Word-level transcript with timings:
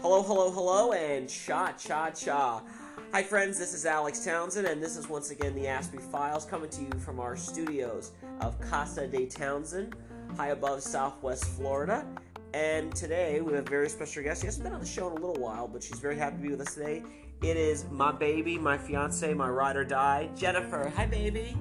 Hello, 0.00 0.22
hello, 0.22 0.48
hello, 0.52 0.92
and 0.92 1.28
cha 1.28 1.72
cha 1.72 2.10
cha. 2.10 2.62
Hi, 3.10 3.24
friends, 3.24 3.58
this 3.58 3.74
is 3.74 3.84
Alex 3.84 4.24
Townsend, 4.24 4.68
and 4.68 4.80
this 4.80 4.96
is 4.96 5.08
once 5.08 5.32
again 5.32 5.56
the 5.56 5.64
Aspie 5.64 6.00
Files 6.00 6.44
coming 6.44 6.70
to 6.70 6.82
you 6.82 7.00
from 7.00 7.18
our 7.18 7.34
studios 7.36 8.12
of 8.40 8.60
Casa 8.60 9.08
de 9.08 9.26
Townsend, 9.26 9.96
high 10.36 10.50
above 10.50 10.80
Southwest 10.80 11.44
Florida. 11.44 12.06
And 12.54 12.94
today 12.94 13.40
we 13.40 13.54
have 13.54 13.66
a 13.66 13.68
very 13.68 13.88
special 13.88 14.22
guest. 14.22 14.42
She 14.42 14.46
hasn't 14.46 14.62
been 14.62 14.72
on 14.72 14.78
the 14.78 14.86
show 14.86 15.08
in 15.08 15.20
a 15.20 15.26
little 15.26 15.42
while, 15.42 15.66
but 15.66 15.82
she's 15.82 15.98
very 15.98 16.16
happy 16.16 16.36
to 16.36 16.42
be 16.42 16.50
with 16.50 16.60
us 16.60 16.74
today. 16.74 17.02
It 17.42 17.56
is 17.56 17.86
my 17.90 18.12
baby, 18.12 18.56
my 18.56 18.78
fiance, 18.78 19.34
my 19.34 19.48
ride 19.48 19.74
or 19.74 19.84
die, 19.84 20.30
Jennifer. 20.36 20.92
Hi, 20.94 21.06
baby. 21.06 21.56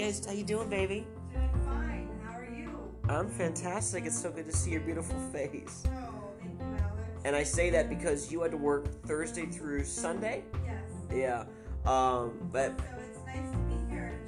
Guys? 0.00 0.24
How 0.24 0.32
you 0.32 0.44
doing, 0.44 0.68
baby? 0.68 1.06
Doing 1.32 1.50
fine. 1.66 2.08
How 2.24 2.38
are 2.38 2.48
you? 2.50 2.70
I'm 3.08 3.28
fantastic. 3.28 4.06
It's 4.06 4.20
so 4.20 4.30
good 4.30 4.46
to 4.46 4.52
see 4.52 4.70
your 4.70 4.80
beautiful 4.80 5.18
face. 5.30 5.84
Oh, 5.86 6.30
thank 6.40 6.58
you, 6.58 6.66
Alex. 6.66 6.96
And 7.24 7.36
I 7.36 7.42
say 7.42 7.68
that 7.70 7.90
because 7.90 8.32
you 8.32 8.40
had 8.40 8.50
to 8.52 8.56
work 8.56 9.02
Thursday 9.04 9.44
through 9.46 9.84
Sunday. 9.84 10.44
yes. 10.64 10.84
Yeah. 11.12 11.44
Um, 11.84 12.48
but 12.50 12.78
So 12.78 12.84
it's 13.10 13.18
nice 13.26 13.50
to 13.50 13.58
be 13.58 13.90
here 13.90 14.18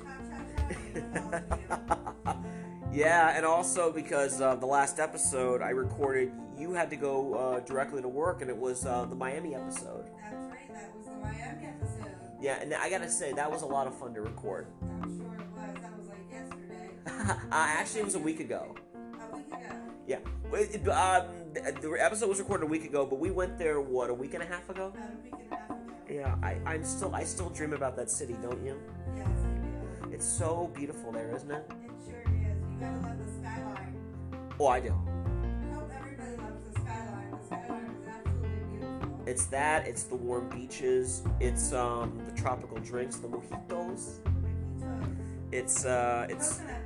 yeah, 2.92 3.34
and 3.34 3.46
also 3.46 3.90
because 3.90 4.42
uh, 4.42 4.54
the 4.56 4.66
last 4.66 4.98
episode 4.98 5.62
I 5.62 5.70
recorded, 5.70 6.32
you 6.58 6.74
had 6.74 6.90
to 6.90 6.96
go 6.96 7.34
uh, 7.34 7.60
directly 7.60 8.02
to 8.02 8.08
work, 8.08 8.42
and 8.42 8.50
it 8.50 8.56
was 8.56 8.84
uh, 8.84 9.06
the 9.06 9.14
Miami 9.14 9.54
episode. 9.54 10.10
That's 10.20 10.34
right. 10.50 10.68
That 10.74 10.94
was 10.94 11.06
the 11.06 11.12
Miami 11.12 11.66
episode. 11.66 12.12
Yeah, 12.42 12.60
and 12.60 12.74
I 12.74 12.90
gotta 12.90 13.08
say 13.08 13.32
that 13.32 13.50
was 13.50 13.62
a 13.62 13.66
lot 13.66 13.86
of 13.86 13.96
fun 13.98 14.12
to 14.14 14.20
record. 14.20 14.66
uh, 17.06 17.32
actually, 17.50 18.00
it 18.00 18.04
was 18.04 18.14
a 18.14 18.18
week 18.18 18.40
ago. 18.40 18.74
A 19.32 19.36
week 19.36 19.46
ago. 19.48 19.58
Yeah, 20.06 20.18
It- 20.52 20.88
um, 20.88 21.26
the 21.54 21.96
episode 22.00 22.28
was 22.28 22.38
recorded 22.38 22.64
a 22.64 22.66
week 22.66 22.84
ago, 22.84 23.06
but 23.06 23.18
we 23.18 23.30
went 23.30 23.58
there 23.58 23.80
what 23.80 24.10
a 24.10 24.14
week 24.14 24.34
and 24.34 24.42
a 24.42 24.46
half 24.46 24.68
ago. 24.68 24.88
About 24.94 25.10
a 25.10 25.22
week 25.22 25.32
and 25.32 25.52
a 25.52 25.56
half 25.56 25.70
ago. 25.70 25.78
Yeah, 26.10 26.34
I, 26.42 26.56
I'm 26.66 26.84
still 26.84 27.14
I 27.14 27.24
still 27.24 27.50
dream 27.50 27.72
about 27.72 27.96
that 27.96 28.10
city, 28.10 28.36
don't 28.42 28.62
you? 28.64 28.76
Yes, 29.16 29.28
I 29.28 30.06
do. 30.08 30.12
It's 30.12 30.26
so 30.26 30.70
beautiful 30.74 31.12
there, 31.12 31.34
isn't 31.34 31.50
it? 31.50 31.64
It 31.70 31.90
sure 32.04 32.20
is. 32.20 32.28
You 32.70 32.78
gotta 32.80 32.98
love 32.98 33.18
the 33.18 33.32
skyline. 33.40 33.96
Oh, 34.60 34.66
I 34.66 34.80
do. 34.80 34.88
I 34.88 35.74
hope 35.74 35.90
everybody 35.98 36.36
loves 36.36 36.62
the 36.72 36.80
skyline. 36.80 37.30
The 37.30 37.46
skyline 37.46 37.96
is 38.02 38.08
absolutely 38.08 38.78
beautiful. 38.78 39.22
It's 39.26 39.46
that. 39.46 39.86
It's 39.86 40.02
the 40.02 40.16
warm 40.16 40.48
beaches. 40.50 41.22
It's 41.40 41.72
um 41.72 42.20
the 42.26 42.32
tropical 42.32 42.78
drinks, 42.78 43.16
the 43.16 43.28
mojitos. 43.28 43.68
Mojitos. 43.68 44.18
It's 45.52 45.84
uh 45.86 46.26
it's 46.28 46.58
Coconut. 46.58 46.81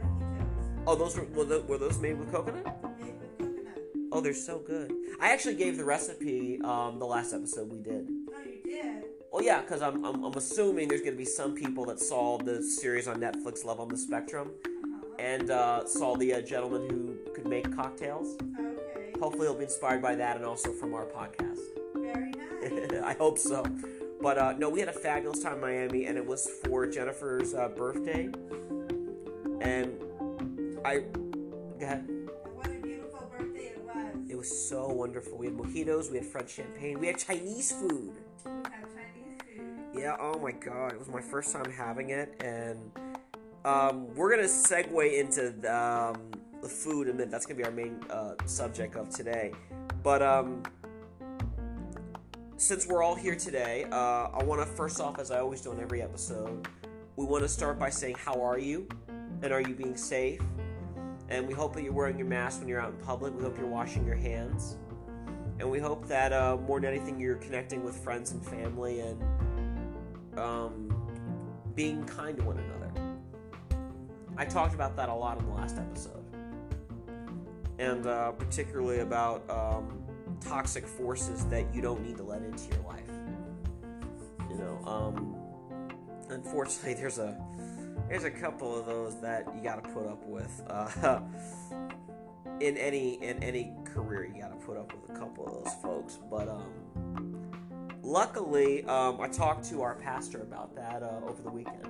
Oh 0.87 0.95
those 0.95 1.17
were 1.17 1.25
were, 1.25 1.61
were 1.63 1.79
those 1.79 1.99
made 1.99 2.19
with 2.19 2.31
coconut? 2.33 2.65
Made 3.01 3.15
with 3.21 3.39
coconut. 3.39 3.79
Oh, 4.13 4.21
they're 4.21 4.35
so 4.35 4.59
good. 4.59 4.93
I 5.21 5.33
actually 5.33 5.55
gave 5.57 5.77
the 5.77 5.85
recipe 5.85 6.61
um 6.63 6.99
the 6.99 7.07
last 7.07 7.33
episode 7.33 7.71
we 7.71 7.79
did. 7.79 8.09
Oh, 8.31 8.43
you 8.45 8.63
did? 8.65 9.05
Well, 9.33 9.43
yeah, 9.45 9.61
because 9.61 9.83
I'm, 9.83 10.05
I'm 10.05 10.25
I'm 10.25 10.35
assuming 10.35 10.89
there's 10.89 11.03
gonna 11.03 11.17
be 11.17 11.25
some 11.25 11.55
people 11.55 11.85
that 11.87 12.01
saw 12.01 12.39
the 12.39 12.63
series 12.63 13.07
on 13.09 13.17
Netflix, 13.21 13.65
Love 13.65 13.81
on 13.81 13.89
the 13.89 13.97
Spectrum, 13.99 14.51
Uh-huh. 14.65 15.15
and 15.19 15.51
uh, 15.51 15.85
saw 15.87 16.17
the 16.17 16.35
uh, 16.35 16.41
gentleman 16.41 16.89
who 16.89 17.33
could 17.35 17.47
make 17.47 17.75
cocktails. 17.77 18.37
Okay. 18.59 19.13
Hopefully, 19.21 19.47
he'll 19.47 19.55
be 19.57 19.65
inspired 19.65 20.01
by 20.01 20.15
that 20.15 20.37
and 20.37 20.45
also 20.45 20.73
from 20.73 20.95
our 20.95 21.05
podcast. 21.07 21.59
Very 21.95 22.31
nice. 22.91 23.03
I 23.03 23.15
hope 23.15 23.39
so. 23.39 23.65
But 24.23 24.39
uh, 24.39 24.55
no, 24.57 24.71
we 24.71 24.81
had 24.81 24.89
a 24.89 24.93
fabulous 24.93 25.43
time 25.43 25.55
in 25.57 25.61
Miami, 25.61 26.07
and 26.07 26.17
it 26.17 26.25
was 26.25 26.49
for 26.65 26.87
Jennifer's 26.87 27.53
uh, 27.53 27.69
birthday. 27.69 28.31
And 29.61 29.93
I, 30.87 30.99
go 31.01 31.81
ahead. 31.81 32.09
what 32.55 32.69
a 32.69 32.79
beautiful 32.79 33.29
birthday 33.37 33.73
it 33.75 33.83
was. 33.85 34.31
It 34.31 34.39
was 34.39 34.69
so 34.69 34.87
wonderful. 34.87 35.37
We 35.37 35.47
had 35.47 35.57
mojitos, 35.57 36.13
we 36.13 36.19
had 36.19 36.27
French 36.27 36.51
champagne, 36.51 37.01
we 37.01 37.09
had 37.09 37.19
Chinese 37.19 37.73
food. 37.73 38.15
We 38.45 38.53
had 38.53 38.85
Chinese 38.95 39.43
food. 39.43 39.99
Yeah, 39.99 40.17
oh 40.21 40.39
my 40.39 40.53
god, 40.53 40.93
it 40.93 40.99
was 41.01 41.09
my 41.09 41.21
first 41.21 41.53
time 41.53 41.73
having 41.73 42.11
it, 42.11 42.41
and 42.41 42.79
um, 43.65 44.15
we're 44.15 44.31
gonna 44.31 44.45
segue 44.45 45.19
into 45.19 45.51
the, 45.51 45.77
um, 45.77 46.31
the 46.63 46.69
food 46.69 47.09
in 47.09 47.15
a 47.15 47.17
minute. 47.17 47.33
That's 47.33 47.47
gonna 47.47 47.59
be 47.59 47.65
our 47.65 47.73
main 47.73 47.99
uh, 48.09 48.35
subject 48.45 48.95
of 48.95 49.11
today. 49.11 49.51
But 50.05 50.23
um, 50.23 50.63
since 52.59 52.87
we're 52.87 53.03
all 53.03 53.17
here 53.17 53.35
today, 53.35 53.87
uh, 53.91 54.29
I 54.33 54.45
want 54.45 54.61
to 54.61 54.67
first 54.67 55.01
off, 55.01 55.19
as 55.19 55.33
I 55.33 55.41
always 55.41 55.63
do 55.63 55.73
in 55.73 55.81
every 55.81 56.01
episode, 56.01 56.69
we 57.17 57.25
want 57.25 57.43
to 57.43 57.49
start 57.49 57.77
by 57.77 57.91
saying, 57.91 58.15
How 58.21 58.41
are 58.41 58.61
you? 58.61 58.87
And 59.43 59.53
are 59.53 59.61
you 59.61 59.75
being 59.75 59.97
safe? 59.97 60.41
And 61.29 61.47
we 61.49 61.55
hope 61.55 61.75
that 61.75 61.83
you're 61.83 61.93
wearing 61.93 62.19
your 62.19 62.27
mask 62.27 62.61
when 62.61 62.69
you're 62.69 62.81
out 62.81 62.91
in 62.91 62.97
public. 62.99 63.35
We 63.37 63.43
hope 63.43 63.59
you're 63.59 63.67
washing 63.67 64.07
your 64.07 64.17
hands. 64.17 64.77
And 65.59 65.71
we 65.71 65.79
hope 65.79 66.07
that 66.07 66.33
uh, 66.33 66.57
more 66.57 66.81
than 66.81 66.91
anything, 66.91 67.19
you're 67.19 67.37
connecting 67.37 67.83
with 67.83 67.97
friends 67.97 68.33
and 68.33 68.45
family 68.45 69.01
and 69.01 70.39
um, 70.39 70.95
being 71.75 72.05
kind 72.05 72.37
to 72.37 72.45
one 72.45 72.59
another. 72.59 72.93
I 74.37 74.45
talked 74.45 74.75
about 74.75 74.97
that 74.97 75.09
a 75.09 75.15
lot 75.15 75.39
in 75.39 75.47
the 75.47 75.53
last 75.53 75.79
episode. 75.79 76.23
And 77.79 78.07
uh, 78.07 78.33
particularly 78.33 79.01
about 79.01 79.49
um, 79.51 80.03
toxic 80.41 80.87
forces 80.87 81.47
that 81.47 81.75
you 81.75 81.81
don't 81.81 82.03
need 82.07 82.17
to 82.19 82.23
let 82.23 82.43
into 82.43 82.69
your 82.69 82.85
life. 82.87 83.11
You 84.51 84.59
know, 84.59 84.81
um, 84.87 85.37
unfortunately, 86.29 86.95
there's 86.95 87.19
a 87.19 87.37
there's 88.09 88.25
a 88.25 88.31
couple 88.31 88.79
of 88.79 88.87
those 88.87 89.21
that 89.21 89.47
you 89.55 89.63
got 89.63 89.83
to 89.83 89.91
put 89.91 90.07
up 90.07 90.25
with. 90.27 90.63
Uh, 90.69 91.21
in 92.61 92.77
any 92.77 93.15
in 93.23 93.43
any 93.43 93.73
career, 93.85 94.25
you 94.25 94.41
got 94.41 94.49
to 94.49 94.67
put 94.67 94.77
up 94.77 94.93
with 94.93 95.17
a 95.17 95.19
couple 95.19 95.47
of 95.47 95.65
those 95.65 95.75
folks. 95.83 96.19
But 96.31 96.49
um, 96.49 97.51
luckily, 98.03 98.85
um, 98.85 99.21
I 99.21 99.29
talked 99.29 99.69
to 99.71 99.83
our 99.83 99.95
pastor 99.95 100.43
about 100.43 100.75
that 100.77 101.03
uh, 101.03 101.21
over 101.27 101.43
the 101.43 101.51
weekend. 101.51 101.89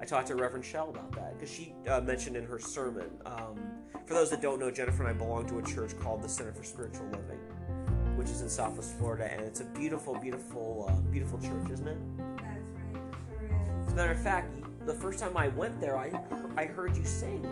I 0.00 0.06
talked 0.06 0.28
to 0.28 0.34
Reverend 0.34 0.64
Shell 0.64 0.90
about 0.90 1.12
that 1.12 1.34
because 1.34 1.52
she 1.52 1.74
uh, 1.88 2.00
mentioned 2.00 2.36
in 2.36 2.44
her 2.44 2.58
sermon. 2.58 3.10
Um, 3.24 3.58
for 4.06 4.12
those 4.12 4.28
that 4.30 4.42
don't 4.42 4.60
know, 4.60 4.70
Jennifer 4.70 5.02
and 5.02 5.10
I 5.10 5.18
belong 5.18 5.46
to 5.48 5.58
a 5.58 5.62
church 5.62 5.98
called 5.98 6.22
the 6.22 6.28
Center 6.28 6.52
for 6.52 6.62
Spiritual 6.62 7.06
Living, 7.06 7.38
which 8.16 8.28
is 8.28 8.42
in 8.42 8.50
Southwest 8.50 8.98
Florida, 8.98 9.30
and 9.32 9.40
it's 9.40 9.60
a 9.60 9.64
beautiful, 9.64 10.14
beautiful, 10.14 10.86
uh, 10.90 11.00
beautiful 11.10 11.38
church, 11.38 11.70
isn't 11.70 11.88
it? 11.88 11.96
Matter 13.94 14.12
of 14.12 14.20
fact, 14.20 14.52
the 14.86 14.94
first 14.94 15.18
time 15.18 15.36
I 15.36 15.48
went 15.48 15.80
there, 15.80 15.96
I 15.96 16.12
I 16.56 16.66
heard 16.66 16.96
you 16.96 17.04
sing. 17.04 17.44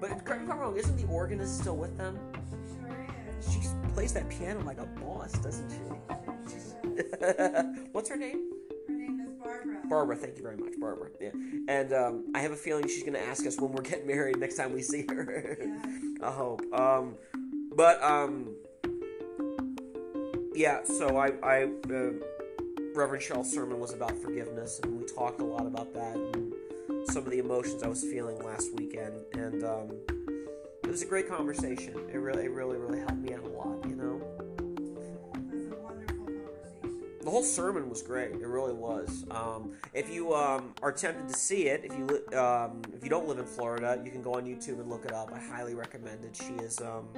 But 0.00 0.24
correct 0.24 0.42
me 0.42 0.46
if 0.46 0.52
I'm 0.52 0.58
wrong, 0.58 0.76
isn't 0.76 0.96
the 0.96 1.06
organist 1.12 1.60
still 1.60 1.76
with 1.76 1.96
them? 1.98 2.18
She 2.58 2.70
sure 2.80 3.06
is. 3.38 3.52
She 3.52 3.60
plays 3.92 4.14
that 4.14 4.28
piano 4.30 4.64
like 4.64 4.78
a 4.78 4.86
boss, 4.86 5.32
doesn't 5.32 5.70
she? 5.70 5.76
What's 7.92 8.08
her 8.08 8.16
name? 8.16 8.50
Her 8.88 8.94
name 8.94 9.20
is 9.20 9.30
Barbara. 9.32 9.76
Barbara. 9.88 10.16
Thank 10.16 10.38
you 10.38 10.42
very 10.42 10.56
much, 10.56 10.72
Barbara. 10.80 11.10
Yeah. 11.20 11.30
And 11.68 11.92
um, 11.92 12.32
I 12.34 12.40
have 12.40 12.52
a 12.52 12.56
feeling 12.56 12.88
she's 12.88 13.02
going 13.02 13.12
to 13.12 13.22
ask 13.22 13.46
us 13.46 13.60
when 13.60 13.72
we're 13.72 13.82
getting 13.82 14.06
married 14.06 14.38
next 14.38 14.56
time 14.56 14.72
we 14.72 14.80
see 14.80 15.04
her. 15.10 15.58
I 16.22 16.30
hope. 16.30 16.62
Um, 16.72 17.16
but 17.76 18.02
um, 18.02 18.54
yeah. 20.60 20.84
So 20.84 21.16
I, 21.16 21.32
I 21.42 21.62
uh, 21.64 22.10
Reverend 22.94 23.22
Shell's 23.22 23.50
sermon 23.50 23.80
was 23.80 23.94
about 23.94 24.16
forgiveness, 24.18 24.78
and 24.82 25.00
we 25.00 25.06
talked 25.06 25.40
a 25.40 25.44
lot 25.44 25.66
about 25.66 25.94
that 25.94 26.16
and 26.16 26.52
some 27.08 27.24
of 27.24 27.30
the 27.30 27.38
emotions 27.38 27.82
I 27.82 27.88
was 27.88 28.02
feeling 28.04 28.38
last 28.44 28.68
weekend, 28.74 29.14
and 29.32 29.64
um, 29.64 29.90
it 30.84 30.90
was 30.90 31.00
a 31.00 31.06
great 31.06 31.28
conversation. 31.28 31.94
It 32.12 32.18
really, 32.18 32.44
it 32.44 32.50
really, 32.50 32.76
really 32.76 32.98
helped 32.98 33.16
me 33.16 33.32
out 33.32 33.44
a 33.44 33.48
lot. 33.48 33.88
You 33.88 33.96
know. 33.96 34.20
The 37.22 37.30
whole 37.30 37.42
sermon 37.42 37.88
was 37.88 38.02
great. 38.02 38.32
It 38.32 38.46
really 38.46 38.72
was. 38.72 39.24
Um, 39.30 39.72
if 39.94 40.10
you 40.10 40.34
um, 40.34 40.74
are 40.82 40.92
tempted 40.92 41.28
to 41.28 41.34
see 41.34 41.68
it, 41.68 41.84
if 41.84 41.96
you 41.96 42.04
li- 42.06 42.36
um, 42.36 42.82
if 42.94 43.02
you 43.02 43.08
don't 43.08 43.28
live 43.28 43.38
in 43.38 43.46
Florida, 43.46 44.00
you 44.04 44.10
can 44.10 44.20
go 44.20 44.34
on 44.34 44.44
YouTube 44.44 44.80
and 44.80 44.90
look 44.90 45.06
it 45.06 45.12
up. 45.12 45.32
I 45.32 45.38
highly 45.38 45.74
recommend 45.74 46.24
it. 46.24 46.34
She 46.36 46.52
is 46.64 46.80
um, 46.80 47.08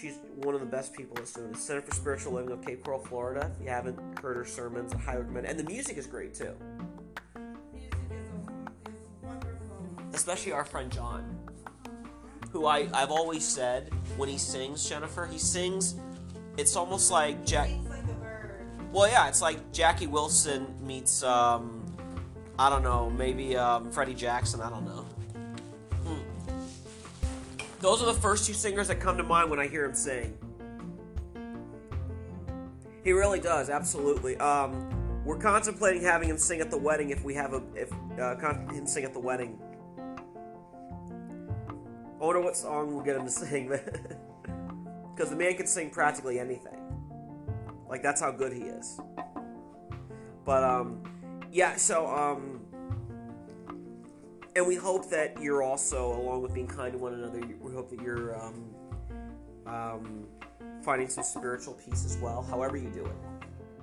she's 0.00 0.18
one 0.36 0.54
of 0.54 0.60
the 0.60 0.66
best 0.66 0.94
people 0.94 1.16
that's 1.16 1.32
doing 1.32 1.52
the 1.52 1.58
Center 1.58 1.80
for 1.80 1.94
Spiritual 1.94 2.32
Living 2.34 2.52
of 2.52 2.64
Cape 2.64 2.84
Coral, 2.84 3.00
Florida. 3.00 3.50
If 3.56 3.64
you 3.64 3.70
haven't 3.70 3.98
heard 4.20 4.36
her 4.36 4.44
sermons, 4.44 4.92
I 4.94 4.98
highly 4.98 5.20
recommend. 5.22 5.46
it. 5.46 5.50
And 5.50 5.58
the 5.58 5.64
music 5.64 5.96
is 5.96 6.06
great 6.06 6.34
too, 6.34 6.54
Music 7.72 7.94
is, 8.10 8.28
wonderful. 9.22 9.86
especially 10.12 10.52
our 10.52 10.64
friend 10.64 10.90
John, 10.90 11.38
who 12.50 12.66
I 12.66 12.88
I've 12.94 13.10
always 13.10 13.46
said 13.46 13.90
when 14.16 14.28
he 14.28 14.38
sings, 14.38 14.88
Jennifer, 14.88 15.26
he 15.26 15.38
sings. 15.38 15.96
It's 16.56 16.74
almost 16.76 17.10
like 17.10 17.44
Jack. 17.46 17.68
Like. 17.88 17.98
Well, 18.90 19.06
yeah, 19.08 19.28
it's 19.28 19.42
like 19.42 19.70
Jackie 19.72 20.06
Wilson 20.06 20.74
meets, 20.80 21.22
um, 21.22 21.84
I 22.58 22.70
don't 22.70 22.82
know, 22.82 23.10
maybe 23.10 23.54
um, 23.54 23.90
Freddie 23.92 24.14
Jackson. 24.14 24.60
I 24.62 24.70
don't 24.70 24.86
know. 24.86 25.04
Those 27.80 28.02
are 28.02 28.06
the 28.06 28.20
first 28.20 28.46
two 28.46 28.54
singers 28.54 28.88
that 28.88 28.98
come 28.98 29.16
to 29.16 29.22
mind 29.22 29.50
when 29.50 29.60
I 29.60 29.68
hear 29.68 29.84
him 29.84 29.94
sing. 29.94 30.36
He 33.04 33.12
really 33.12 33.40
does, 33.40 33.70
absolutely. 33.70 34.36
Um, 34.38 35.22
we're 35.24 35.38
contemplating 35.38 36.02
having 36.02 36.28
him 36.28 36.38
sing 36.38 36.60
at 36.60 36.70
the 36.70 36.76
wedding 36.76 37.10
if 37.10 37.22
we 37.22 37.34
have 37.34 37.52
a 37.52 37.62
if 37.74 37.92
uh, 38.20 38.34
con- 38.36 38.68
him 38.70 38.86
sing 38.86 39.04
at 39.04 39.12
the 39.12 39.20
wedding. 39.20 39.58
I 42.20 42.24
wonder 42.24 42.40
what 42.40 42.56
song 42.56 42.92
we'll 42.92 43.04
get 43.04 43.16
him 43.16 43.24
to 43.24 43.30
sing, 43.30 43.68
because 45.14 45.30
the 45.30 45.36
man 45.36 45.54
can 45.54 45.66
sing 45.66 45.90
practically 45.90 46.40
anything. 46.40 46.78
Like 47.88 48.02
that's 48.02 48.20
how 48.20 48.32
good 48.32 48.52
he 48.52 48.62
is. 48.62 49.00
But 50.44 50.64
um, 50.64 51.02
yeah. 51.52 51.76
So 51.76 52.06
um, 52.06 52.60
and 54.58 54.66
we 54.66 54.74
hope 54.74 55.08
that 55.08 55.40
you're 55.40 55.62
also, 55.62 56.20
along 56.20 56.42
with 56.42 56.52
being 56.52 56.66
kind 56.66 56.92
to 56.92 56.98
one 56.98 57.14
another, 57.14 57.40
we 57.60 57.72
hope 57.72 57.88
that 57.90 58.02
you're 58.02 58.36
um, 58.36 58.64
um, 59.66 60.26
finding 60.82 61.08
some 61.08 61.22
spiritual 61.22 61.74
peace 61.74 62.04
as 62.04 62.18
well, 62.18 62.42
however 62.42 62.76
you 62.76 62.90
do 62.90 63.04
it, 63.04 63.12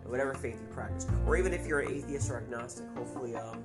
whatever 0.06 0.33
faith 0.33 0.60
you 0.62 0.68
practice, 0.74 1.07
or 1.25 1.38
even 1.38 1.54
if 1.54 1.66
you're 1.66 1.80
an 1.80 1.92
atheist 1.92 2.30
or 2.30 2.38
agnostic. 2.38 2.86
Hopefully, 2.94 3.38
um, 3.38 3.63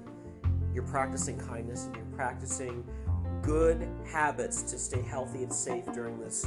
you're 0.73 0.85
practicing 0.85 1.37
kindness 1.37 1.87
and 1.87 1.97
you're 1.97 2.17
practicing 2.17 2.85
good 3.43 3.89
habits 4.07 4.63
to 4.63 4.79
stay 4.79 5.03
healthy 5.03 5.43
and 5.43 5.53
safe 5.53 5.85
during 5.93 6.21
this 6.21 6.47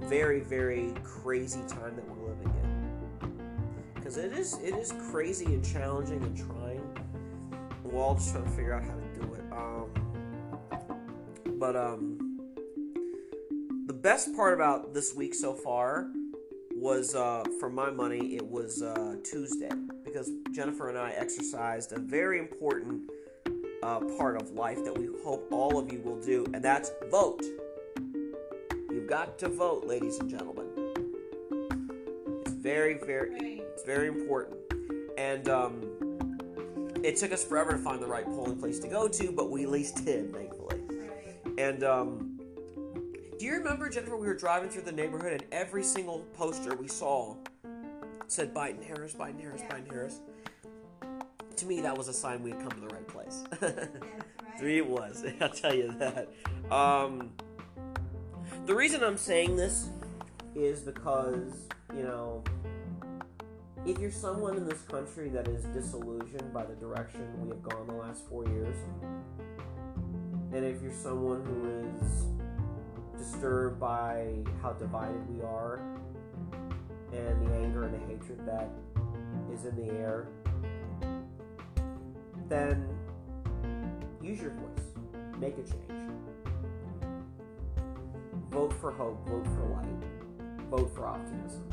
very, 0.00 0.40
very 0.40 0.92
crazy 1.02 1.62
time 1.68 1.96
that 1.96 2.06
we're 2.06 2.28
living 2.28 2.52
in. 2.62 3.92
Because 3.94 4.18
it 4.18 4.32
is, 4.32 4.58
it 4.62 4.74
is 4.74 4.92
crazy 5.10 5.46
and 5.46 5.64
challenging 5.64 6.22
and 6.22 6.36
trying. 6.36 6.98
We're 7.82 8.02
all 8.02 8.14
just 8.14 8.32
trying 8.32 8.44
to 8.44 8.50
figure 8.50 8.74
out 8.74 8.82
how 8.82 8.94
to 8.94 9.01
but 11.62 11.76
um, 11.76 12.40
the 13.86 13.92
best 13.92 14.34
part 14.34 14.52
about 14.52 14.92
this 14.92 15.14
week 15.14 15.32
so 15.32 15.54
far 15.54 16.08
was, 16.74 17.14
uh, 17.14 17.44
for 17.60 17.70
my 17.70 17.88
money, 17.88 18.34
it 18.34 18.44
was 18.44 18.82
uh, 18.82 19.14
Tuesday 19.22 19.70
because 20.04 20.28
Jennifer 20.50 20.88
and 20.88 20.98
I 20.98 21.12
exercised 21.12 21.92
a 21.92 22.00
very 22.00 22.40
important 22.40 23.08
uh, 23.84 24.00
part 24.18 24.42
of 24.42 24.50
life 24.50 24.82
that 24.82 24.98
we 24.98 25.08
hope 25.22 25.46
all 25.52 25.78
of 25.78 25.92
you 25.92 26.00
will 26.00 26.20
do, 26.20 26.44
and 26.52 26.64
that's 26.64 26.90
vote. 27.12 27.44
You've 28.90 29.08
got 29.08 29.38
to 29.38 29.48
vote, 29.48 29.86
ladies 29.86 30.18
and 30.18 30.28
gentlemen. 30.28 30.66
It's 32.40 32.54
very, 32.54 32.94
very, 32.94 33.60
it's 33.60 33.84
very 33.84 34.08
important. 34.08 34.56
And 35.16 35.48
um, 35.48 35.82
it 37.04 37.18
took 37.18 37.30
us 37.30 37.44
forever 37.44 37.70
to 37.70 37.78
find 37.78 38.02
the 38.02 38.08
right 38.08 38.26
polling 38.26 38.58
place 38.58 38.80
to 38.80 38.88
go 38.88 39.06
to, 39.06 39.30
but 39.30 39.48
we 39.48 39.62
at 39.62 39.70
least 39.70 40.04
did, 40.04 40.32
thankfully. 40.34 40.81
And 41.58 41.84
um, 41.84 42.40
do 43.38 43.44
you 43.46 43.52
remember, 43.54 43.88
Jennifer? 43.88 44.16
We 44.16 44.26
were 44.26 44.34
driving 44.36 44.68
through 44.70 44.82
the 44.82 44.92
neighborhood, 44.92 45.32
and 45.32 45.44
every 45.52 45.82
single 45.82 46.20
poster 46.34 46.74
we 46.76 46.88
saw 46.88 47.36
said 48.26 48.54
Biden 48.54 48.82
Harris, 48.82 49.14
Biden 49.14 49.40
Harris, 49.40 49.60
Yeah. 49.62 49.76
Biden 49.76 49.90
Harris. 49.90 50.20
To 51.56 51.66
me, 51.66 51.80
that 51.82 51.96
was 51.96 52.08
a 52.08 52.12
sign 52.12 52.42
we 52.42 52.50
had 52.50 52.60
come 52.60 52.70
to 52.70 52.80
the 52.80 52.94
right 52.94 53.08
place. 53.08 53.44
Right. 54.60 54.70
it 54.70 54.86
was. 54.86 55.24
I'll 55.40 55.48
tell 55.48 55.74
you 55.74 55.92
that. 55.98 56.28
Um, 56.70 57.30
the 58.66 58.74
reason 58.74 59.02
I'm 59.02 59.16
saying 59.16 59.56
this 59.56 59.88
is 60.54 60.80
because 60.80 61.68
you 61.96 62.02
know, 62.02 62.44
if 63.86 63.98
you're 63.98 64.10
someone 64.10 64.56
in 64.56 64.66
this 64.68 64.82
country 64.82 65.30
that 65.30 65.48
is 65.48 65.64
disillusioned 65.64 66.52
by 66.52 66.64
the 66.64 66.74
direction 66.74 67.26
we 67.42 67.48
have 67.48 67.62
gone 67.62 67.86
the 67.86 67.94
last 67.94 68.28
four 68.28 68.44
years, 68.46 68.76
and 70.54 70.64
if 70.64 70.82
you're 70.82 70.92
someone 70.92 71.44
who 71.44 72.02
is 72.04 73.22
disturbed 73.22 73.80
by 73.80 74.26
how 74.60 74.72
divided 74.72 75.28
we 75.34 75.42
are 75.42 75.80
and 77.12 77.46
the 77.46 77.54
anger 77.54 77.84
and 77.84 77.94
the 77.94 78.06
hatred 78.06 78.40
that 78.46 78.68
is 79.52 79.64
in 79.64 79.74
the 79.76 79.92
air, 79.92 80.28
then 82.48 82.86
use 84.22 84.40
your 84.40 84.50
voice. 84.50 84.86
Make 85.38 85.54
a 85.54 85.62
change. 85.62 86.12
Vote 88.50 88.74
for 88.80 88.92
hope. 88.92 89.26
Vote 89.28 89.46
for 89.46 89.68
light. 89.74 90.68
Vote 90.70 90.94
for 90.94 91.06
optimism. 91.06 91.68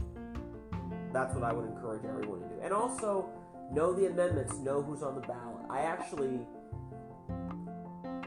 That's 1.11 1.35
what 1.35 1.43
I 1.43 1.51
would 1.51 1.65
encourage 1.65 2.05
everyone 2.05 2.41
to 2.41 2.47
do. 2.47 2.55
And 2.61 2.73
also, 2.73 3.29
know 3.73 3.93
the 3.93 4.07
amendments. 4.07 4.57
Know 4.59 4.81
who's 4.81 5.03
on 5.03 5.15
the 5.15 5.21
ballot. 5.21 5.65
I 5.69 5.81
actually, 5.81 6.39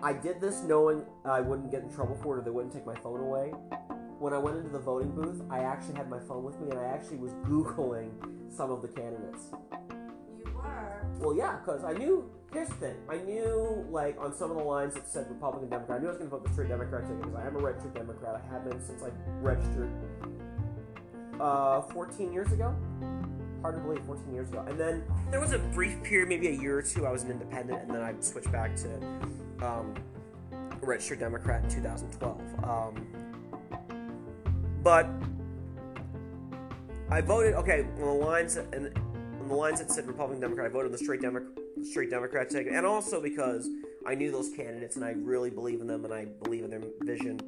I 0.03 0.13
did 0.13 0.41
this 0.41 0.63
knowing 0.63 1.05
I 1.25 1.41
wouldn't 1.41 1.71
get 1.71 1.83
in 1.83 1.93
trouble 1.93 2.19
for 2.21 2.37
it 2.37 2.41
or 2.41 2.43
they 2.43 2.51
wouldn't 2.51 2.75
take 2.75 2.85
my 2.85 2.97
phone 2.97 3.21
away. 3.21 3.51
When 4.19 4.33
I 4.33 4.39
went 4.39 4.57
into 4.57 4.71
the 4.71 4.81
voting 4.81 5.13
booth, 5.13 5.43
I 5.49 5.61
actually 5.61 5.95
had 5.95 6.11
my 6.11 6.19
phone 6.19 6.43
with 6.43 6.59
me 6.61 6.71
and 6.71 6.81
I 6.81 6.87
actually 6.87 7.19
was 7.19 7.33
Googling 7.45 8.11
some 8.51 8.73
of 8.73 8.83
the 8.83 8.89
candidates. 8.89 9.51
You 10.37 10.53
were. 10.55 11.07
Well, 11.21 11.37
yeah, 11.37 11.59
because 11.65 11.85
I 11.85 11.93
knew. 11.93 12.29
Here's 12.53 12.69
the 12.69 12.75
thing. 12.75 12.97
I 13.09 13.17
knew, 13.19 13.87
like, 13.91 14.21
on 14.21 14.35
some 14.35 14.51
of 14.51 14.59
the 14.59 14.63
lines 14.63 14.95
it 14.97 15.05
said 15.07 15.27
Republican, 15.29 15.71
Democrat. 15.71 15.99
I 15.99 16.03
knew 16.03 16.09
I 16.09 16.11
was 16.11 16.19
going 16.19 16.31
to 16.31 16.37
vote 16.37 16.45
the 16.45 16.53
straight 16.53 16.69
Democrat 16.69 17.03
ticket 17.03 17.21
because 17.21 17.35
I 17.35 17.47
am 17.47 17.57
a 17.57 17.61
registered 17.61 17.95
Democrat. 17.95 18.43
I 18.45 18.53
have 18.53 18.69
been 18.69 18.85
since 18.85 19.03
I 19.03 19.09
registered 19.41 19.91
uh, 21.41 21.81
14 21.81 22.33
years 22.33 22.53
ago. 22.53 22.75
Hard 23.63 23.77
to 23.77 23.81
believe, 23.81 24.05
14 24.05 24.35
years 24.35 24.51
ago. 24.51 24.65
And 24.69 24.79
then 24.79 25.05
there 25.31 25.41
was 25.41 25.53
a 25.53 25.59
brief 25.59 26.03
period, 26.03 26.29
maybe 26.29 26.49
a 26.49 26.61
year 26.61 26.79
or 26.79 26.83
two, 26.83 27.07
I 27.07 27.11
was 27.11 27.23
an 27.23 27.31
independent, 27.31 27.83
and 27.83 27.91
then 27.91 28.03
I 28.03 28.15
switched 28.21 28.53
back 28.53 28.77
to 28.77 29.01
um, 29.63 29.95
registered 30.83 31.21
Democrat 31.21 31.65
in 31.65 31.71
2012. 31.71 32.65
Um, 32.65 33.07
but 34.83 35.09
I 37.11 37.21
voted. 37.21 37.55
Okay, 37.55 37.87
on 37.97 38.01
the 38.01 38.07
lines 38.07 38.57
and 38.57 38.99
on 39.41 39.49
the 39.49 39.55
lines 39.55 39.81
that 39.81 39.91
said 39.91 40.07
Republican 40.07 40.41
Democrat, 40.41 40.67
I 40.67 40.71
voted 40.71 40.93
the 40.93 40.99
straight 40.99 41.21
Democrat, 41.21 41.53
straight 41.85 42.11
Democrat 42.11 42.51
ticket, 42.51 42.73
and 42.73 42.87
also 42.87 43.21
because 43.21 43.69
I 44.07 44.15
knew 44.15 44.33
those 44.33 44.51
candidates 44.51 44.97
and 44.97 45.05
I 45.05 45.11
really 45.11 45.51
believe 45.51 45.81
in 45.81 45.87
them 45.87 46.05
and 46.05 46.13
I 46.13 46.27
believe 46.43 46.65
in 46.65 46.71
their 46.71 46.83
vision. 47.03 47.41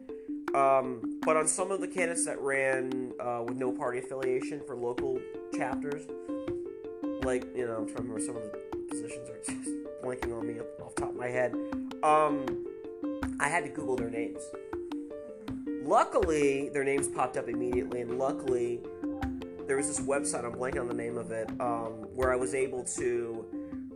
Um, 0.55 1.19
but 1.25 1.37
on 1.37 1.49
some 1.49 1.72
of 1.72 1.81
the 1.81 1.88
candidates 1.88 2.25
that 2.26 2.40
ran 2.40 3.12
uh, 3.19 3.43
with 3.44 3.56
no 3.56 3.72
party 3.72 3.99
affiliation 3.99 4.60
for 4.64 4.76
local 4.76 5.19
chapters, 5.56 6.06
like 7.25 7.44
you 7.56 7.67
know, 7.67 7.78
I'm 7.78 7.87
trying 7.87 7.96
to 7.96 8.02
remember 8.02 8.20
some 8.20 8.37
of 8.37 8.43
the 8.43 8.87
positions 8.88 9.28
are 9.28 9.38
just 9.38 9.83
blanking 10.05 10.39
on 10.39 10.47
me 10.47 10.61
off 10.83 10.95
top 10.97 11.11
of 11.11 11.17
my 11.17 11.29
head. 11.29 11.55
Um, 12.03 12.67
I 13.41 13.49
had 13.49 13.65
to 13.65 13.71
Google 13.71 13.97
their 13.97 14.11
names. 14.11 14.41
Luckily, 15.83 16.69
their 16.71 16.85
names 16.85 17.09
popped 17.09 17.37
up 17.37 17.49
immediately, 17.49 18.01
and 18.03 18.19
luckily, 18.19 18.81
there 19.67 19.77
was 19.77 19.87
this 19.87 20.01
website, 20.01 20.45
I'm 20.45 20.53
blanking 20.53 20.81
on 20.81 20.89
the 20.89 20.95
name 20.95 21.17
of 21.17 21.31
it, 21.31 21.49
um, 21.61 21.93
where 22.15 22.32
I 22.32 22.37
was 22.37 22.55
able 22.55 22.84
to 22.96 23.44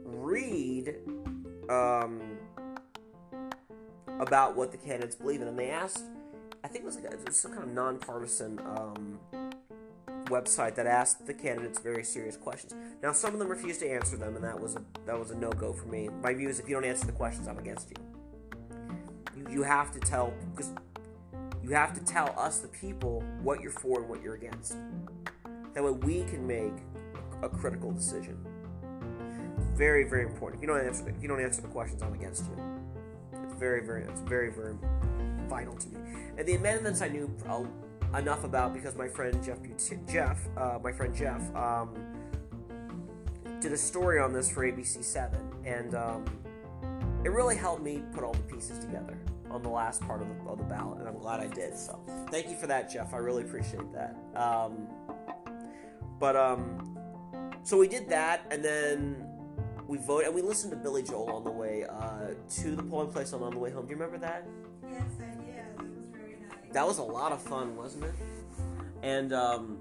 read 0.05 0.97
um, 1.69 2.21
about 4.21 4.57
what 4.57 4.73
the 4.73 4.79
candidates 4.79 5.17
believe 5.17 5.43
in. 5.43 5.49
And 5.49 5.59
they 5.59 5.71
asked, 5.71 6.05
I 6.65 6.69
think 6.69 6.85
it 6.85 6.87
was, 6.87 6.97
like 6.97 7.05
a, 7.05 7.13
it 7.13 7.27
was 7.27 7.37
some 7.37 7.53
kind 7.53 7.65
of 7.65 7.71
nonpartisan 7.71 8.59
um, 8.61 9.18
website 10.29 10.75
that 10.77 10.87
asked 10.87 11.27
the 11.27 11.35
candidates 11.35 11.79
very 11.79 12.05
serious 12.05 12.37
questions. 12.37 12.75
Now, 13.03 13.13
some 13.13 13.33
of 13.33 13.39
them 13.39 13.49
refused 13.49 13.81
to 13.81 13.89
answer 13.89 14.17
them, 14.17 14.37
and 14.37 14.45
that 14.45 14.59
was 14.59 14.77
a, 14.77 14.83
that 15.07 15.19
was 15.19 15.31
a 15.31 15.37
no 15.37 15.51
go 15.51 15.73
for 15.73 15.87
me. 15.87 16.09
My 16.23 16.35
view 16.35 16.49
is 16.49 16.61
if 16.61 16.69
you 16.69 16.75
don't 16.75 16.85
answer 16.85 17.07
the 17.07 17.13
questions, 17.13 17.49
I'm 17.49 17.59
against 17.59 17.91
you. 17.91 17.97
You, 19.37 19.47
you 19.51 19.63
have 19.63 19.93
to 19.93 20.01
tell, 20.01 20.33
because 20.51 20.73
you 21.63 21.71
have 21.71 21.95
to 21.95 22.05
tell 22.05 22.35
us, 22.39 22.61
the 22.61 22.69
people, 22.69 23.23
what 23.43 23.61
you're 23.61 23.71
for 23.71 24.01
and 24.01 24.09
what 24.09 24.23
you're 24.23 24.35
against. 24.35 24.77
That 25.75 25.85
way 25.85 25.91
we 25.91 26.25
can 26.25 26.47
make 26.47 26.73
a 27.43 27.49
critical 27.49 27.93
decision. 27.93 28.39
Very, 29.75 30.05
very 30.09 30.25
important. 30.25 30.61
If 30.61 30.69
you 30.69 30.75
don't 30.75 30.85
answer, 30.85 31.05
the, 31.05 31.11
if 31.11 31.23
you 31.23 31.29
don't 31.29 31.41
answer 31.41 31.63
the 31.63 31.69
questions, 31.69 32.03
I'm 32.03 32.15
against 32.15 32.45
you. 32.47 32.63
It's 33.45 33.55
very, 33.55 33.85
very, 33.85 34.05
it's 34.05 34.21
very, 34.23 34.51
very 34.51 34.75
vital 35.49 35.77
to 35.77 35.89
me. 35.89 35.99
And 36.37 36.47
the 36.47 36.55
amendments 36.55 37.01
I 37.01 37.09
knew 37.09 37.31
uh, 37.49 37.63
enough 38.17 38.45
about 38.45 38.73
because 38.73 38.97
my 38.97 39.09
friend 39.09 39.43
Jeff, 39.43 39.59
Jeff, 40.07 40.39
uh, 40.57 40.79
my 40.83 40.93
friend 40.93 41.15
Jeff, 41.15 41.55
um, 41.55 41.95
did 43.61 43.73
a 43.73 43.77
story 43.77 44.21
on 44.21 44.33
this 44.33 44.51
for 44.51 44.65
ABC 44.65 45.03
Seven, 45.03 45.41
and 45.65 45.95
um, 45.95 46.25
it 47.25 47.31
really 47.31 47.57
helped 47.57 47.83
me 47.83 48.03
put 48.13 48.25
all 48.25 48.33
the 48.33 48.55
pieces 48.55 48.79
together 48.79 49.19
on 49.51 49.63
the 49.63 49.69
last 49.69 50.01
part 50.03 50.23
of 50.23 50.29
the, 50.29 50.51
of 50.51 50.59
the 50.59 50.65
ballot, 50.65 50.99
and 51.01 51.09
I'm 51.09 51.19
glad 51.19 51.41
I 51.41 51.47
did. 51.47 51.77
So 51.77 51.99
thank 52.31 52.49
you 52.49 52.57
for 52.57 52.67
that, 52.67 52.91
Jeff. 52.91 53.13
I 53.15 53.19
really 53.19 53.43
appreciate 53.43 53.93
that. 53.93 54.17
Um, 54.35 54.87
but 56.19 56.37
um, 56.37 56.97
so 57.63 57.77
we 57.77 57.89
did 57.89 58.09
that, 58.11 58.47
and 58.51 58.65
then 58.65 59.25
we 59.87 59.99
voted, 59.99 60.27
and 60.27 60.35
we 60.35 60.43
listened 60.43 60.71
to 60.73 60.77
Billy 60.77 61.03
Joel 61.03 61.31
on 61.31 61.45
the 61.45 61.51
way 61.51 61.85
uh, 61.89 62.35
to 62.63 62.77
the 62.77 62.83
polling 62.83 63.11
place 63.11 63.33
and 63.33 63.43
on 63.43 63.53
the 63.53 63.59
way 63.59 63.71
home. 63.71 63.87
Do 63.87 63.91
you 63.91 63.97
remember 63.97 64.19
that? 64.19 64.47
That 66.73 66.87
was 66.87 66.99
a 66.99 67.03
lot 67.03 67.33
of 67.33 67.41
fun, 67.41 67.77
wasn't 67.77 68.05
it? 68.05 68.15
And 69.03 69.33
um, 69.33 69.79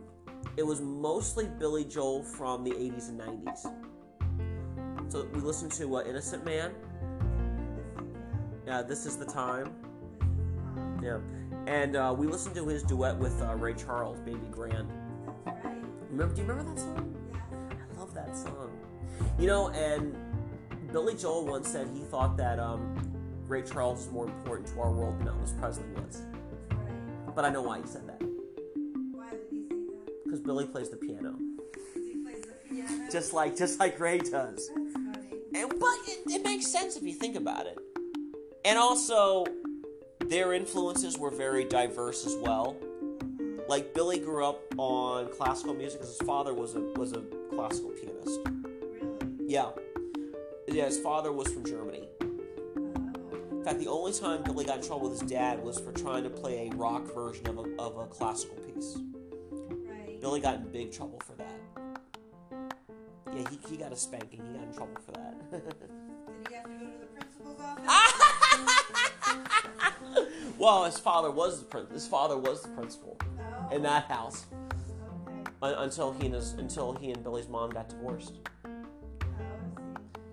it 0.56 0.66
was 0.66 0.82
mostly 0.82 1.48
Billy 1.60 1.84
Joel 1.84 2.24
from 2.24 2.64
the 2.64 2.72
80s 2.72 3.10
and 3.10 3.20
90s. 3.20 3.72
So 5.10 5.28
we 5.34 5.40
listened 5.40 5.72
to 5.74 5.98
uh, 5.98 6.04
Innocent 6.04 6.46
Man. 6.46 6.72
Yeah, 8.66 8.82
This 8.82 9.06
is 9.06 9.18
the 9.18 9.26
Time. 9.26 9.74
Yeah. 11.02 11.20
And 11.68 11.96
uh, 11.96 12.14
we 12.18 12.28
listened 12.28 12.56
to 12.56 12.68
his 12.68 12.84
duet 12.84 13.18
with 13.18 13.42
uh, 13.42 13.56
Ray 13.56 13.74
Charles, 13.74 14.20
Baby 14.20 14.48
Grand. 14.52 14.90
Remember? 16.10 16.34
Do 16.34 16.42
you 16.42 16.48
remember 16.48 16.72
that 16.74 16.80
song? 16.80 17.16
I 17.72 18.00
love 18.00 18.14
that 18.14 18.36
song. 18.36 18.72
You 19.38 19.48
know, 19.48 19.70
and 19.70 20.16
Billy 20.92 21.16
Joel 21.16 21.46
once 21.46 21.68
said 21.68 21.88
he 21.94 22.02
thought 22.02 22.38
that 22.38 22.60
um, 22.60 22.96
Ray 23.48 23.62
Charles 23.62 24.00
was 24.00 24.12
more 24.12 24.26
important 24.26 24.68
to 24.70 24.80
our 24.80 24.92
world 24.92 25.20
than 25.20 25.28
Elvis 25.28 25.58
Presley 25.60 25.86
was. 25.96 26.22
But 27.38 27.46
I 27.46 27.50
know 27.50 27.62
why 27.62 27.80
he 27.80 27.86
said 27.86 28.08
that. 28.08 28.20
Why 29.12 29.30
did 29.30 29.42
he 29.52 29.62
say 29.70 29.76
that? 29.76 30.24
Because 30.24 30.40
Billy 30.40 30.66
plays 30.66 30.90
the 30.90 30.98
piano, 30.98 31.36
he 31.94 32.24
plays 32.24 32.42
the 32.42 32.56
piano? 32.68 33.12
just 33.12 33.32
like 33.32 33.56
just 33.56 33.80
like 33.80 34.00
Ray 34.00 34.18
does. 34.18 34.32
That's 34.76 34.94
funny. 34.94 35.44
And, 35.54 35.70
but 35.70 35.98
it, 36.08 36.32
it 36.32 36.44
makes 36.44 36.66
sense 36.66 36.98
if 36.98 37.04
you 37.04 37.14
think 37.14 37.36
about 37.36 37.68
it. 37.68 37.78
And 38.66 38.80
also, 38.80 39.46
their 40.26 40.54
influences 40.54 41.20
were 41.20 41.30
very 41.30 41.64
diverse 41.64 42.26
as 42.26 42.36
well. 42.38 42.76
Like 43.70 43.94
Billy 43.94 44.18
grew 44.18 44.44
up 44.44 44.60
on 44.80 45.32
classical 45.32 45.76
music 45.76 46.00
because 46.00 46.18
his 46.18 46.28
father 46.28 46.56
was 46.56 46.74
a 46.74 46.80
was 46.96 47.14
a 47.14 47.22
classical 47.54 47.92
pianist. 47.92 48.40
Really? 48.48 49.46
Yeah, 49.46 49.70
yeah. 50.68 50.86
His 50.86 51.00
father 51.00 51.32
was 51.32 51.54
from 51.54 51.64
Germany. 51.68 52.10
Oh. 53.68 53.72
In 53.72 53.76
fact, 53.76 53.84
the 53.86 53.92
only 53.92 54.14
time 54.14 54.44
Billy 54.44 54.64
got 54.66 54.78
in 54.78 54.84
trouble 54.86 55.10
with 55.10 55.20
his 55.20 55.30
dad 55.30 55.62
was 55.62 55.78
for 55.80 55.92
trying 55.92 56.24
to 56.24 56.30
play 56.30 56.70
a 56.72 56.76
rock 56.76 57.04
version 57.14 57.48
of 57.48 57.58
a, 57.58 57.64
of 57.80 57.98
a 57.98 58.06
classical 58.08 58.56
piece. 58.58 58.98
Right. 59.52 60.22
Billy 60.22 60.40
got 60.40 60.56
in 60.56 60.72
big 60.72 60.92
trouble 60.94 61.20
for 61.26 61.34
that. 61.34 61.60
Yeah, 63.36 63.44
he, 63.50 63.60
he 63.70 63.76
got 63.78 63.92
a 63.92 63.96
spanking. 63.98 64.42
He 64.46 64.54
got 64.58 64.64
in 64.68 64.74
trouble 64.74 64.98
for 65.06 65.12
that. 65.14 65.52
Did 65.52 65.62
he 66.50 66.56
have 66.56 66.64
to 66.64 66.70
go 66.70 66.86
to 66.86 67.00
the 67.02 67.08
principal's 67.08 67.60
office? 70.20 70.54
well, 70.58 70.86
his 70.86 70.98
father 70.98 71.30
was 71.30 71.60
the 71.60 71.66
prin- 71.66 71.88
his 71.92 72.08
father 72.08 72.38
was 72.38 72.62
the 72.62 72.70
principal 72.70 73.18
No. 73.38 73.76
in 73.76 73.82
that 73.84 74.06
house 74.06 74.46
Okay. 75.28 75.42
un- 75.62 75.76
until 75.84 76.14
he 76.14 76.28
and 76.28 76.36
his, 76.36 76.54
until 76.54 76.94
he 76.94 77.12
and 77.12 77.22
Billy's 77.22 77.50
mom 77.50 77.72
got 77.72 77.90
divorced. 77.90 78.36
Oh, 78.66 78.70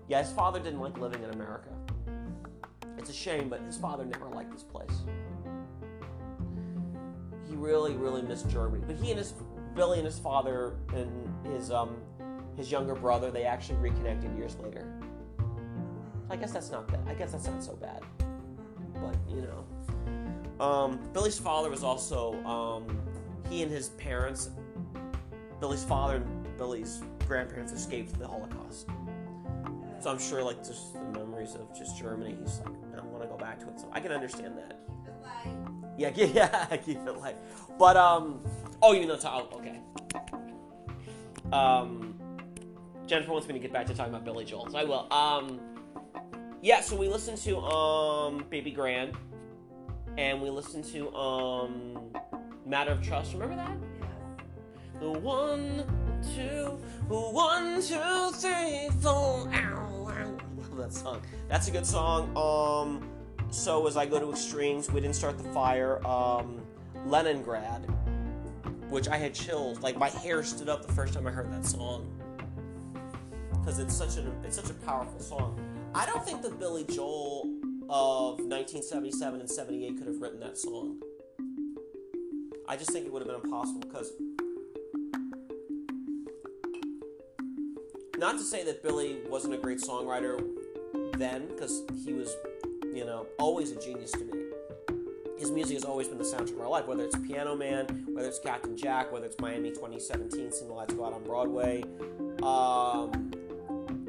Yeah, 0.07 0.21
his 0.23 0.31
father 0.31 0.59
didn't 0.61 0.79
like 0.79 0.97
living 0.97 1.21
in 1.21 1.31
America. 1.31 1.69
It's 3.05 3.15
a 3.15 3.21
shame, 3.21 3.49
but 3.49 3.61
his 3.61 3.77
father 3.77 4.03
never 4.03 4.27
liked 4.29 4.51
this 4.51 4.63
place. 4.63 5.03
He 7.47 7.55
really, 7.55 7.93
really 7.93 8.23
missed 8.23 8.49
Germany. 8.49 8.83
But 8.87 8.95
he 8.95 9.11
and 9.11 9.19
his 9.19 9.35
Billy 9.75 9.99
and 9.99 10.07
his 10.07 10.17
father 10.17 10.77
and 10.91 11.31
his 11.45 11.69
um 11.69 11.97
his 12.57 12.71
younger 12.71 12.95
brother 12.95 13.29
they 13.29 13.43
actually 13.43 13.77
reconnected 13.77 14.35
years 14.35 14.57
later. 14.57 14.91
I 16.31 16.35
guess 16.35 16.51
that's 16.51 16.71
not 16.71 16.87
that. 16.87 17.01
I 17.05 17.13
guess 17.13 17.33
that's 17.33 17.45
not 17.45 17.63
so 17.63 17.75
bad. 17.75 18.01
But 18.95 19.15
you 19.29 19.43
know, 19.43 20.65
um, 20.65 20.99
Billy's 21.13 21.37
father 21.37 21.69
was 21.69 21.83
also 21.83 22.43
um, 22.43 22.99
he 23.51 23.61
and 23.61 23.71
his 23.71 23.89
parents. 23.89 24.49
Billy's 25.59 25.83
father 25.83 26.15
and 26.15 26.57
Billy's 26.57 27.03
grandparents 27.27 27.71
escaped 27.71 28.17
the 28.17 28.27
Holocaust. 28.27 28.87
So 29.99 30.11
I'm 30.11 30.19
sure, 30.19 30.43
like, 30.43 30.57
just 30.57 30.93
the 30.93 30.99
memories 30.99 31.55
of 31.55 31.75
just 31.77 31.97
Germany. 31.97 32.37
He's 32.39 32.59
like, 32.59 32.75
I 32.93 32.97
don't 32.97 33.11
want 33.11 33.23
to 33.23 33.29
go 33.29 33.37
back 33.37 33.59
to 33.59 33.67
it. 33.67 33.79
So 33.79 33.87
I 33.91 33.99
can 33.99 34.11
understand 34.11 34.57
that. 34.57 34.79
Keep 34.87 35.07
it 35.07 35.15
light. 35.23 35.75
Yeah, 35.97 36.11
yeah, 36.15 36.67
yeah, 36.71 36.77
keep 36.77 36.97
it 36.97 37.17
light. 37.17 37.37
But 37.79 37.97
um, 37.97 38.41
oh, 38.81 38.93
you 38.93 39.07
know, 39.07 39.17
oh, 39.23 39.49
okay. 39.53 39.79
Um, 41.51 42.15
Jennifer 43.07 43.31
wants 43.31 43.47
me 43.47 43.53
to 43.53 43.59
get 43.59 43.71
back 43.71 43.85
to 43.87 43.93
talking 43.93 44.13
about 44.13 44.25
Billy 44.25 44.45
Joel, 44.45 44.69
so 44.69 44.77
I 44.77 44.83
will. 44.83 45.11
Um, 45.11 45.59
yeah, 46.61 46.81
so 46.81 46.95
we 46.95 47.07
listened 47.07 47.37
to 47.39 47.59
um, 47.59 48.45
Baby 48.49 48.71
Grand, 48.71 49.13
and 50.17 50.41
we 50.41 50.49
listened 50.49 50.85
to 50.85 51.13
um, 51.15 51.99
Matter 52.65 52.91
of 52.91 53.01
Trust. 53.01 53.33
Remember 53.33 53.55
that? 53.55 53.77
The 54.99 55.11
one, 55.11 55.83
two, 56.35 56.79
one, 57.07 57.81
two, 57.81 58.31
three, 58.33 58.89
four. 59.01 59.51
Ow. 59.53 59.84
Love 60.75 60.91
that 60.91 60.99
song. 60.99 61.21
That's 61.47 61.69
a 61.69 61.71
good 61.71 61.85
song. 61.85 62.35
Um, 62.35 63.07
so 63.49 63.87
as 63.87 63.95
I 63.95 64.05
go 64.05 64.19
to 64.19 64.29
extremes, 64.31 64.91
we 64.91 64.99
didn't 64.99 65.15
start 65.15 65.37
the 65.37 65.49
fire. 65.51 66.05
Um, 66.05 66.61
Leningrad, 67.05 67.85
which 68.89 69.07
I 69.07 69.17
had 69.17 69.33
chills. 69.33 69.79
Like 69.79 69.97
my 69.97 70.09
hair 70.09 70.43
stood 70.43 70.67
up 70.67 70.85
the 70.85 70.91
first 70.91 71.13
time 71.13 71.27
I 71.27 71.31
heard 71.31 71.49
that 71.53 71.65
song 71.65 72.11
because 73.51 73.79
it's 73.79 73.95
such 73.95 74.17
a 74.17 74.29
it's 74.43 74.57
such 74.57 74.69
a 74.69 74.73
powerful 74.73 75.19
song. 75.19 75.57
I 75.93 76.05
don't 76.05 76.25
think 76.25 76.41
the 76.41 76.49
Billy 76.49 76.83
Joel 76.83 77.43
of 77.89 78.39
1977 78.39 79.39
and 79.39 79.49
78 79.49 79.97
could 79.97 80.07
have 80.07 80.19
written 80.19 80.41
that 80.41 80.57
song. 80.57 80.99
I 82.67 82.75
just 82.75 82.91
think 82.91 83.05
it 83.05 83.13
would 83.13 83.21
have 83.25 83.27
been 83.27 83.49
impossible 83.49 83.79
because 83.79 84.11
not 88.17 88.33
to 88.33 88.43
say 88.43 88.63
that 88.65 88.83
Billy 88.83 89.19
wasn't 89.29 89.53
a 89.53 89.57
great 89.57 89.77
songwriter 89.77 90.43
then, 91.17 91.47
because 91.47 91.83
he 92.05 92.13
was, 92.13 92.35
you 92.93 93.05
know, 93.05 93.25
always 93.39 93.71
a 93.71 93.79
genius 93.81 94.11
to 94.11 94.23
me. 94.25 94.31
His 95.37 95.51
music 95.51 95.75
has 95.75 95.83
always 95.85 96.07
been 96.07 96.17
the 96.17 96.23
soundtrack 96.23 96.53
of 96.55 96.61
our 96.61 96.69
life, 96.69 96.87
whether 96.87 97.03
it's 97.03 97.17
Piano 97.17 97.55
Man, 97.55 97.85
whether 98.13 98.27
it's 98.27 98.39
Captain 98.39 98.75
Jack, 98.77 99.11
whether 99.11 99.25
it's 99.25 99.37
Miami 99.39 99.69
2017, 99.69 100.51
Seen 100.51 100.67
the 100.67 100.73
Lights 100.73 100.93
Go 100.93 101.05
Out 101.05 101.13
on 101.13 101.23
Broadway, 101.23 101.83
um, 102.41 103.31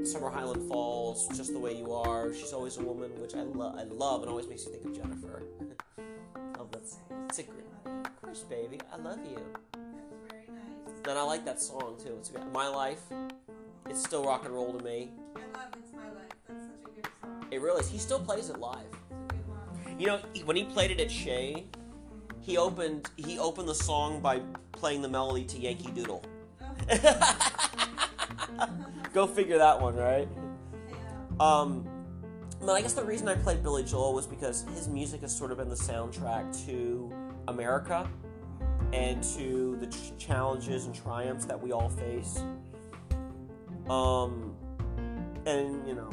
Summer 0.04 0.30
Highland 0.30 0.68
Falls, 0.68 1.26
Just 1.36 1.52
the 1.52 1.58
Way 1.58 1.76
You 1.76 1.92
Are, 1.92 2.32
She's 2.32 2.52
Always 2.52 2.76
a 2.76 2.82
Woman, 2.82 3.10
which 3.20 3.34
I, 3.34 3.42
lo- 3.42 3.74
I 3.76 3.82
love 3.84 4.22
and 4.22 4.30
always 4.30 4.46
makes 4.48 4.64
you 4.64 4.72
think 4.72 4.84
of 4.84 4.94
Jennifer. 4.96 5.42
love 6.58 6.70
that. 6.70 6.82
s- 6.82 6.98
It's 7.28 7.38
a 7.40 7.42
great. 7.42 7.64
Of 8.04 8.22
course, 8.22 8.42
baby, 8.44 8.78
I 8.92 8.96
love 8.98 9.18
you. 9.28 9.38
That's 9.72 10.30
very 10.30 10.46
nice. 10.48 11.08
And 11.08 11.18
I 11.18 11.22
like 11.22 11.44
that 11.44 11.60
song 11.60 11.96
too. 12.02 12.14
It's 12.20 12.30
My 12.52 12.68
Life. 12.68 13.00
It's 13.90 14.02
still 14.02 14.24
rock 14.24 14.44
and 14.44 14.54
roll 14.54 14.72
to 14.78 14.84
me. 14.84 15.10
I 15.34 15.40
love 15.58 15.68
It's 15.76 15.92
My 15.92 16.04
Life. 16.04 16.32
That's 16.48 16.65
It 17.50 17.60
really 17.60 17.80
is. 17.80 17.88
He 17.88 17.98
still 17.98 18.20
plays 18.20 18.50
it 18.50 18.58
live. 18.58 18.86
You 19.98 20.06
know, 20.06 20.20
when 20.44 20.56
he 20.56 20.64
played 20.64 20.90
it 20.90 21.00
at 21.00 21.10
Shea, 21.10 21.64
he 22.40 22.58
opened 22.58 23.10
he 23.16 23.38
opened 23.38 23.68
the 23.68 23.74
song 23.74 24.20
by 24.20 24.40
playing 24.72 25.02
the 25.02 25.08
melody 25.08 25.44
to 25.44 25.58
Yankee 25.58 25.90
Doodle. 25.90 26.24
Go 29.12 29.26
figure 29.26 29.58
that 29.58 29.80
one, 29.80 29.96
right? 29.96 30.28
Um, 31.40 31.88
but 32.60 32.72
I 32.72 32.82
guess 32.82 32.92
the 32.92 33.04
reason 33.04 33.28
I 33.28 33.34
played 33.34 33.62
Billy 33.62 33.82
Joel 33.82 34.14
was 34.14 34.26
because 34.26 34.64
his 34.74 34.88
music 34.88 35.22
has 35.22 35.36
sort 35.36 35.50
of 35.50 35.58
been 35.58 35.68
the 35.68 35.74
soundtrack 35.74 36.66
to 36.66 37.12
America 37.48 38.08
and 38.92 39.22
to 39.22 39.76
the 39.80 39.86
ch- 39.86 40.12
challenges 40.18 40.86
and 40.86 40.94
triumphs 40.94 41.44
that 41.46 41.60
we 41.60 41.72
all 41.72 41.88
face. 41.88 42.40
Um, 43.88 44.54
and 45.46 45.86
you 45.86 45.94
know, 45.94 46.10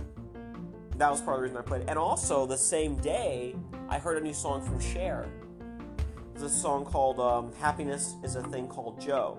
that 0.97 1.09
was 1.09 1.21
part 1.21 1.35
of 1.35 1.41
the 1.41 1.43
reason 1.43 1.57
I 1.57 1.61
played. 1.61 1.81
it. 1.83 1.89
And 1.89 1.97
also, 1.97 2.45
the 2.45 2.57
same 2.57 2.95
day, 2.97 3.55
I 3.89 3.97
heard 3.99 4.17
a 4.17 4.21
new 4.21 4.33
song 4.33 4.61
from 4.61 4.79
Cher. 4.79 5.27
It's 6.35 6.43
a 6.43 6.49
song 6.49 6.85
called 6.85 7.19
um, 7.19 7.51
"Happiness 7.59 8.15
Is 8.23 8.35
a 8.35 8.43
Thing 8.43 8.67
Called 8.67 8.99
Joe." 8.99 9.37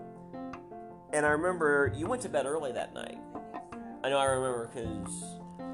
And 1.12 1.24
I 1.24 1.30
remember 1.30 1.92
you 1.94 2.06
went 2.06 2.22
to 2.22 2.28
bed 2.28 2.46
early 2.46 2.72
that 2.72 2.92
night. 2.94 3.18
I 3.34 3.38
think 3.38 3.54
so. 3.72 3.78
I 4.02 4.08
know 4.10 4.18
I 4.18 4.24
remember 4.24 4.68
because 4.72 5.24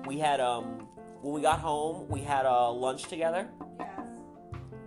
we 0.07 0.19
had 0.19 0.41
um 0.41 0.87
when 1.23 1.33
we 1.35 1.41
got 1.41 1.61
home 1.61 2.09
we 2.09 2.21
had 2.21 2.45
a 2.47 2.51
uh, 2.53 2.71
lunch 2.73 3.05
together. 3.05 3.49
Yes. 3.79 4.09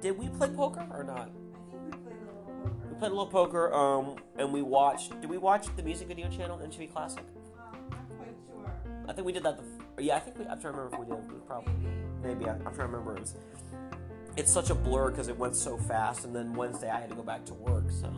Did 0.01 0.17
we 0.17 0.27
play 0.29 0.49
poker 0.49 0.85
or 0.91 1.03
not? 1.03 1.31
I 1.31 1.89
think 1.89 1.91
we 1.91 1.97
played 1.97 2.17
a 2.21 2.25
little 2.25 2.43
poker. 2.53 2.87
We 2.87 2.95
played 2.99 3.11
a 3.11 3.15
little 3.15 3.25
poker 3.27 3.73
um 3.73 4.15
and 4.37 4.53
we 4.53 4.61
watched. 4.61 5.19
Did 5.21 5.29
we 5.29 5.37
watch 5.39 5.67
the 5.75 5.83
music 5.83 6.07
video 6.07 6.29
channel 6.29 6.59
MTV 6.59 6.91
Classic? 6.93 7.23
Um, 7.57 7.77
not 7.89 8.09
quite 8.17 8.35
sure. 8.47 9.05
I 9.07 9.13
think 9.13 9.25
we 9.25 9.33
did 9.33 9.43
that. 9.43 9.57
The 9.57 9.82
yeah, 9.99 10.15
I 10.15 10.19
think 10.19 10.39
we. 10.39 10.45
I'm 10.45 10.59
trying 10.59 10.73
to 10.73 10.81
remember 10.81 10.95
if 10.95 10.99
we 10.99 11.15
did. 11.15 11.31
We 11.31 11.39
probably 11.45 11.73
Maybe. 12.23 12.45
I, 12.45 12.53
I'm 12.53 12.61
trying 12.61 12.75
to 12.75 12.97
remember. 12.97 13.17
It's 14.35 14.51
such 14.51 14.69
a 14.69 14.75
blur 14.75 15.11
because 15.11 15.27
it 15.27 15.37
went 15.37 15.55
so 15.55 15.77
fast, 15.77 16.25
and 16.25 16.35
then 16.35 16.53
Wednesday 16.53 16.89
I 16.89 16.99
had 16.99 17.09
to 17.09 17.15
go 17.15 17.21
back 17.21 17.45
to 17.45 17.53
work. 17.53 17.85
So, 17.91 18.11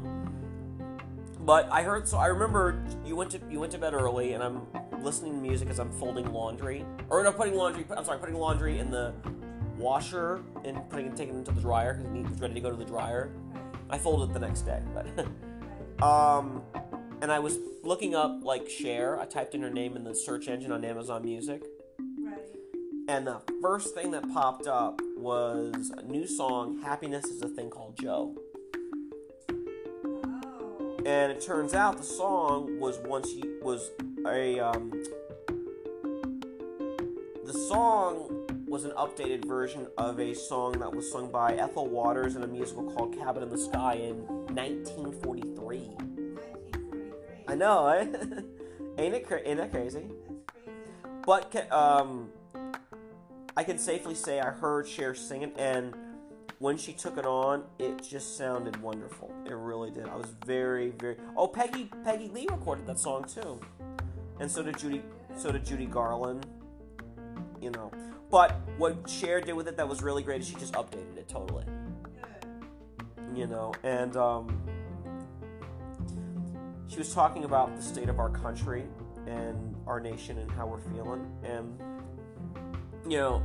but 1.42 1.68
I 1.72 1.84
heard. 1.84 2.08
So 2.08 2.18
I 2.18 2.28
remember 2.28 2.82
you 3.06 3.16
went 3.16 3.32
to 3.32 3.42
you 3.50 3.60
went 3.60 3.72
to 3.74 3.78
bed 3.78 3.94
early, 3.94 4.34
and 4.34 4.44
I'm 4.44 4.68
listening 5.02 5.34
to 5.34 5.40
music 5.40 5.70
as 5.70 5.80
I'm 5.80 5.92
folding 5.92 6.32
laundry, 6.32 6.86
or 7.10 7.24
no, 7.24 7.32
putting 7.32 7.56
laundry. 7.56 7.86
I'm 7.96 8.06
sorry, 8.06 8.20
putting 8.20 8.36
laundry 8.36 8.80
in 8.80 8.92
the 8.92 9.14
washer 9.78 10.42
and 10.64 10.90
putting 10.90 11.08
it 11.08 11.18
taking 11.18 11.36
it 11.36 11.40
into 11.40 11.52
the 11.52 11.60
dryer 11.60 11.96
because 11.96 12.16
it 12.16 12.30
was 12.30 12.40
ready 12.40 12.54
to 12.54 12.62
go 12.62 12.70
to 12.70 12.78
the 12.78 12.86
dryer. 12.86 13.32
I 13.90 13.98
folded 13.98 14.30
it 14.30 14.34
the 14.34 14.46
next 14.46 14.62
day, 14.62 14.82
but. 14.94 15.28
Um, 16.02 16.62
and 17.22 17.32
I 17.32 17.40
was 17.40 17.58
looking 17.84 18.16
up 18.16 18.44
like 18.44 18.70
Cher. 18.70 19.20
I 19.20 19.26
typed 19.26 19.56
in 19.56 19.62
her 19.62 19.70
name 19.70 19.96
in 19.96 20.04
the 20.04 20.16
search 20.16 20.48
engine 20.48 20.72
on 20.72 20.84
Amazon 20.86 21.24
Music, 21.24 21.64
Right. 22.20 22.40
and 23.08 23.26
the 23.28 23.42
first 23.62 23.94
thing 23.96 24.12
that 24.12 24.30
popped 24.34 24.68
up 24.68 25.02
was 25.18 25.92
a 25.98 26.04
new 26.04 26.28
song. 26.28 26.80
Happiness 26.82 27.26
is 27.26 27.42
a 27.42 27.48
thing 27.48 27.70
called 27.70 27.98
Joe, 28.00 28.36
Oh. 30.06 30.98
and 31.06 31.32
it 31.32 31.42
turns 31.42 31.74
out 31.74 31.98
the 31.98 32.04
song 32.04 32.80
was 32.80 32.98
once 33.00 33.34
you 33.34 33.60
was 33.64 33.92
a 34.26 34.60
um. 34.60 34.92
The 37.46 37.54
song 37.54 38.48
was 38.68 38.86
an 38.86 38.92
updated 38.92 39.46
version 39.46 39.88
of 39.98 40.20
a 40.20 40.34
song 40.34 40.80
that 40.80 40.94
was 40.94 41.10
sung 41.12 41.32
by 41.32 41.54
Ethel 41.54 41.88
Waters 41.88 42.36
in 42.36 42.42
a 42.44 42.48
musical 42.48 42.84
called 42.92 43.16
Cabin 43.16 43.44
in 43.44 43.50
the 43.50 43.58
Sky 43.58 43.94
in 43.94 44.26
1943. 44.56 45.92
1943. 47.48 47.54
I 47.54 47.56
know, 47.56 47.88
eh? 47.88 48.42
Ain't 48.98 49.14
it 49.14 49.28
cra- 49.28 49.42
ain't 49.46 49.58
that 49.58 49.72
crazy? 49.72 50.06
Crazy. 50.48 50.76
But 51.26 51.72
um, 51.72 52.30
I 53.58 53.64
can 53.64 53.78
safely 53.78 54.16
say 54.16 54.40
I 54.40 54.52
heard 54.52 54.88
Cher 54.88 55.14
singing, 55.14 55.52
and 55.58 55.94
when 56.60 56.78
she 56.78 56.94
took 56.94 57.18
it 57.18 57.26
on, 57.26 57.64
it 57.78 58.02
just 58.02 58.38
sounded 58.38 58.82
wonderful. 58.82 59.34
It 59.46 59.54
really 59.54 59.92
did. 59.92 60.08
I 60.08 60.16
was 60.16 60.28
very, 60.46 60.92
very. 60.92 61.18
Oh, 61.36 61.48
Peggy 61.48 61.90
Peggy 62.04 62.30
Lee 62.30 62.48
recorded 62.50 62.88
that 62.88 63.00
song 63.00 63.26
too, 63.26 63.60
and 64.40 64.50
so 64.50 64.64
did 64.64 64.78
Judy. 64.78 65.02
So 65.38 65.52
did 65.52 65.66
Judy 65.66 65.86
Garland. 65.86 66.46
You 67.62 67.72
know, 67.72 67.92
but 68.30 68.60
what 68.78 69.10
Cher 69.10 69.42
did 69.42 69.54
with 69.54 69.68
it 69.68 69.78
that 69.78 69.88
was 69.88 70.02
really 70.02 70.24
great 70.24 70.42
is 70.42 70.48
she 70.48 70.56
just 70.56 70.74
updated 70.74 71.18
it 71.18 71.28
totally. 71.28 71.66
You 73.34 73.48
know, 73.48 73.74
and 73.84 74.16
um, 74.16 74.65
she 76.88 76.98
was 76.98 77.14
talking 77.14 77.44
about 77.44 77.76
the 77.76 77.82
state 77.82 78.10
of 78.10 78.20
our 78.20 78.30
country 78.30 78.86
and 79.28 79.76
our 79.88 80.00
nation 80.00 80.38
and 80.38 80.50
how 80.52 80.68
we're 80.68 80.80
feeling, 80.80 81.32
and 81.44 81.80
you 83.08 83.18
know, 83.18 83.44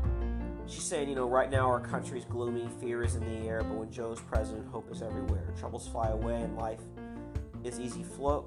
she's 0.67 0.85
saying, 0.85 1.09
you 1.09 1.15
know, 1.15 1.29
right 1.29 1.51
now 1.51 1.67
our 1.67 1.81
country's 1.81 2.25
gloomy, 2.25 2.69
fear 2.81 3.03
is 3.03 3.15
in 3.15 3.25
the 3.25 3.49
air, 3.49 3.63
but 3.63 3.75
when 3.75 3.91
Joe's 3.91 4.21
president, 4.21 4.67
hope 4.69 4.91
is 4.91 5.03
everywhere. 5.03 5.53
Troubles 5.59 5.89
fly 5.89 6.09
away, 6.09 6.43
and 6.43 6.57
life 6.57 6.81
is 7.65 7.79
easy 7.81 8.03
flow. 8.03 8.47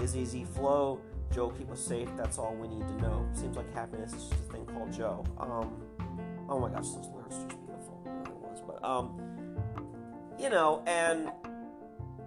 Is 0.00 0.16
easy 0.16 0.44
flow. 0.44 1.00
Joe, 1.34 1.50
keep 1.50 1.70
us 1.70 1.80
safe. 1.80 2.08
That's 2.16 2.38
all 2.38 2.54
we 2.54 2.68
need 2.68 2.86
to 2.86 3.02
know. 3.02 3.26
Seems 3.32 3.56
like 3.56 3.72
happiness 3.74 4.12
is 4.12 4.28
just 4.28 4.34
a 4.34 4.52
thing 4.52 4.66
called 4.66 4.92
Joe. 4.92 5.24
Um, 5.38 5.72
oh 6.48 6.60
my 6.60 6.68
gosh, 6.68 6.88
those 6.90 7.08
lyrics 7.14 7.36
are 7.36 7.48
just 7.48 7.66
beautiful. 7.66 8.02
It 8.26 8.32
was. 8.32 8.62
But 8.66 8.84
um, 8.84 9.18
you 10.38 10.50
know, 10.50 10.82
and 10.86 11.30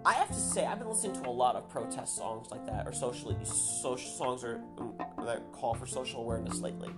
I 0.04 0.14
have 0.14 0.28
to 0.28 0.34
say, 0.34 0.64
I've 0.64 0.78
been 0.78 0.88
listening 0.88 1.22
to 1.22 1.28
a 1.28 1.30
lot 1.30 1.56
of 1.56 1.68
protest 1.68 2.16
songs 2.16 2.50
like 2.50 2.64
that, 2.66 2.86
or 2.86 2.92
socially 2.92 3.36
social 3.44 4.10
songs 4.10 4.44
um, 4.44 4.94
that 5.24 5.42
call 5.52 5.74
for 5.74 5.86
social 5.86 6.22
awareness 6.22 6.60
lately. 6.60 6.88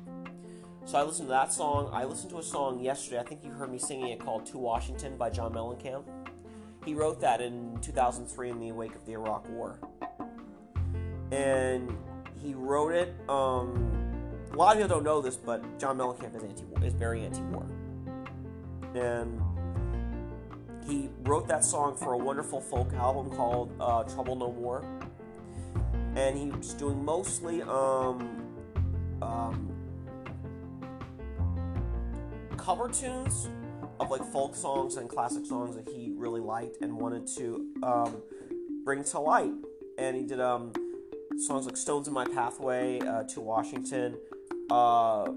So 0.84 0.98
I 0.98 1.02
listened 1.02 1.28
to 1.28 1.32
that 1.32 1.52
song. 1.52 1.90
I 1.92 2.04
listened 2.04 2.30
to 2.30 2.38
a 2.38 2.42
song 2.42 2.80
yesterday. 2.80 3.18
I 3.18 3.24
think 3.24 3.44
you 3.44 3.50
heard 3.50 3.72
me 3.72 3.78
singing 3.78 4.08
it 4.08 4.20
called 4.20 4.46
"To 4.46 4.58
Washington" 4.58 5.16
by 5.16 5.30
John 5.30 5.52
Mellencamp. 5.52 6.04
He 6.84 6.94
wrote 6.94 7.20
that 7.20 7.40
in 7.40 7.78
2003 7.82 8.50
in 8.50 8.60
the 8.60 8.72
wake 8.72 8.94
of 8.94 9.04
the 9.04 9.12
Iraq 9.12 9.48
War, 9.48 9.78
and 11.32 11.96
he 12.40 12.54
wrote 12.54 12.92
it. 12.92 13.14
Um, 13.28 13.98
a 14.52 14.56
lot 14.56 14.76
of 14.76 14.82
people 14.82 14.96
don't 14.96 15.04
know 15.04 15.20
this, 15.20 15.36
but 15.36 15.78
John 15.78 15.98
Mellencamp 15.98 16.36
is 16.36 16.42
anti-war, 16.44 16.84
is 16.84 16.94
very 16.94 17.24
anti-war, 17.24 17.66
and 18.94 19.40
he 20.86 21.08
wrote 21.22 21.48
that 21.48 21.64
song 21.64 21.96
for 21.96 22.14
a 22.14 22.18
wonderful 22.18 22.60
folk 22.60 22.92
album 22.94 23.30
called 23.30 23.72
uh, 23.80 24.02
"Trouble 24.04 24.36
No 24.36 24.52
More," 24.52 24.84
and 26.16 26.36
he 26.36 26.50
was 26.50 26.74
doing 26.74 27.04
mostly 27.04 27.62
um, 27.62 28.44
um, 29.20 29.72
cover 32.56 32.88
tunes 32.88 33.48
of 34.00 34.10
like 34.10 34.24
folk 34.32 34.54
songs 34.54 34.96
and 34.96 35.08
classic 35.08 35.46
songs 35.46 35.76
that 35.76 35.88
he 35.88 36.12
really 36.16 36.40
liked 36.40 36.78
and 36.82 36.96
wanted 36.96 37.26
to 37.36 37.66
um, 37.82 38.22
bring 38.84 39.04
to 39.04 39.18
light. 39.20 39.52
And 39.98 40.16
he 40.16 40.24
did 40.24 40.40
um, 40.40 40.72
songs 41.38 41.66
like 41.66 41.76
"Stones 41.76 42.08
in 42.08 42.14
My 42.14 42.24
Pathway," 42.24 43.00
uh, 43.00 43.22
"To 43.24 43.40
Washington," 43.40 44.16
uh, 44.70 45.28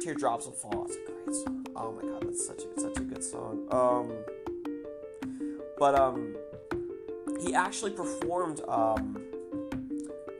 "Teardrops 0.00 0.46
Will 0.46 0.52
Fall." 0.52 0.86
It's 0.86 0.96
a 0.96 1.12
great 1.12 1.34
song. 1.34 1.66
Oh 1.74 1.92
my 1.92 2.02
god, 2.02 2.22
that's 2.22 2.46
such 2.46 2.62
a, 2.62 2.80
such 2.80 2.98
a 2.98 3.02
good 3.02 3.24
song. 3.24 3.66
Um, 3.70 4.12
but 5.78 5.94
um, 5.94 6.34
he 7.40 7.54
actually 7.54 7.92
performed 7.92 8.60
um, 8.68 9.22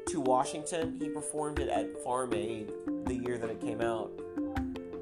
"To 0.08 0.20
Washington." 0.20 0.96
He 1.00 1.08
performed 1.08 1.58
it 1.58 1.68
at 1.68 2.02
Farm 2.02 2.34
Aid 2.34 2.72
the 3.04 3.14
year 3.14 3.38
that 3.38 3.48
it 3.48 3.60
came 3.60 3.80
out, 3.80 4.10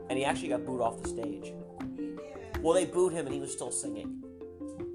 and 0.09 0.19
he 0.19 0.25
actually 0.25 0.49
got 0.49 0.65
booed 0.65 0.81
off 0.81 1.03
the 1.03 1.09
stage. 1.09 1.53
He 1.97 1.97
did. 1.97 2.63
Well, 2.63 2.75
they 2.75 2.85
booed 2.85 3.13
him, 3.13 3.27
and 3.27 3.35
he 3.35 3.41
was 3.41 3.53
still 3.53 3.71
singing. 3.71 4.23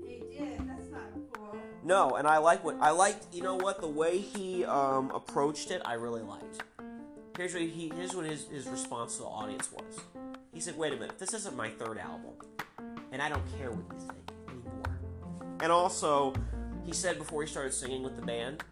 He 0.06 0.24
did. 0.38 0.60
That's 0.68 0.92
not 0.92 1.10
cool. 1.34 1.56
No, 1.84 2.12
and 2.12 2.28
I 2.28 2.38
like 2.38 2.64
what 2.64 2.78
I 2.80 2.92
liked. 2.92 3.28
You 3.34 3.44
know 3.44 3.56
what? 3.56 3.82
The 3.82 3.90
way 3.90 4.20
he 4.20 4.64
um, 4.66 5.12
approached 5.12 5.72
it, 5.72 5.82
I 5.86 5.94
really 5.94 6.22
liked. 6.22 6.64
Here's 7.38 7.54
what 7.54 7.64
he. 7.64 7.92
Here's 7.96 8.16
what 8.16 8.26
his, 8.26 8.48
his 8.48 8.68
response 8.68 9.16
to 9.16 9.24
the 9.24 9.28
audience 9.28 9.72
was. 9.72 10.02
He 10.54 10.60
said, 10.60 10.78
"Wait 10.78 10.94
a 10.94 10.98
minute. 10.98 11.18
This 11.18 11.34
isn't 11.34 11.56
my 11.56 11.70
third 11.70 11.98
album, 11.98 12.34
and 13.12 13.22
I 13.22 13.30
don't 13.30 13.46
care 13.58 13.72
what 13.72 13.86
you 13.92 14.00
think 14.08 14.12
anymore." 14.12 14.21
And 15.62 15.72
also, 15.72 16.34
he 16.86 16.94
said 16.94 17.18
before 17.18 17.44
he 17.44 17.48
started 17.48 17.74
singing 17.74 18.04
with 18.04 18.16
the 18.16 18.22
band, 18.24 18.64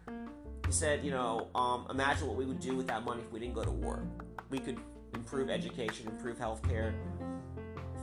he 0.66 0.72
said, 0.72 1.04
"You 1.04 1.12
know, 1.12 1.48
um, 1.54 1.86
imagine 1.88 2.26
what 2.26 2.36
we 2.36 2.44
would 2.44 2.60
do 2.60 2.76
with 2.76 2.86
that 2.88 3.04
money 3.04 3.22
if 3.22 3.30
we 3.32 3.38
didn't 3.38 3.54
go 3.54 3.64
to 3.64 3.70
war. 3.70 4.02
We 4.50 4.58
could 4.58 4.78
improve 5.14 5.50
education, 5.50 6.08
improve 6.08 6.38
healthcare, 6.38 6.92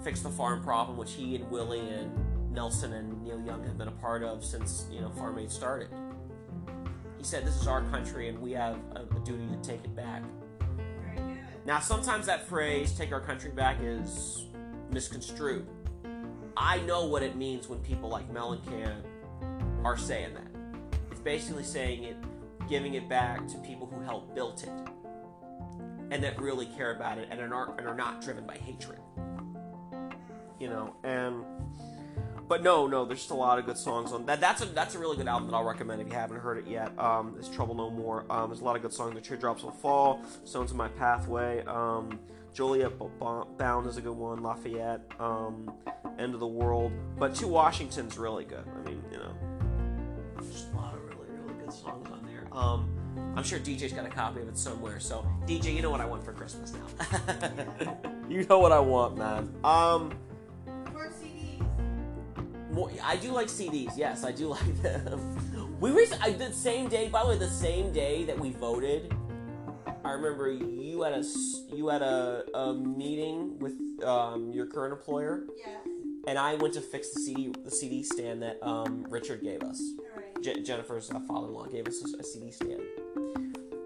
fix 0.03 0.21
the 0.21 0.29
farm 0.29 0.63
problem, 0.63 0.97
which 0.97 1.13
he 1.13 1.35
and 1.35 1.49
Willie 1.51 1.89
and 1.89 2.11
Nelson 2.53 2.93
and 2.93 3.21
Neil 3.21 3.39
Young 3.41 3.63
have 3.65 3.77
been 3.77 3.89
a 3.89 3.99
part 3.99 4.23
of 4.23 4.43
since 4.43 4.85
you 4.89 5.01
know 5.01 5.09
Farm 5.11 5.37
Aid 5.37 5.51
started. 5.51 5.89
He 7.17 7.23
said, 7.23 7.45
"This 7.45 7.59
is 7.59 7.67
our 7.67 7.81
country, 7.89 8.29
and 8.29 8.39
we 8.39 8.51
have 8.53 8.77
a, 8.95 9.01
a 9.01 9.19
duty 9.19 9.47
to 9.47 9.57
take 9.61 9.83
it 9.83 9.95
back." 9.95 10.23
Now, 11.65 11.79
sometimes 11.79 12.25
that 12.27 12.47
phrase 12.47 12.93
"take 12.97 13.11
our 13.11 13.21
country 13.21 13.51
back" 13.51 13.77
is 13.81 14.45
misconstrued. 14.91 15.67
I 16.59 16.79
know 16.81 17.05
what 17.05 17.21
it 17.23 17.35
means 17.35 17.67
when 17.67 17.79
people 17.79 18.09
like 18.09 18.31
Mellencamp 18.33 19.03
are 19.83 19.97
saying 19.97 20.33
that. 20.33 20.47
It's 21.11 21.19
basically 21.19 21.63
saying 21.63 22.03
it, 22.03 22.17
giving 22.67 22.95
it 22.95 23.07
back 23.07 23.47
to 23.49 23.57
people 23.59 23.87
who 23.87 24.01
helped 24.01 24.33
build 24.33 24.63
it, 24.63 24.69
and 26.09 26.23
that 26.23 26.41
really 26.41 26.65
care 26.65 26.95
about 26.95 27.19
it 27.19 27.27
and 27.29 27.39
are 27.39 27.47
not, 27.47 27.77
and 27.77 27.87
are 27.87 27.95
not 27.95 28.21
driven 28.21 28.45
by 28.45 28.57
hatred. 28.57 28.99
You 30.59 30.69
know, 30.69 30.95
and 31.03 31.43
but 32.47 32.63
no, 32.63 32.87
no, 32.87 33.05
there's 33.05 33.19
just 33.19 33.31
a 33.31 33.35
lot 33.35 33.59
of 33.59 33.65
good 33.65 33.77
songs 33.77 34.11
on 34.11 34.25
that. 34.25 34.39
That's 34.39 34.61
a 34.61 34.65
that's 34.65 34.95
a 34.95 34.99
really 34.99 35.17
good 35.17 35.27
album 35.27 35.49
that 35.49 35.55
I'll 35.55 35.63
recommend 35.63 36.01
if 36.01 36.07
you 36.07 36.13
haven't 36.13 36.39
heard 36.39 36.57
it 36.57 36.67
yet. 36.67 36.97
Um, 36.97 37.35
it's 37.37 37.49
Trouble 37.49 37.75
No 37.75 37.89
More. 37.89 38.25
Um, 38.31 38.49
there's 38.49 38.61
a 38.61 38.63
lot 38.63 38.75
of 38.75 38.81
good 38.81 38.93
songs. 38.93 39.13
The 39.13 39.21
Teardrops 39.21 39.63
Will 39.63 39.71
Fall, 39.71 40.21
Stones 40.45 40.71
in 40.71 40.77
My 40.77 40.87
Pathway. 40.87 41.63
Um, 41.65 42.19
Joliet 42.57 42.97
B- 42.97 43.05
B- 43.19 43.25
Bound 43.59 43.85
is 43.85 43.97
a 43.97 44.01
good 44.01 44.17
one. 44.17 44.41
Lafayette. 44.41 45.01
Um, 45.19 45.71
End 46.17 46.33
of 46.33 46.39
the 46.39 46.47
World. 46.47 46.91
But 47.19 47.35
To 47.35 47.47
Washington's 47.47 48.17
really 48.17 48.45
good. 48.45 48.63
I 48.75 48.89
mean, 48.89 48.99
you 49.11 49.19
know, 49.19 49.35
just 50.41 50.71
a 50.73 50.75
lot 50.75 50.95
of 50.95 51.01
really 51.03 51.39
really 51.39 51.53
good 51.63 51.71
songs 51.71 52.09
on 52.09 52.25
there. 52.25 52.47
Um, 52.51 52.89
I'm 53.35 53.43
sure 53.43 53.59
DJ's 53.59 53.93
got 53.93 54.07
a 54.07 54.09
copy 54.09 54.41
of 54.41 54.47
it 54.47 54.57
somewhere. 54.57 54.99
So 54.99 55.23
DJ, 55.45 55.75
you 55.75 55.83
know 55.83 55.91
what 55.91 56.01
I 56.01 56.05
want 56.05 56.23
for 56.25 56.33
Christmas 56.33 56.73
now. 56.73 57.95
you 58.27 58.43
know 58.45 58.57
what 58.57 58.71
I 58.71 58.79
want, 58.79 59.19
man. 59.19 59.53
Um. 59.63 60.11
More 60.91 61.11
CDs. 61.11 62.71
More, 62.71 62.89
I 63.03 63.17
do 63.17 63.33
like 63.33 63.49
CDs. 63.49 63.95
Yes, 63.95 64.23
I 64.23 64.31
do 64.31 64.47
like 64.47 64.81
them. 64.81 65.43
We 65.79 65.91
recently, 65.91 66.33
I, 66.33 66.35
the 66.35 66.51
same 66.51 66.89
day. 66.89 67.07
By 67.07 67.21
the 67.21 67.29
way, 67.29 67.37
the 67.37 67.47
same 67.47 67.93
day 67.93 68.23
that 68.23 68.39
we 68.39 68.49
voted, 68.49 69.13
I 70.07 70.11
remember 70.13 70.49
you 70.51 71.01
had 71.03 71.13
a 71.13 71.23
you 71.75 71.89
had 71.89 72.01
a, 72.01 72.43
a 72.53 72.73
meeting 72.73 73.59
with 73.59 73.73
um, 74.03 74.51
your 74.53 74.65
current 74.65 74.93
employer, 74.93 75.43
Yes. 75.57 75.67
and 76.27 76.37
I 76.39 76.55
went 76.55 76.73
to 76.75 76.81
fix 76.81 77.11
the 77.13 77.19
CD 77.21 77.53
the 77.63 77.71
CD 77.71 78.03
stand 78.03 78.41
that 78.41 78.57
um, 78.65 79.05
Richard 79.09 79.41
gave 79.41 79.61
us. 79.63 79.81
All 79.99 80.05
right. 80.15 80.41
Je- 80.43 80.63
Jennifer's 80.63 81.09
uh, 81.11 81.19
father-in-law 81.27 81.65
gave 81.67 81.87
us 81.87 82.01
a, 82.03 82.19
a 82.19 82.23
CD 82.23 82.51
stand, 82.51 82.81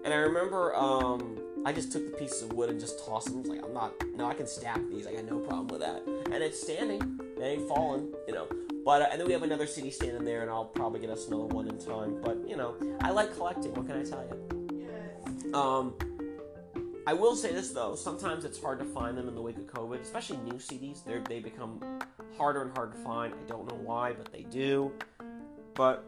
and 0.04 0.12
I 0.14 0.18
remember 0.18 0.74
um, 0.76 1.38
I 1.66 1.72
just 1.72 1.90
took 1.92 2.04
the 2.10 2.16
pieces 2.16 2.42
of 2.42 2.52
wood 2.52 2.70
and 2.70 2.78
just 2.80 3.04
tossed 3.04 3.26
them. 3.28 3.38
I 3.38 3.40
was 3.40 3.48
like, 3.48 3.64
I'm 3.64 3.74
not. 3.74 3.92
No, 4.16 4.26
I 4.26 4.34
can 4.34 4.46
stack 4.46 4.80
these. 4.90 5.06
I 5.06 5.14
got 5.14 5.24
no 5.24 5.38
problem 5.38 5.66
with 5.68 5.80
that. 5.80 6.02
And 6.32 6.42
it's 6.42 6.60
standing. 6.60 7.18
It 7.36 7.42
ain't 7.42 7.68
falling. 7.68 8.12
You 8.28 8.34
know. 8.34 8.46
But 8.84 9.02
uh, 9.02 9.06
and 9.10 9.20
then 9.20 9.26
we 9.26 9.32
have 9.32 9.42
another 9.42 9.66
CD 9.66 9.90
stand 9.90 10.16
in 10.16 10.24
there, 10.24 10.42
and 10.42 10.50
I'll 10.50 10.64
probably 10.66 11.00
get 11.00 11.10
us 11.10 11.26
another 11.28 11.44
one 11.46 11.68
in 11.68 11.78
time. 11.78 12.20
But 12.22 12.48
you 12.48 12.56
know, 12.56 12.74
I 13.00 13.10
like 13.10 13.34
collecting. 13.34 13.74
What 13.74 13.86
can 13.86 13.96
I 13.98 14.04
tell 14.04 14.24
you? 14.24 14.86
Yes. 14.86 15.54
Um, 15.54 15.94
I 17.06 17.12
will 17.14 17.34
say 17.34 17.52
this 17.52 17.70
though: 17.70 17.94
sometimes 17.94 18.44
it's 18.44 18.60
hard 18.60 18.78
to 18.78 18.84
find 18.84 19.16
them 19.18 19.28
in 19.28 19.34
the 19.34 19.42
wake 19.42 19.56
of 19.56 19.66
COVID, 19.66 20.00
especially 20.00 20.36
new 20.38 20.54
CDs. 20.54 21.04
They 21.04 21.18
they 21.28 21.40
become 21.40 21.82
harder 22.36 22.62
and 22.62 22.76
harder 22.76 22.92
to 22.92 22.98
find. 22.98 23.34
I 23.34 23.48
don't 23.48 23.68
know 23.68 23.78
why, 23.82 24.12
but 24.12 24.32
they 24.32 24.42
do. 24.42 24.92
But 25.74 26.04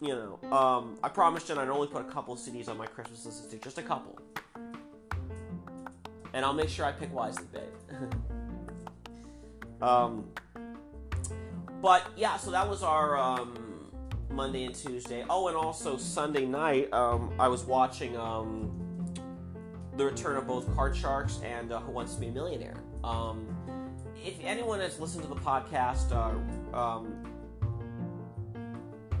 you 0.00 0.14
know, 0.14 0.56
um, 0.56 0.96
I 1.02 1.08
promised 1.08 1.48
Jen 1.48 1.58
I'd 1.58 1.68
only 1.68 1.88
put 1.88 2.02
a 2.02 2.10
couple 2.10 2.34
of 2.34 2.40
CDs 2.40 2.68
on 2.68 2.76
my 2.76 2.86
Christmas 2.86 3.26
list, 3.26 3.50
too, 3.50 3.58
just 3.58 3.78
a 3.78 3.82
couple, 3.82 4.18
and 6.32 6.44
I'll 6.44 6.52
make 6.52 6.68
sure 6.68 6.84
I 6.84 6.92
pick 6.92 7.12
wisely, 7.12 7.46
babe. 7.52 8.12
um, 9.82 10.28
but 11.82 12.06
yeah, 12.16 12.36
so 12.36 12.52
that 12.52 12.68
was 12.68 12.84
our 12.84 13.18
um, 13.18 13.90
Monday 14.30 14.64
and 14.64 14.74
Tuesday. 14.74 15.24
Oh, 15.28 15.48
and 15.48 15.56
also 15.56 15.96
Sunday 15.96 16.46
night, 16.46 16.92
um, 16.92 17.32
I 17.40 17.48
was 17.48 17.64
watching 17.64 18.16
um, 18.16 18.87
the 19.98 20.04
return 20.04 20.36
of 20.36 20.46
both 20.46 20.72
Card 20.76 20.96
Sharks 20.96 21.40
and 21.44 21.72
uh, 21.72 21.80
Who 21.80 21.90
Wants 21.90 22.14
to 22.14 22.20
Be 22.20 22.28
a 22.28 22.32
Millionaire. 22.32 22.76
Um, 23.02 23.48
if 24.24 24.34
anyone 24.44 24.78
has 24.78 25.00
listened 25.00 25.24
to 25.24 25.28
the 25.28 25.34
podcast, 25.34 26.12
uh, 26.12 26.78
um, 26.78 27.24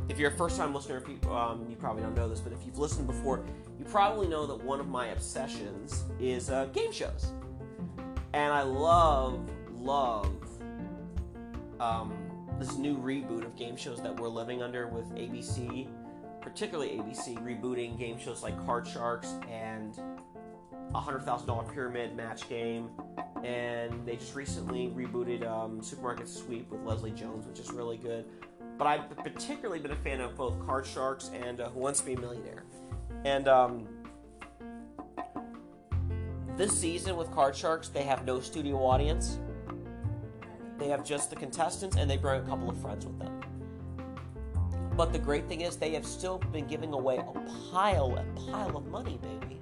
if 0.08 0.18
you're 0.18 0.30
a 0.30 0.36
first-time 0.36 0.72
listener, 0.72 0.96
if 0.96 1.08
you, 1.08 1.30
um, 1.30 1.66
you 1.68 1.74
probably 1.74 2.02
don't 2.02 2.14
know 2.14 2.28
this, 2.28 2.38
but 2.38 2.52
if 2.52 2.64
you've 2.64 2.78
listened 2.78 3.08
before, 3.08 3.44
you 3.76 3.84
probably 3.84 4.28
know 4.28 4.46
that 4.46 4.62
one 4.64 4.78
of 4.78 4.88
my 4.88 5.08
obsessions 5.08 6.04
is 6.20 6.48
uh, 6.48 6.66
game 6.66 6.92
shows, 6.92 7.32
and 8.32 8.52
I 8.52 8.62
love, 8.62 9.50
love 9.74 10.30
um, 11.80 12.14
this 12.60 12.76
new 12.76 12.96
reboot 12.96 13.44
of 13.44 13.56
game 13.56 13.76
shows 13.76 14.00
that 14.02 14.18
we're 14.18 14.28
living 14.28 14.62
under 14.62 14.86
with 14.86 15.10
ABC, 15.16 15.88
particularly 16.40 16.90
ABC 16.92 17.36
rebooting 17.42 17.98
game 17.98 18.16
shows 18.16 18.44
like 18.44 18.56
Card 18.64 18.86
Sharks 18.86 19.34
and 19.50 19.98
a 20.94 21.00
hundred 21.00 21.22
thousand 21.22 21.46
dollar 21.46 21.64
pyramid 21.72 22.16
match 22.16 22.48
game, 22.48 22.90
and 23.44 24.06
they 24.06 24.16
just 24.16 24.34
recently 24.34 24.88
rebooted 24.88 25.46
um, 25.46 25.82
Supermarket 25.82 26.28
Sweep 26.28 26.70
with 26.70 26.80
Leslie 26.82 27.10
Jones, 27.10 27.46
which 27.46 27.58
is 27.58 27.70
really 27.72 27.96
good. 27.96 28.24
But 28.78 28.86
I've 28.86 29.16
particularly 29.16 29.80
been 29.80 29.90
a 29.90 29.96
fan 29.96 30.20
of 30.20 30.36
both 30.36 30.64
Card 30.64 30.86
Sharks 30.86 31.30
and 31.34 31.60
uh, 31.60 31.68
Who 31.70 31.80
Wants 31.80 32.00
to 32.00 32.06
Be 32.06 32.14
a 32.14 32.20
Millionaire. 32.20 32.64
And 33.24 33.48
um, 33.48 33.88
this 36.56 36.78
season 36.78 37.16
with 37.16 37.30
Card 37.32 37.56
Sharks, 37.56 37.88
they 37.88 38.04
have 38.04 38.24
no 38.24 38.40
studio 38.40 38.76
audience. 38.76 39.38
They 40.78 40.88
have 40.88 41.04
just 41.04 41.28
the 41.30 41.36
contestants, 41.36 41.96
and 41.96 42.08
they 42.08 42.16
bring 42.16 42.40
a 42.40 42.44
couple 42.44 42.70
of 42.70 42.80
friends 42.80 43.04
with 43.04 43.18
them. 43.18 43.40
But 44.96 45.12
the 45.12 45.18
great 45.18 45.48
thing 45.48 45.62
is, 45.62 45.76
they 45.76 45.92
have 45.94 46.06
still 46.06 46.38
been 46.38 46.66
giving 46.66 46.92
away 46.92 47.18
a 47.18 47.22
pile, 47.72 48.16
a 48.16 48.24
pile 48.50 48.76
of 48.76 48.86
money, 48.86 49.18
baby. 49.20 49.57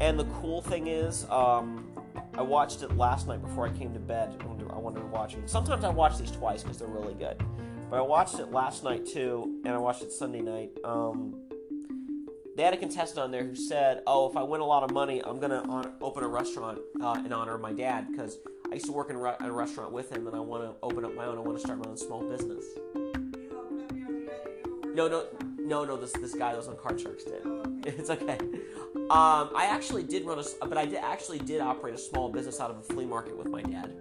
And 0.00 0.18
the 0.18 0.26
cool 0.40 0.60
thing 0.60 0.86
is, 0.88 1.28
um, 1.30 1.86
I 2.34 2.42
watched 2.42 2.82
it 2.82 2.96
last 2.96 3.26
night 3.26 3.40
before 3.42 3.66
I 3.66 3.70
came 3.70 3.92
to 3.94 4.00
bed. 4.00 4.34
I 4.40 4.46
wanted- 4.78 5.00
to 5.00 5.06
watch 5.06 5.34
it. 5.34 5.48
Sometimes 5.48 5.84
I 5.84 5.90
watch 5.90 6.18
these 6.18 6.30
twice 6.30 6.62
because 6.62 6.78
they're 6.78 6.88
really 6.88 7.14
good. 7.14 7.42
But 7.90 7.98
I 7.98 8.02
watched 8.02 8.38
it 8.38 8.52
last 8.52 8.84
night 8.84 9.06
too, 9.06 9.60
and 9.64 9.74
I 9.74 9.78
watched 9.78 10.02
it 10.02 10.12
Sunday 10.12 10.40
night. 10.40 10.70
Um, 10.84 11.34
they 12.56 12.62
had 12.62 12.74
a 12.74 12.76
contestant 12.76 13.22
on 13.24 13.30
there 13.30 13.44
who 13.44 13.54
said, 13.54 14.02
"Oh, 14.06 14.28
if 14.28 14.36
I 14.36 14.42
win 14.42 14.60
a 14.60 14.66
lot 14.66 14.82
of 14.82 14.90
money, 14.92 15.22
I'm 15.24 15.38
gonna 15.38 15.92
open 16.00 16.24
a 16.24 16.28
restaurant 16.28 16.78
uh, 17.00 17.20
in 17.24 17.32
honor 17.32 17.54
of 17.54 17.60
my 17.60 17.72
dad 17.72 18.08
because 18.10 18.38
I 18.70 18.74
used 18.74 18.86
to 18.86 18.92
work 18.92 19.10
in 19.10 19.16
a, 19.16 19.20
re- 19.20 19.36
a 19.40 19.50
restaurant 19.52 19.92
with 19.92 20.10
him, 20.10 20.26
and 20.26 20.34
I 20.36 20.40
want 20.40 20.62
to 20.64 20.74
open 20.82 21.04
up 21.04 21.14
my 21.14 21.24
own. 21.26 21.38
I 21.38 21.40
want 21.40 21.58
to 21.58 21.62
start 21.64 21.78
my 21.78 21.88
own 21.90 21.96
small 21.96 22.22
business." 22.22 22.64
You 22.94 23.12
open 23.54 23.80
up 23.80 23.92
your 23.92 24.08
own 24.08 24.26
credit, 24.26 24.66
you 24.84 24.94
No, 24.94 25.08
no, 25.08 25.24
no, 25.58 25.84
no. 25.84 25.96
This 25.96 26.12
this 26.12 26.34
guy 26.34 26.52
that 26.52 26.58
was 26.58 26.68
on 26.68 26.76
Card 26.76 27.00
Sharks 27.00 27.24
did. 27.24 27.42
It's 27.98 28.10
okay. 28.10 28.38
Um, 29.10 29.50
I 29.54 29.68
actually 29.70 30.02
did 30.02 30.24
run 30.24 30.40
a, 30.40 30.66
but 30.66 30.76
I 30.76 30.86
did 30.86 30.96
actually 30.96 31.38
did 31.38 31.60
operate 31.60 31.94
a 31.94 31.98
small 31.98 32.28
business 32.28 32.58
out 32.58 32.70
of 32.70 32.78
a 32.78 32.82
flea 32.82 33.06
market 33.06 33.38
with 33.38 33.48
my 33.48 33.62
dad. 33.62 33.94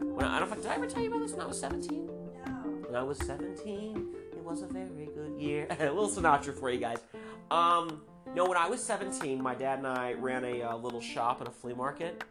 When 0.00 0.26
I, 0.26 0.36
I 0.36 0.38
don't 0.38 0.50
know 0.50 0.56
if 0.56 0.60
I, 0.60 0.62
did 0.62 0.70
I 0.70 0.74
ever 0.74 0.86
tell 0.86 1.02
you 1.02 1.08
about 1.08 1.22
this 1.22 1.32
when 1.32 1.40
I 1.40 1.46
was 1.46 1.58
17? 1.58 2.06
No. 2.06 2.52
When 2.86 2.94
I 2.94 3.02
was 3.02 3.16
17, 3.20 4.14
it 4.32 4.44
was 4.44 4.60
a 4.60 4.66
very 4.66 5.08
good 5.14 5.40
year. 5.40 5.66
a 5.80 5.84
little 5.84 6.10
Sinatra 6.10 6.58
for 6.58 6.68
you 6.68 6.78
guys. 6.78 6.98
Um, 7.50 8.02
no, 8.34 8.44
when 8.44 8.58
I 8.58 8.68
was 8.68 8.82
17, 8.82 9.42
my 9.42 9.54
dad 9.54 9.78
and 9.78 9.86
I 9.86 10.12
ran 10.12 10.44
a 10.44 10.62
uh, 10.62 10.76
little 10.76 11.00
shop 11.00 11.40
at 11.40 11.48
a 11.48 11.50
flea 11.50 11.72
market, 11.72 12.22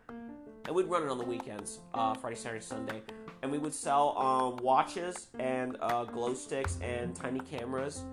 and 0.65 0.75
we'd 0.75 0.85
run 0.85 1.01
it 1.01 1.09
on 1.09 1.17
the 1.17 1.25
weekends, 1.25 1.79
uh, 1.95 2.13
Friday, 2.13 2.35
Saturday, 2.35 2.63
Sunday, 2.63 3.01
and 3.41 3.51
we 3.51 3.57
would 3.57 3.73
sell 3.73 4.15
um, 4.15 4.57
watches 4.57 5.27
and 5.39 5.77
uh, 5.81 6.03
glow 6.03 6.35
sticks 6.35 6.77
and 6.81 7.15
tiny 7.15 7.39
cameras 7.39 8.03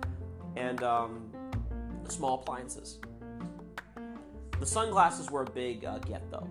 and 0.55 0.81
um, 0.83 1.31
small 2.09 2.35
appliances. 2.35 2.99
The 4.59 4.65
sunglasses 4.65 5.31
were 5.31 5.43
a 5.43 5.49
big 5.49 5.85
uh, 5.85 5.99
get, 5.99 6.29
though. 6.31 6.47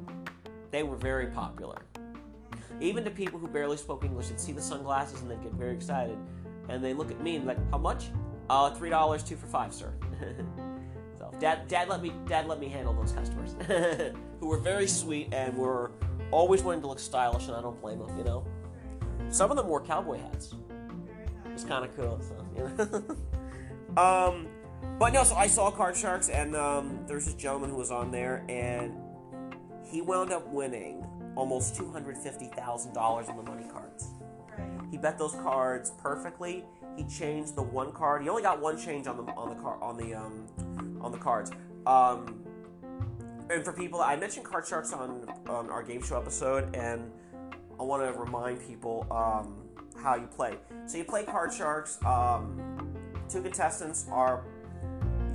They 0.70 0.82
were 0.82 0.96
very 0.96 1.26
popular. 1.26 1.82
Even 2.80 3.04
to 3.04 3.10
people 3.10 3.38
who 3.38 3.48
barely 3.48 3.76
spoke 3.76 4.04
English, 4.04 4.28
they'd 4.28 4.40
see 4.40 4.52
the 4.52 4.62
sunglasses 4.62 5.20
and 5.20 5.30
they'd 5.30 5.42
get 5.42 5.52
very 5.52 5.74
excited. 5.74 6.16
And 6.68 6.84
they 6.84 6.94
look 6.94 7.10
at 7.10 7.20
me 7.20 7.36
and 7.36 7.46
like, 7.46 7.58
"How 7.70 7.78
much? 7.78 8.10
Uh, 8.48 8.70
three 8.70 8.90
dollars, 8.90 9.22
two 9.22 9.36
for 9.36 9.46
five, 9.46 9.74
sir." 9.74 9.92
so, 11.18 11.30
dad, 11.40 11.66
dad 11.66 11.88
let 11.88 12.02
me, 12.02 12.12
dad 12.26 12.46
let 12.46 12.60
me 12.60 12.68
handle 12.68 12.92
those 12.92 13.12
customers, 13.12 13.56
who 14.40 14.46
were 14.46 14.58
very 14.58 14.86
sweet 14.86 15.32
and 15.32 15.56
were 15.56 15.90
always 16.30 16.62
wanting 16.62 16.82
to 16.82 16.86
look 16.86 16.98
stylish, 16.98 17.48
and 17.48 17.56
I 17.56 17.62
don't 17.62 17.80
blame 17.80 17.98
them. 17.98 18.16
You 18.16 18.24
know, 18.24 18.44
some 19.30 19.50
of 19.50 19.56
them 19.56 19.66
wore 19.66 19.80
cowboy 19.80 20.18
hats. 20.18 20.54
It's 21.52 21.64
kind 21.64 21.84
of 21.84 21.96
cool. 21.96 22.20
So, 22.20 22.46
you 22.56 22.70
know. 23.96 24.02
um, 24.28 24.46
but 24.98 25.12
no, 25.12 25.24
so 25.24 25.34
I 25.36 25.46
saw 25.46 25.70
Card 25.70 25.96
Sharks, 25.96 26.28
and 26.28 26.56
um, 26.56 27.04
there's 27.06 27.24
this 27.24 27.34
gentleman 27.34 27.70
who 27.70 27.76
was 27.76 27.90
on 27.90 28.10
there, 28.10 28.44
and 28.48 28.94
he 29.84 30.02
wound 30.02 30.32
up 30.32 30.46
winning 30.48 31.04
almost 31.36 31.76
two 31.76 31.90
hundred 31.90 32.18
fifty 32.18 32.46
thousand 32.48 32.92
dollars 32.94 33.28
on 33.28 33.36
the 33.36 33.42
money 33.42 33.66
cards. 33.70 34.08
He 34.90 34.96
bet 34.96 35.18
those 35.18 35.34
cards 35.34 35.92
perfectly. 35.98 36.64
He 36.96 37.04
changed 37.04 37.54
the 37.54 37.62
one 37.62 37.92
card. 37.92 38.22
He 38.22 38.28
only 38.28 38.42
got 38.42 38.60
one 38.60 38.76
change 38.76 39.06
on 39.06 39.16
the 39.16 39.22
on 39.34 39.48
the 39.50 39.54
car 39.54 39.80
on 39.82 39.96
the 39.96 40.14
um, 40.14 40.48
on 41.00 41.12
the 41.12 41.18
cards. 41.18 41.52
Um, 41.86 42.44
and 43.50 43.64
for 43.64 43.72
people, 43.72 44.00
I 44.00 44.16
mentioned 44.16 44.44
Card 44.44 44.66
Sharks 44.66 44.92
on 44.92 45.26
on 45.48 45.70
our 45.70 45.82
game 45.82 46.02
show 46.02 46.18
episode, 46.18 46.74
and 46.74 47.10
I 47.78 47.82
want 47.84 48.02
to 48.02 48.18
remind 48.18 48.66
people 48.66 49.06
um, 49.10 49.68
how 50.02 50.16
you 50.16 50.26
play. 50.26 50.56
So 50.86 50.98
you 50.98 51.04
play 51.04 51.24
Card 51.24 51.52
Sharks. 51.52 52.02
Um, 52.04 52.60
two 53.28 53.42
contestants 53.42 54.06
are 54.10 54.44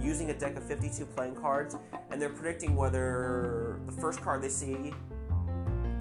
using 0.04 0.30
a 0.30 0.38
deck 0.38 0.58
of 0.58 0.64
52 0.64 1.06
playing 1.06 1.36
cards, 1.36 1.76
and 2.12 2.22
they're 2.22 2.30
predicting 2.30 2.76
whether 2.76 3.80
the 3.86 3.92
first 3.94 4.22
card 4.22 4.42
they 4.42 4.50
see 4.50 4.94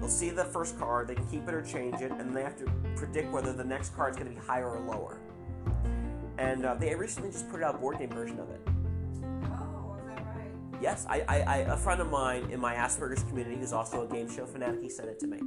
They'll 0.03 0.09
see 0.09 0.31
the 0.31 0.43
first 0.43 0.77
card, 0.77 1.07
they 1.07 1.15
can 1.15 1.25
keep 1.27 1.47
it 1.47 1.53
or 1.53 1.61
change 1.61 2.01
it, 2.01 2.11
and 2.11 2.35
they 2.35 2.43
have 2.43 2.57
to 2.57 2.69
predict 2.97 3.31
whether 3.31 3.53
the 3.53 3.63
next 3.63 3.95
card 3.95 4.11
is 4.11 4.17
going 4.17 4.35
to 4.35 4.37
be 4.37 4.45
higher 4.45 4.69
or 4.69 4.81
lower. 4.81 5.17
And 6.37 6.65
uh, 6.65 6.73
they 6.73 6.93
recently 6.93 7.31
just 7.31 7.49
put 7.49 7.63
out 7.63 7.75
a 7.75 7.77
board 7.77 7.99
game 7.99 8.09
version 8.09 8.37
of 8.37 8.49
it. 8.49 8.59
Oh, 9.45 9.95
is 9.97 10.05
that 10.09 10.25
right? 10.35 10.51
Yes, 10.81 11.05
I, 11.09 11.21
I, 11.29 11.39
I, 11.39 11.57
a 11.59 11.77
friend 11.77 12.01
of 12.01 12.11
mine 12.11 12.49
in 12.51 12.59
my 12.59 12.75
Asperger's 12.75 13.23
community 13.23 13.55
who's 13.55 13.71
also 13.71 14.05
a 14.05 14.07
game 14.11 14.29
show 14.29 14.45
fanatic, 14.45 14.81
he 14.81 14.89
sent 14.89 15.07
it 15.07 15.21
to 15.21 15.27
me. 15.27 15.39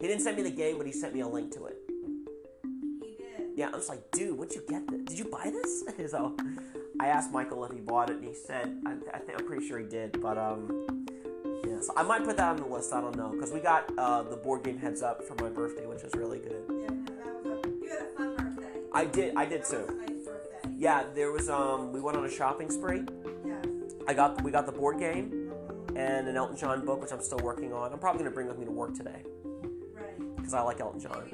He 0.00 0.06
didn't 0.06 0.22
send 0.22 0.36
me 0.36 0.44
the 0.44 0.52
game, 0.52 0.78
but 0.78 0.86
he 0.86 0.92
sent 0.92 1.12
me 1.12 1.18
a 1.18 1.26
link 1.26 1.50
to 1.56 1.64
it. 1.64 1.78
He 3.02 3.16
did. 3.16 3.48
Yeah, 3.56 3.70
I 3.72 3.76
was 3.76 3.88
like, 3.88 4.12
dude, 4.12 4.38
where'd 4.38 4.52
you 4.52 4.62
get 4.68 4.86
this? 4.86 5.02
Did 5.06 5.18
you 5.18 5.24
buy 5.24 5.50
this? 5.50 5.82
so 6.12 6.36
I 7.00 7.06
asked 7.06 7.32
Michael 7.32 7.64
if 7.64 7.72
he 7.72 7.78
bought 7.80 8.10
it, 8.10 8.16
and 8.16 8.24
he 8.28 8.34
said, 8.34 8.76
I, 8.84 8.92
I 9.14 9.18
think 9.18 9.38
I'm 9.40 9.46
pretty 9.46 9.66
sure 9.66 9.78
he 9.78 9.86
did, 9.86 10.20
but 10.20 10.36
um, 10.36 11.06
yeah. 11.66 11.80
So 11.80 11.94
I 11.96 12.02
might 12.02 12.24
put 12.24 12.36
that 12.36 12.50
on 12.50 12.56
the 12.56 12.66
list. 12.66 12.92
I 12.92 13.00
don't 13.00 13.16
know 13.16 13.30
because 13.30 13.52
we 13.52 13.60
got 13.60 13.90
uh, 13.96 14.22
the 14.22 14.36
board 14.36 14.62
game 14.64 14.76
heads 14.78 15.00
up 15.00 15.24
for 15.24 15.34
my 15.42 15.48
birthday, 15.48 15.86
which 15.86 16.02
was 16.02 16.12
really 16.14 16.40
good. 16.40 16.62
Yeah, 16.68 16.88
that 17.24 17.42
was 17.42 17.64
a, 17.64 17.68
you 17.68 17.88
had 17.88 18.02
a 18.02 18.16
fun 18.16 18.36
birthday. 18.36 18.80
I 18.92 19.06
did, 19.06 19.34
I 19.34 19.46
did 19.46 19.62
That 19.62 19.70
too. 19.70 19.96
nice 20.06 20.26
birthday. 20.26 20.68
Yeah, 20.76 21.04
there 21.14 21.32
was 21.32 21.48
um, 21.48 21.90
we 21.92 22.00
went 22.00 22.18
on 22.18 22.26
a 22.26 22.30
shopping 22.30 22.70
spree. 22.70 23.02
Yes. 23.46 23.64
I 24.06 24.12
got 24.12 24.42
we 24.44 24.50
got 24.50 24.66
the 24.66 24.72
board 24.72 24.98
game 24.98 25.52
and 25.96 26.28
an 26.28 26.36
Elton 26.36 26.56
John 26.58 26.84
book, 26.84 27.00
which 27.00 27.12
I'm 27.12 27.22
still 27.22 27.38
working 27.42 27.72
on. 27.72 27.92
I'm 27.94 27.98
probably 27.98 28.18
gonna 28.18 28.30
bring 28.34 28.46
with 28.46 28.58
me 28.58 28.66
to 28.66 28.70
work 28.72 28.94
today 28.94 29.22
Right. 29.94 30.36
because 30.36 30.52
I 30.52 30.60
like 30.60 30.80
Elton 30.80 31.00
John. 31.00 31.30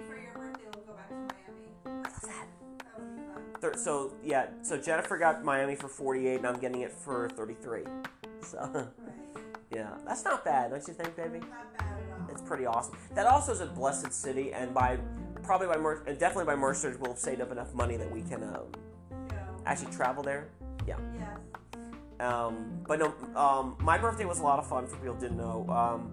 Thir- 3.61 3.75
so 3.77 4.13
yeah, 4.23 4.47
so 4.63 4.77
Jennifer 4.77 5.17
got 5.19 5.45
Miami 5.45 5.75
for 5.77 5.89
48, 5.89 6.37
and 6.37 6.47
I'm 6.47 6.59
getting 6.59 6.83
it 6.83 6.93
for 6.93 7.29
33. 7.31 7.83
So 8.43 8.89
yeah, 9.75 9.91
that's 10.07 10.25
not 10.25 10.45
bad, 10.45 10.71
don't 10.71 10.87
you 10.87 10.95
think, 10.95 11.17
baby? 11.17 11.41
Not 11.41 11.79
bad 11.79 11.87
at 11.87 12.21
all. 12.21 12.27
It's 12.31 12.43
pretty 12.43 12.67
awesome. 12.67 12.97
That 13.15 13.27
also 13.27 13.53
is 13.53 13.61
a 13.61 13.67
blessed 13.67 14.13
city, 14.13 14.53
and 14.53 14.75
by 14.75 14.99
probably 15.43 15.69
by 15.69 15.77
Mer- 15.77 16.03
and 16.07 16.19
definitely 16.19 16.45
by 16.47 16.57
Mercer's, 16.57 16.99
we'll 16.99 17.17
save 17.17 17.41
up 17.41 17.53
enough 17.53 17.73
money 17.73 17.97
that 17.97 18.11
we 18.11 18.23
can 18.23 18.43
um, 18.43 18.67
Yeah. 19.31 19.39
actually 19.65 19.93
travel 19.93 20.23
there. 20.23 20.49
Yeah. 20.87 20.97
Yes. 21.19 21.39
Um, 22.19 22.81
but 22.87 22.99
no, 22.99 23.15
um, 23.37 23.77
my 23.81 23.99
birthday 23.99 24.25
was 24.25 24.41
a 24.41 24.43
lot 24.43 24.59
of 24.59 24.67
fun 24.67 24.87
for 24.87 24.97
people 24.97 25.15
who 25.15 25.21
didn't 25.21 25.37
know. 25.37 25.67
Um, 25.69 26.11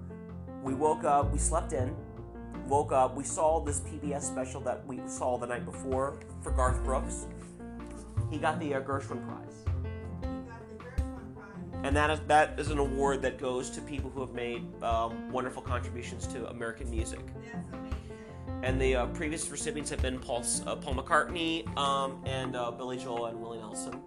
we 0.61 0.73
woke 0.73 1.03
up, 1.03 1.31
we 1.31 1.39
slept 1.39 1.73
in, 1.73 1.95
woke 2.67 2.91
up, 2.91 3.15
we 3.15 3.23
saw 3.23 3.59
this 3.61 3.79
PBS 3.81 4.21
special 4.23 4.59
that 4.61 4.85
we 4.85 4.99
saw 5.07 5.37
the 5.37 5.47
night 5.47 5.65
before 5.65 6.19
for 6.41 6.51
Garth 6.51 6.83
Brooks. 6.83 7.27
He 8.33 8.39
got 8.39 8.59
the 8.59 8.73
uh, 8.73 8.81
Gershwin 8.81 9.23
Prize. 9.27 9.63
You 9.67 10.29
got 10.49 10.67
the 10.67 10.75
Gershwin 10.83 11.35
Prize. 11.35 11.83
And 11.83 11.95
that 11.95 12.09
is, 12.09 12.19
that 12.21 12.59
is 12.59 12.71
an 12.71 12.79
award 12.79 13.21
that 13.21 13.37
goes 13.37 13.69
to 13.69 13.79
people 13.79 14.09
who 14.09 14.21
have 14.21 14.33
made 14.33 14.63
um, 14.81 15.31
wonderful 15.31 15.61
contributions 15.61 16.25
to 16.27 16.49
American 16.49 16.89
music. 16.89 17.19
That's 17.27 17.53
amazing. 17.71 17.95
And 18.63 18.81
the 18.81 18.95
uh, 18.95 19.05
previous 19.07 19.47
recipients 19.51 19.91
have 19.91 20.01
been 20.01 20.17
Paul, 20.17 20.43
uh, 20.65 20.75
Paul 20.77 20.95
McCartney 20.95 21.77
um, 21.77 22.23
and 22.25 22.55
uh, 22.55 22.71
Billy 22.71 22.97
Joel 22.97 23.27
and 23.27 23.39
Willie 23.39 23.59
Nelson. 23.59 24.01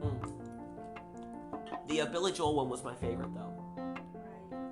Mm. 0.00 0.32
The 1.88 2.00
uh, 2.00 2.06
Billy 2.06 2.32
Joel 2.32 2.54
one 2.54 2.70
was 2.70 2.82
my 2.82 2.94
favorite, 2.94 3.34
though. 3.34 3.52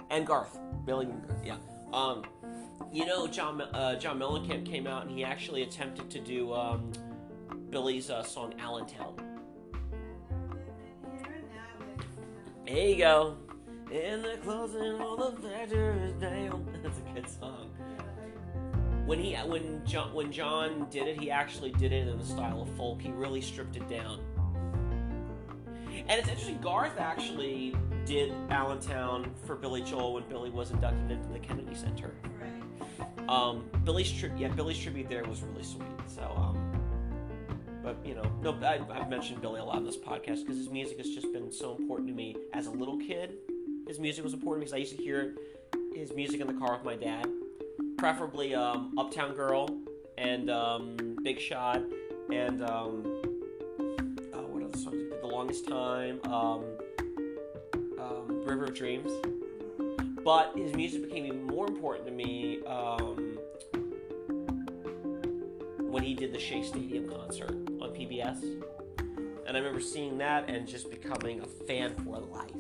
And 0.09 0.27
Garth, 0.27 0.59
Billy, 0.87 1.05
and 1.05 1.27
Garth, 1.27 1.45
yeah. 1.45 1.57
Um, 1.93 2.25
you 2.91 3.05
know, 3.05 3.27
John 3.27 3.61
uh, 3.61 3.97
John 3.97 4.19
Mellencamp 4.19 4.65
came 4.65 4.87
out 4.87 5.03
and 5.03 5.11
he 5.11 5.25
actually 5.25 5.63
attempted 5.63 6.11
to 6.11 6.19
do 6.19 6.55
um, 6.55 6.91
Billy's 7.71 8.11
uh, 8.11 8.23
song 8.23 8.55
"Allentown." 8.59 9.15
There 12.67 12.89
you 12.89 12.97
go. 12.97 13.37
In 13.91 14.23
the 14.23 14.39
closing, 14.45 15.01
all 15.01 15.17
the 15.17 15.63
is 15.65 16.13
down. 16.15 16.67
That's 16.83 16.99
a 16.99 17.15
good 17.15 17.29
song. 17.29 17.71
when 19.07 19.19
he 19.19 19.35
when 19.35 19.85
John 19.85 20.15
when 20.15 20.31
John 20.31 20.87
did 20.91 21.09
it, 21.09 21.19
he 21.19 21.31
actually 21.31 21.73
did 21.73 21.93
it 21.93 22.07
in 22.07 22.19
the 22.19 22.25
style 22.25 22.63
of 22.63 22.69
folk. 22.77 23.03
He 23.03 23.11
really 23.11 23.41
stripped 23.41 23.77
it 23.77 23.89
down. 23.89 24.21
And 26.09 26.19
it's 26.19 26.29
interesting. 26.29 26.59
Garth 26.61 26.99
actually 26.99 27.75
did 28.05 28.33
Allentown 28.51 29.33
for 29.45 29.55
Billy 29.55 29.83
Joel 29.83 30.15
when 30.15 30.25
Billy 30.29 30.51
was 30.51 30.71
inducted 30.71 31.11
into 31.11 31.29
the 31.29 31.39
Kennedy 31.39 31.75
Center. 31.75 32.15
Right. 32.41 33.29
Um, 33.29 33.65
Billy's 33.85 34.11
tribute, 34.11 34.41
yeah, 34.41 34.49
Billy's 34.49 34.79
tribute 34.79 35.09
there 35.09 35.25
was 35.25 35.43
really 35.43 35.63
sweet. 35.63 35.87
So, 36.07 36.23
um, 36.37 36.60
but 37.91 38.07
you 38.07 38.15
know, 38.15 38.23
no, 38.41 38.53
I, 38.65 38.81
I've 38.93 39.11
mentioned 39.11 39.41
Billy 39.41 39.59
a 39.59 39.65
lot 39.65 39.79
in 39.79 39.85
this 39.85 39.97
podcast 39.97 40.45
because 40.45 40.57
his 40.57 40.71
music 40.71 40.99
has 40.99 41.11
just 41.11 41.33
been 41.33 41.51
so 41.51 41.75
important 41.77 42.09
to 42.09 42.15
me 42.15 42.37
as 42.53 42.69
a 42.69 42.71
little 42.71 42.97
kid. 42.99 43.39
His 43.89 43.99
music 43.99 44.23
was 44.23 44.33
important 44.33 44.61
because 44.61 44.75
I 44.75 44.77
used 44.77 44.97
to 44.97 45.03
hear 45.03 45.35
his 45.93 46.15
music 46.15 46.41
in 46.41 46.47
the 46.47 46.53
car 46.55 46.75
with 46.75 46.85
my 46.85 46.95
dad, 46.95 47.27
preferably 47.99 48.55
um, 48.55 48.95
Uptown 48.97 49.35
Girl 49.35 49.69
and 50.19 50.51
um, 50.51 51.17
Big 51.25 51.41
Shot 51.41 51.83
and 52.33 52.63
um, 52.63 53.03
oh, 54.35 54.47
what 54.47 54.63
other 54.63 54.79
songs? 54.79 55.03
The 55.21 55.27
Longest 55.27 55.67
Time, 55.67 56.21
um, 56.27 56.65
um, 57.99 58.45
River 58.45 58.67
of 58.67 58.75
Dreams. 58.75 59.11
But 60.23 60.53
his 60.55 60.75
music 60.75 61.09
became 61.09 61.27
even 61.27 61.43
more 61.43 61.67
important 61.67 62.07
to 62.07 62.13
me 62.13 62.63
um, 62.67 63.37
when 65.79 66.05
he 66.05 66.15
did 66.15 66.33
the 66.33 66.39
Shea 66.39 66.63
Stadium 66.63 67.09
concert 67.09 67.51
on 67.51 67.70
PBS. 68.01 68.43
And 69.47 69.57
I 69.57 69.61
remember 69.61 69.81
seeing 69.81 70.17
that 70.19 70.49
and 70.49 70.67
just 70.67 70.91
becoming 70.91 71.41
a 71.41 71.47
fan 71.47 71.95
for 71.97 72.19
life. 72.19 72.51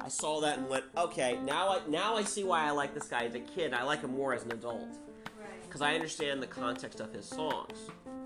I 0.00 0.08
saw 0.08 0.40
that 0.40 0.58
and 0.58 0.68
went, 0.68 0.84
okay, 0.96 1.38
now 1.44 1.68
I 1.70 1.80
now 1.88 2.16
I 2.16 2.24
see 2.24 2.42
why 2.44 2.66
I 2.66 2.70
like 2.72 2.92
this 2.92 3.06
guy 3.06 3.24
as 3.24 3.34
a 3.34 3.40
kid. 3.40 3.72
I 3.72 3.84
like 3.84 4.00
him 4.02 4.12
more 4.14 4.34
as 4.34 4.42
an 4.44 4.52
adult 4.52 4.80
Right. 5.38 5.62
because 5.62 5.80
I 5.80 5.94
understand 5.94 6.42
the 6.42 6.46
context 6.48 6.98
of 7.00 7.12
his 7.12 7.24
songs, 7.24 7.78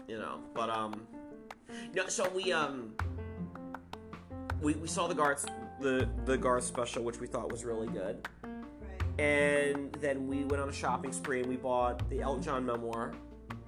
you 0.08 0.18
know. 0.18 0.38
But 0.54 0.70
um, 0.70 1.06
no. 1.94 2.06
So 2.08 2.30
we 2.30 2.50
um, 2.52 2.94
we, 4.62 4.72
we 4.74 4.88
saw 4.88 5.06
the 5.06 5.14
Garth 5.14 5.46
the 5.80 6.08
the 6.24 6.38
Garth 6.38 6.64
special, 6.64 7.04
which 7.04 7.20
we 7.20 7.26
thought 7.26 7.52
was 7.52 7.62
really 7.66 7.88
good, 7.88 8.26
Right. 8.42 9.20
and 9.20 9.92
then 10.00 10.26
we 10.26 10.44
went 10.44 10.62
on 10.62 10.70
a 10.70 10.72
shopping 10.72 11.12
spree 11.12 11.40
and 11.40 11.48
we 11.48 11.56
bought 11.56 12.08
the 12.08 12.22
Elton 12.22 12.42
John 12.42 12.64
memoir, 12.64 13.12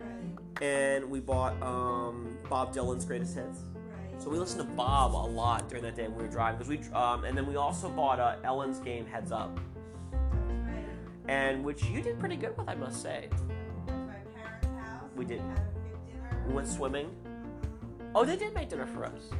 Right. 0.09 0.63
and 0.63 1.11
we 1.11 1.21
bought 1.21 1.61
um 1.63 2.37
Bob 2.49 2.75
Dylan's 2.75 3.05
greatest 3.05 3.35
hits. 3.35 3.61
So 4.19 4.29
we 4.31 4.39
listened 4.39 4.69
to 4.69 4.75
Bob 4.75 5.15
a 5.15 5.29
lot 5.31 5.69
during 5.69 5.85
that 5.85 5.95
day 5.95 6.09
when 6.09 6.17
we 6.17 6.23
were 6.25 6.29
driving 6.29 6.59
because 6.59 6.69
we 6.69 6.93
um, 6.93 7.25
and 7.25 7.37
then 7.37 7.47
we 7.47 7.57
also 7.57 7.89
bought 7.89 8.19
uh, 8.19 8.37
Ellen's 8.43 8.81
game 8.81 9.07
Heads 9.07 9.31
Up, 9.31 9.59
and 11.29 11.65
which 11.65 11.85
you 11.85 12.03
did 12.03 12.19
pretty 12.19 12.37
good 12.37 12.57
with, 12.59 12.69
I 12.69 12.75
must 12.75 13.01
say. 13.01 13.29
We 15.17 15.25
did. 15.25 15.43
We 16.49 16.55
went 16.55 16.67
swimming. 16.67 17.11
Oh, 18.15 18.25
they 18.25 18.37
did 18.37 18.55
make 18.55 18.69
dinner 18.71 18.87
for 18.87 19.05
us. 19.05 19.31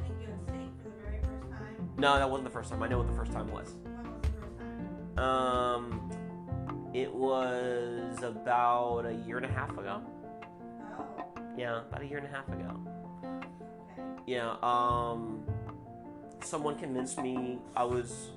No, 1.97 2.17
that 2.17 2.31
wasn't 2.31 2.45
the 2.45 2.53
first 2.53 2.71
time. 2.71 2.83
I 2.83 2.89
know 2.89 2.99
what 2.99 3.09
the 3.09 3.17
first 3.17 3.33
time 3.33 3.51
was. 3.51 3.75
Um, 5.17 6.11
it 6.95 7.13
was 7.13 8.23
about 8.23 9.07
a 9.07 9.15
year 9.27 9.37
and 9.39 9.47
a 9.47 9.51
half 9.51 9.71
ago. 9.77 10.01
Yeah, 11.59 11.81
about 11.81 12.03
a 12.03 12.07
year 12.07 12.19
and 12.19 12.27
a 12.27 12.31
half 12.31 12.49
ago. 12.49 12.81
Yeah. 14.27 14.55
Um, 14.63 15.43
someone 16.41 16.79
convinced 16.79 17.21
me 17.21 17.59
I 17.75 17.83
was. 17.83 18.31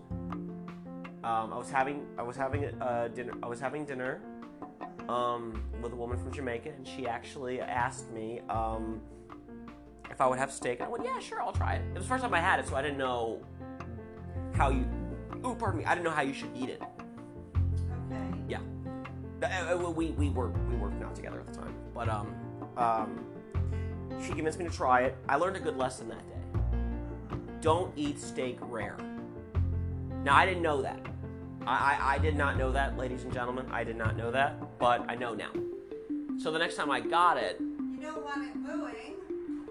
Um, 1.24 1.54
I 1.54 1.58
was 1.58 1.70
having 1.70 2.08
I 2.18 2.24
was 2.24 2.36
having 2.36 2.64
a 2.64 3.08
dinner 3.14 3.34
I 3.44 3.48
was 3.48 3.60
having 3.60 3.86
dinner 3.86 4.22
um, 5.08 5.64
with 5.84 5.94
a 5.94 5.96
woman 5.96 6.18
from 6.18 6.32
Jamaica 6.32 6.70
and 6.70 6.88
she 6.88 7.08
actually 7.08 7.62
asked 7.62 8.12
me 8.12 8.42
um, 8.50 9.00
if 10.10 10.20
I 10.20 10.26
would 10.26 10.40
have 10.40 10.52
steak 10.52 10.80
and 10.80 10.88
I 10.88 10.90
went 10.90 11.06
yeah 11.06 11.20
sure 11.20 11.40
I'll 11.40 11.52
try 11.52 11.76
it. 11.76 11.84
It 11.92 11.94
was 11.94 12.06
the 12.06 12.10
first 12.10 12.24
time 12.24 12.34
I 12.34 12.40
had 12.40 12.60
it 12.60 12.68
so 12.68 12.76
I 12.76 12.82
didn't 12.82 12.98
know 12.98 13.40
how 14.56 14.72
you. 14.72 14.88
Ooh, 15.46 15.54
pardon 15.54 15.78
me. 15.78 15.86
I 15.86 15.94
didn't 15.94 16.06
know 16.06 16.12
how 16.12 16.24
you 16.24 16.34
should 16.34 16.50
eat 16.58 16.70
it. 16.70 16.82
Okay. 18.12 18.40
Yeah, 18.48 18.62
uh, 19.44 19.78
we 19.78 20.10
we 20.12 20.32
were 20.32 20.50
we 20.50 20.76
worked 20.76 21.00
not 21.00 21.14
together 21.14 21.40
at 21.40 21.46
the 21.46 21.54
time, 21.54 21.76
but 21.94 22.10
um 22.10 22.34
um 22.78 23.26
she 24.24 24.34
convinced 24.34 24.60
me 24.60 24.66
to 24.66 24.72
try 24.72 25.02
it. 25.02 25.16
I 25.28 25.36
learned 25.38 25.56
a 25.58 25.60
good 25.60 25.78
lesson 25.78 26.10
that 26.10 26.20
day. 26.28 26.78
Don't 27.62 27.92
eat 27.96 28.20
steak 28.20 28.58
rare. 28.62 28.98
Now 30.24 30.36
I 30.36 30.46
didn't 30.46 30.64
know 30.64 30.82
that. 30.82 31.00
I, 31.66 31.98
I 32.00 32.16
I 32.16 32.18
did 32.18 32.36
not 32.36 32.58
know 32.58 32.72
that, 32.72 32.98
ladies 32.98 33.24
and 33.24 33.34
gentlemen. 33.34 33.66
I 33.72 33.84
did 33.84 33.96
not 33.96 34.16
know 34.18 34.32
that, 34.32 34.78
but 34.80 35.06
I 35.10 35.16
know 35.16 35.34
now. 35.34 35.52
So 36.40 36.52
the 36.52 36.60
next 36.60 36.76
time 36.76 36.90
I 36.92 37.00
got 37.02 37.38
it, 37.38 37.58
You 37.60 37.98
don't 38.02 38.24
want 38.24 38.48
it 38.48 38.56
mooing. 38.56 39.16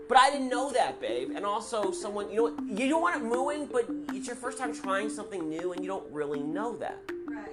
but 0.09 0.19
I 0.19 0.31
didn't 0.31 0.49
know 0.49 0.71
that, 0.73 1.01
babe. 1.01 1.31
And 1.35 1.45
also, 1.45 1.91
someone 1.91 2.31
you 2.31 2.37
know 2.37 2.43
what? 2.45 2.79
you 2.79 2.89
don't 2.89 3.03
want 3.03 3.17
it 3.17 3.25
mooing, 3.25 3.67
but 3.71 3.87
it's 4.15 4.27
your 4.27 4.37
first 4.37 4.57
time 4.59 4.73
trying 4.75 5.09
something 5.11 5.49
new, 5.49 5.73
and 5.73 5.83
you 5.83 5.89
don't 5.89 6.11
really 6.13 6.41
know 6.41 6.77
that. 6.77 6.99
Right. 7.27 7.51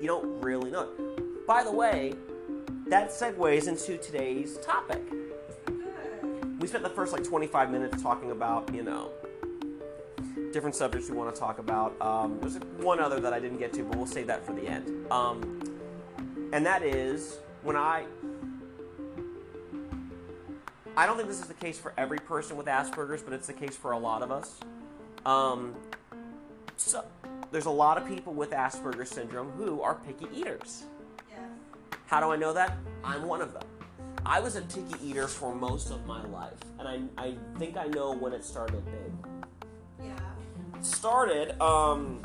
You 0.00 0.06
don't 0.06 0.40
really 0.40 0.70
know. 0.70 0.88
it. 0.98 1.46
By 1.46 1.62
the 1.64 1.72
way, 1.72 2.14
that 2.86 3.10
segues 3.10 3.66
into 3.66 3.98
today's 3.98 4.58
topic. 4.58 5.02
We 6.60 6.68
spent 6.68 6.84
the 6.84 6.90
first 6.90 7.12
like 7.12 7.24
25 7.24 7.70
minutes 7.70 8.02
talking 8.02 8.30
about, 8.30 8.72
you 8.74 8.82
know, 8.82 9.10
different 10.52 10.76
subjects 10.76 11.10
we 11.10 11.16
want 11.16 11.34
to 11.34 11.38
talk 11.38 11.58
about. 11.58 12.00
Um, 12.00 12.38
there's 12.40 12.56
one 12.78 13.00
other 13.00 13.20
that 13.20 13.32
I 13.32 13.40
didn't 13.40 13.58
get 13.58 13.72
to, 13.74 13.82
but 13.82 13.96
we'll 13.96 14.06
save 14.06 14.26
that 14.28 14.44
for 14.46 14.52
the 14.52 14.66
end. 14.66 15.10
Um, 15.10 15.60
and 16.52 16.64
that 16.64 16.82
is 16.82 17.38
when 17.62 17.76
I. 17.76 18.04
I 20.96 21.06
don't 21.06 21.16
think 21.16 21.28
this 21.28 21.40
is 21.40 21.46
the 21.46 21.54
case 21.54 21.76
for 21.76 21.92
every 21.98 22.18
person 22.18 22.56
with 22.56 22.66
Asperger's, 22.66 23.20
but 23.20 23.32
it's 23.32 23.48
the 23.48 23.52
case 23.52 23.76
for 23.76 23.90
a 23.90 23.98
lot 23.98 24.22
of 24.22 24.30
us. 24.30 24.60
Um, 25.26 25.74
so, 26.76 27.04
there's 27.50 27.66
a 27.66 27.70
lot 27.70 27.98
of 27.98 28.06
people 28.06 28.32
with 28.32 28.50
Asperger's 28.50 29.10
syndrome 29.10 29.50
who 29.52 29.82
are 29.82 29.96
picky 29.96 30.28
eaters. 30.32 30.84
How 32.14 32.20
do 32.20 32.30
I 32.30 32.36
know 32.36 32.52
that? 32.52 32.76
I'm 33.02 33.24
one 33.24 33.40
of 33.40 33.52
them. 33.52 33.64
I 34.24 34.38
was 34.38 34.54
a 34.54 34.60
picky 34.60 34.94
eater 35.04 35.26
for 35.26 35.52
most 35.52 35.90
of 35.90 36.06
my 36.06 36.24
life, 36.26 36.60
and 36.78 36.86
I, 36.86 37.00
I 37.20 37.34
think 37.58 37.76
I 37.76 37.88
know 37.88 38.14
when 38.14 38.32
it 38.32 38.44
started 38.44 38.84
big. 38.84 39.32
Yeah. 40.00 40.12
Started 40.80 41.60
um, 41.60 42.24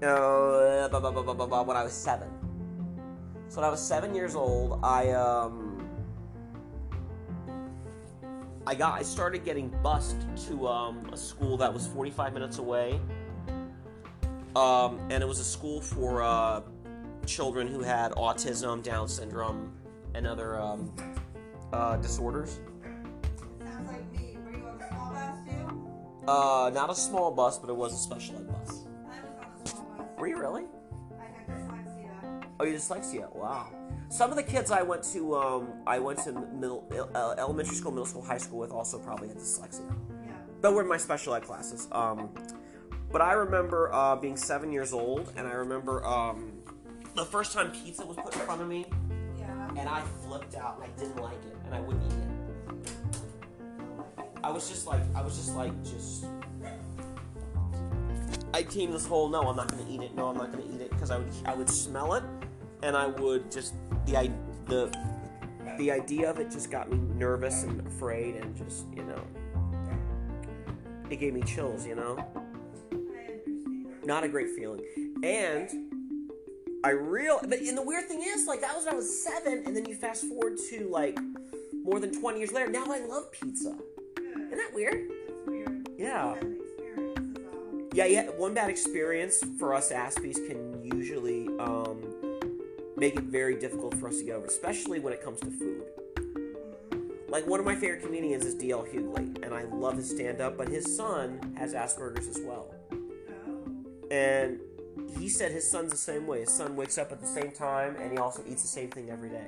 uh, 0.00 0.86
blah, 0.86 1.00
blah, 1.00 1.10
blah, 1.10 1.22
blah, 1.22 1.34
blah, 1.34 1.46
blah, 1.46 1.62
when 1.62 1.76
I 1.76 1.82
was 1.82 1.92
seven. 1.92 2.28
So 3.48 3.56
when 3.56 3.64
I 3.64 3.70
was 3.70 3.84
seven 3.84 4.14
years 4.14 4.36
old, 4.36 4.78
I 4.84 5.10
um, 5.10 5.88
I 8.68 8.76
got 8.76 9.00
I 9.00 9.02
started 9.02 9.44
getting 9.44 9.68
bused 9.82 10.20
to 10.46 10.68
um, 10.68 11.10
a 11.12 11.16
school 11.16 11.56
that 11.56 11.74
was 11.74 11.88
45 11.88 12.34
minutes 12.34 12.58
away, 12.58 13.00
um, 14.54 15.00
and 15.10 15.24
it 15.24 15.26
was 15.26 15.40
a 15.40 15.44
school 15.44 15.80
for 15.80 16.22
uh, 16.22 16.60
children 17.28 17.68
who 17.68 17.82
had 17.82 18.12
autism, 18.12 18.82
Down 18.82 19.06
syndrome, 19.06 19.72
and 20.14 20.26
other 20.26 20.58
um, 20.58 20.92
uh, 21.72 21.96
disorders. 21.98 22.58
Sounds 23.60 23.86
like 23.86 24.12
me. 24.12 24.38
Were 24.44 24.56
you 24.56 24.64
on 24.64 24.78
the 24.78 24.88
small 24.88 25.12
bus 25.12 25.36
too? 25.46 26.30
Uh, 26.30 26.70
not 26.74 26.90
a 26.90 26.94
small 26.94 27.30
bus, 27.30 27.58
but 27.58 27.68
it 27.68 27.76
was 27.76 27.92
a 27.92 27.96
special 27.96 28.36
ed 28.36 28.48
bus. 28.48 28.84
I 29.06 29.20
was 29.20 29.30
on 29.30 29.62
the 29.62 29.70
small 29.70 29.84
bus. 29.98 30.06
Were 30.18 30.26
you 30.26 30.38
really? 30.38 30.64
I 31.20 31.24
had 31.24 31.46
dyslexia. 31.46 32.44
Oh, 32.58 32.64
you 32.64 32.74
dyslexia? 32.74 33.36
Wow. 33.36 33.68
Some 34.08 34.30
of 34.30 34.36
the 34.36 34.42
kids 34.42 34.70
I 34.70 34.80
went 34.80 35.02
to, 35.12 35.36
um, 35.36 35.68
I 35.86 35.98
went 35.98 36.18
to 36.20 36.32
middle, 36.32 36.88
uh, 37.14 37.34
elementary 37.36 37.76
school, 37.76 37.90
middle 37.90 38.06
school, 38.06 38.22
high 38.22 38.38
school 38.38 38.58
with 38.58 38.72
also 38.72 38.98
probably 38.98 39.28
had 39.28 39.36
dyslexia. 39.36 39.94
Yeah. 40.24 40.32
But 40.62 40.72
were 40.72 40.80
in 40.80 40.88
my 40.88 40.96
special 40.96 41.34
ed 41.34 41.42
classes. 41.42 41.88
Um, 41.92 42.30
but 43.12 43.20
I 43.20 43.32
remember 43.32 43.92
uh, 43.92 44.16
being 44.16 44.36
seven 44.36 44.72
years 44.72 44.92
old, 44.92 45.32
and 45.36 45.46
I 45.46 45.52
remember 45.52 46.04
um, 46.06 46.52
the 47.18 47.24
first 47.24 47.52
time 47.52 47.72
pizza 47.72 48.06
was 48.06 48.16
put 48.16 48.32
in 48.34 48.40
front 48.40 48.62
of 48.62 48.68
me, 48.68 48.86
Yeah. 49.38 49.70
and 49.76 49.88
I 49.88 50.02
flipped 50.26 50.54
out. 50.54 50.80
I 50.82 50.86
didn't 50.98 51.20
like 51.20 51.44
it, 51.44 51.56
and 51.66 51.74
I 51.74 51.80
wouldn't 51.80 52.04
eat 52.12 52.18
it. 52.18 52.92
I 54.42 54.50
was 54.50 54.68
just 54.68 54.86
like, 54.86 55.02
I 55.14 55.22
was 55.22 55.36
just 55.36 55.56
like, 55.56 55.72
just. 55.82 56.26
I 58.54 58.62
teamed 58.62 58.94
this 58.94 59.06
whole 59.06 59.28
no, 59.28 59.42
I'm 59.42 59.56
not 59.56 59.68
gonna 59.70 59.84
eat 59.90 60.00
it. 60.00 60.14
No, 60.14 60.28
I'm 60.28 60.36
not 60.36 60.52
gonna 60.52 60.64
eat 60.72 60.80
it 60.80 60.90
because 60.90 61.10
I 61.10 61.18
would, 61.18 61.32
I 61.44 61.54
would 61.54 61.68
smell 61.68 62.14
it, 62.14 62.22
and 62.82 62.96
I 62.96 63.06
would 63.06 63.50
just 63.50 63.74
the 64.06 64.16
i 64.16 64.30
the 64.66 64.90
the 65.76 65.90
idea 65.90 66.30
of 66.30 66.38
it 66.38 66.50
just 66.50 66.70
got 66.70 66.90
me 66.90 66.98
nervous 67.14 67.64
and 67.64 67.86
afraid, 67.86 68.36
and 68.36 68.56
just 68.56 68.86
you 68.96 69.02
know, 69.02 69.22
it 71.10 71.16
gave 71.16 71.34
me 71.34 71.42
chills. 71.42 71.84
You 71.84 71.96
know, 71.96 72.24
not 74.04 74.22
a 74.24 74.28
great 74.28 74.50
feeling, 74.50 74.82
and. 75.24 75.87
I 76.84 76.90
real, 76.90 77.40
but 77.42 77.58
and 77.58 77.76
the 77.76 77.82
weird 77.82 78.06
thing 78.06 78.22
is, 78.22 78.46
like 78.46 78.60
that 78.60 78.74
was 78.74 78.84
when 78.84 78.94
I 78.94 78.96
was 78.96 79.22
seven, 79.24 79.62
and 79.66 79.76
then 79.76 79.84
you 79.86 79.94
fast 79.94 80.24
forward 80.26 80.58
to 80.70 80.88
like 80.88 81.18
more 81.84 81.98
than 81.98 82.18
twenty 82.20 82.38
years 82.38 82.52
later. 82.52 82.70
Now 82.70 82.84
I 82.88 83.00
love 83.00 83.32
pizza. 83.32 83.76
Isn't 84.16 84.50
that 84.50 84.70
weird? 84.72 85.08
Weird. 85.46 85.88
Yeah. 85.98 86.34
Had 86.34 86.44
an 86.44 86.56
experience 86.60 87.38
is 87.38 87.44
all. 87.52 87.88
Yeah, 87.92 88.04
yeah. 88.04 88.22
One 88.30 88.54
bad 88.54 88.70
experience 88.70 89.42
for 89.58 89.74
us 89.74 89.90
Aspies 89.90 90.36
can 90.46 90.80
usually 90.84 91.48
um, 91.58 92.00
make 92.96 93.16
it 93.16 93.24
very 93.24 93.56
difficult 93.58 93.94
for 93.98 94.08
us 94.08 94.18
to 94.18 94.24
get 94.24 94.36
over, 94.36 94.46
especially 94.46 95.00
when 95.00 95.12
it 95.12 95.22
comes 95.22 95.40
to 95.40 95.46
food. 95.50 95.82
Mhm. 96.14 97.28
Like 97.28 97.46
one 97.46 97.58
of 97.60 97.66
my 97.66 97.74
favorite 97.74 98.02
comedians 98.02 98.44
is 98.44 98.54
D.L. 98.54 98.84
Hughley, 98.84 99.44
and 99.44 99.52
I 99.52 99.64
love 99.64 99.96
his 99.96 100.08
stand-up. 100.10 100.56
But 100.56 100.68
his 100.68 100.94
son 100.96 101.54
has 101.58 101.74
Asperger's 101.74 102.28
as 102.28 102.38
well, 102.40 102.72
Oh. 102.92 104.08
and 104.10 104.60
he 105.18 105.28
said 105.28 105.52
his 105.52 105.70
son's 105.70 105.90
the 105.90 105.96
same 105.96 106.26
way. 106.26 106.40
His 106.40 106.52
son 106.52 106.76
wakes 106.76 106.98
up 106.98 107.12
at 107.12 107.20
the 107.20 107.26
same 107.26 107.50
time, 107.52 107.96
and 107.96 108.12
he 108.12 108.18
also 108.18 108.42
eats 108.48 108.62
the 108.62 108.68
same 108.68 108.90
thing 108.90 109.10
every 109.10 109.28
day. 109.28 109.46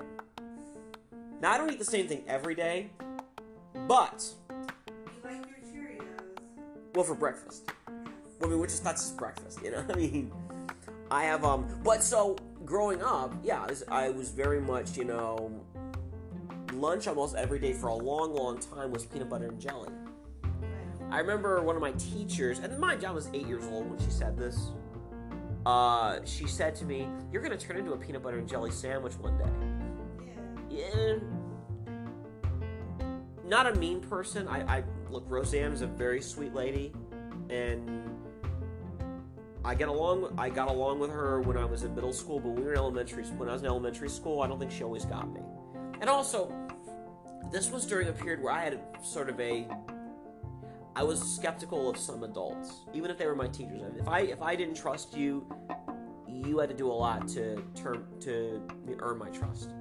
Now 1.41 1.53
I 1.53 1.59
don't 1.59 1.71
eat 1.71 1.79
the 1.79 1.85
same 1.85 2.07
thing 2.07 2.23
every 2.29 2.55
day, 2.55 2.91
but 3.89 4.25
You 4.51 4.57
like 5.25 5.47
your 5.47 5.59
Cheerios? 5.73 6.03
well 6.95 7.05
for 7.05 7.15
breakfast. 7.15 7.71
I 8.43 8.47
mean, 8.47 8.59
which 8.59 8.71
is 8.71 8.81
that's 8.81 9.03
just 9.03 9.17
breakfast, 9.17 9.61
you 9.63 9.71
know. 9.71 9.85
I 9.89 9.95
mean, 9.95 10.33
I 11.11 11.25
have 11.25 11.45
um, 11.45 11.67
but 11.83 12.03
so 12.03 12.37
growing 12.65 13.03
up, 13.03 13.35
yeah, 13.43 13.63
I 13.63 13.67
was, 13.67 13.85
I 13.89 14.09
was 14.11 14.31
very 14.31 14.61
much, 14.61 14.97
you 14.97 15.05
know, 15.05 15.51
lunch 16.75 17.09
almost 17.09 17.37
every 17.37 17.59
day 17.59 17.73
for 17.73 17.89
a 17.89 17.95
long, 17.95 18.35
long 18.35 18.59
time 18.59 18.93
was 18.93 19.05
peanut 19.07 19.29
butter 19.29 19.47
and 19.49 19.61
jelly. 19.61 19.91
I 21.11 21.19
remember 21.19 21.61
one 21.63 21.75
of 21.75 21.83
my 21.83 21.93
teachers, 21.93 22.61
and 22.61 22.79
mind 22.79 23.03
you, 23.03 23.09
I 23.09 23.11
was 23.11 23.29
eight 23.35 23.47
years 23.47 23.65
old 23.65 23.91
when 23.91 23.99
she 23.99 24.11
said 24.11 24.39
this. 24.39 24.71
Uh, 25.67 26.21
she 26.25 26.47
said 26.47 26.75
to 26.77 26.85
me, 26.85 27.09
"You're 27.31 27.43
gonna 27.43 27.57
turn 27.57 27.77
into 27.77 27.93
a 27.93 27.97
peanut 27.97 28.23
butter 28.23 28.39
and 28.39 28.49
jelly 28.49 28.71
sandwich 28.71 29.15
one 29.15 29.37
day." 29.37 30.27
Yeah. 30.71 30.81
Yeah. 30.81 31.17
Not 33.45 33.67
a 33.67 33.75
mean 33.79 34.01
person. 34.01 34.49
I, 34.49 34.79
I 34.79 34.85
look. 35.11 35.25
Roseanne 35.29 35.73
is 35.73 35.83
a 35.83 35.87
very 35.87 36.23
sweet 36.23 36.55
lady, 36.55 36.93
and 37.51 38.09
I 39.65 39.75
get 39.75 39.89
along. 39.89 40.35
I 40.39 40.49
got 40.49 40.69
along 40.69 41.01
with 41.01 41.11
her 41.11 41.41
when 41.41 41.57
I 41.57 41.65
was 41.65 41.83
in 41.83 41.95
middle 41.95 42.13
school, 42.13 42.41
but 42.41 42.51
when 42.51 42.61
we 42.61 42.63
were 42.63 42.73
in 42.73 42.79
elementary. 42.79 43.25
When 43.25 43.49
I 43.49 43.53
was 43.53 43.63
in 43.63 43.69
elementary 43.69 44.09
school, 44.09 44.41
I 44.41 44.47
don't 44.47 44.59
think 44.59 44.71
she 44.71 44.85
always 44.85 45.05
got 45.05 45.31
me. 45.33 45.41
And 46.01 46.09
also, 46.09 46.51
this 47.53 47.71
was 47.71 47.85
during 47.85 48.09
a 48.09 48.13
period 48.13 48.43
where 48.43 48.53
I 48.53 48.65
had 48.65 48.81
sort 49.03 49.29
of 49.29 49.39
a. 49.41 49.69
I 50.97 51.03
was 51.03 51.21
skeptical 51.21 51.89
of 51.89 51.97
some 51.97 52.25
adults, 52.25 52.85
even 52.93 53.11
if 53.11 53.19
they 53.19 53.27
were 53.27 53.37
my 53.37 53.49
teachers. 53.49 53.83
If 53.99 54.09
I 54.09 54.21
if 54.21 54.43
I 54.43 54.57
didn't 54.57 54.75
trust 54.75 55.17
you, 55.17 55.47
you 56.29 56.59
had 56.59 56.69
to 56.69 56.75
do 56.75 56.91
a 56.91 56.93
lot 56.93 57.29
to 57.29 57.63
turn 57.75 58.05
to 58.21 58.63
earn 59.01 59.19
my 59.19 59.31
trust 59.31 59.75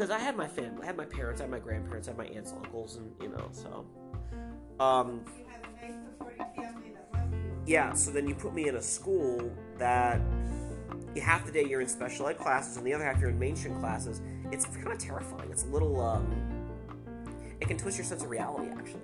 because 0.00 0.10
I 0.10 0.18
had 0.18 0.34
my 0.34 0.48
family, 0.48 0.82
I 0.82 0.86
had 0.86 0.96
my 0.96 1.04
parents, 1.04 1.42
I 1.42 1.44
had 1.44 1.50
my 1.50 1.58
grandparents, 1.58 2.08
I 2.08 2.12
had 2.12 2.18
my 2.18 2.24
aunts, 2.24 2.52
and 2.52 2.64
uncles, 2.64 2.96
and 2.96 3.12
you 3.20 3.28
know, 3.28 3.50
so. 3.52 3.84
Um, 4.82 5.26
You 5.36 5.44
had 5.46 5.60
a 5.60 5.86
nice 5.86 6.00
supporting 6.06 6.46
family 6.56 6.94
that 6.94 7.06
loved 7.12 7.34
you. 7.34 7.62
yeah, 7.66 7.92
so 7.92 8.10
then 8.10 8.26
you 8.26 8.34
put 8.34 8.54
me 8.54 8.66
in 8.66 8.76
a 8.76 8.82
school 8.82 9.52
that 9.76 10.22
half 11.22 11.44
the 11.44 11.52
day 11.52 11.66
you're 11.66 11.82
in 11.82 11.86
special 11.86 12.28
ed 12.28 12.38
classes, 12.38 12.78
and 12.78 12.86
the 12.86 12.94
other 12.94 13.04
half 13.04 13.20
you're 13.20 13.28
in 13.28 13.38
mainstream 13.38 13.78
classes. 13.78 14.22
It's 14.50 14.64
kind 14.64 14.90
of 14.90 14.96
terrifying. 14.96 15.50
It's 15.50 15.64
a 15.64 15.68
little, 15.68 16.00
um, 16.00 16.34
it 17.60 17.68
can 17.68 17.76
twist 17.76 17.98
your 17.98 18.06
sense 18.06 18.22
of 18.22 18.30
reality, 18.30 18.70
actually. 18.70 19.02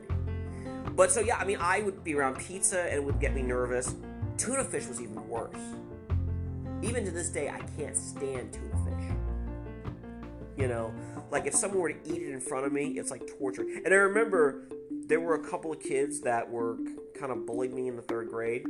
But 0.96 1.12
so 1.12 1.20
yeah, 1.20 1.36
I 1.36 1.44
mean, 1.44 1.58
I 1.60 1.82
would 1.82 2.02
be 2.02 2.14
around 2.14 2.38
pizza 2.38 2.80
and 2.80 2.94
it 2.94 3.04
would 3.04 3.20
get 3.20 3.34
me 3.34 3.42
nervous. 3.42 3.94
Tuna 4.38 4.64
fish 4.64 4.86
was 4.86 5.00
even 5.00 5.28
worse. 5.28 5.54
Even 6.82 7.04
to 7.04 7.10
this 7.10 7.28
day, 7.28 7.50
I 7.50 7.60
can't 7.78 7.96
stand 7.96 8.52
tuna 8.54 8.76
fish. 8.84 9.16
You 10.56 10.68
know, 10.68 10.94
like 11.30 11.46
if 11.46 11.54
someone 11.54 11.80
were 11.80 11.92
to 11.92 12.10
eat 12.10 12.22
it 12.22 12.32
in 12.32 12.40
front 12.40 12.64
of 12.64 12.72
me, 12.72 12.98
it's 12.98 13.10
like 13.10 13.30
torture. 13.38 13.66
And 13.84 13.92
I 13.92 13.98
remember 13.98 14.68
there 15.06 15.20
were 15.20 15.34
a 15.34 15.44
couple 15.50 15.70
of 15.70 15.80
kids 15.80 16.20
that 16.22 16.50
were 16.50 16.78
kind 17.18 17.30
of 17.30 17.46
bullied 17.46 17.74
me 17.74 17.88
in 17.88 17.96
the 17.96 18.02
third 18.02 18.30
grade 18.30 18.64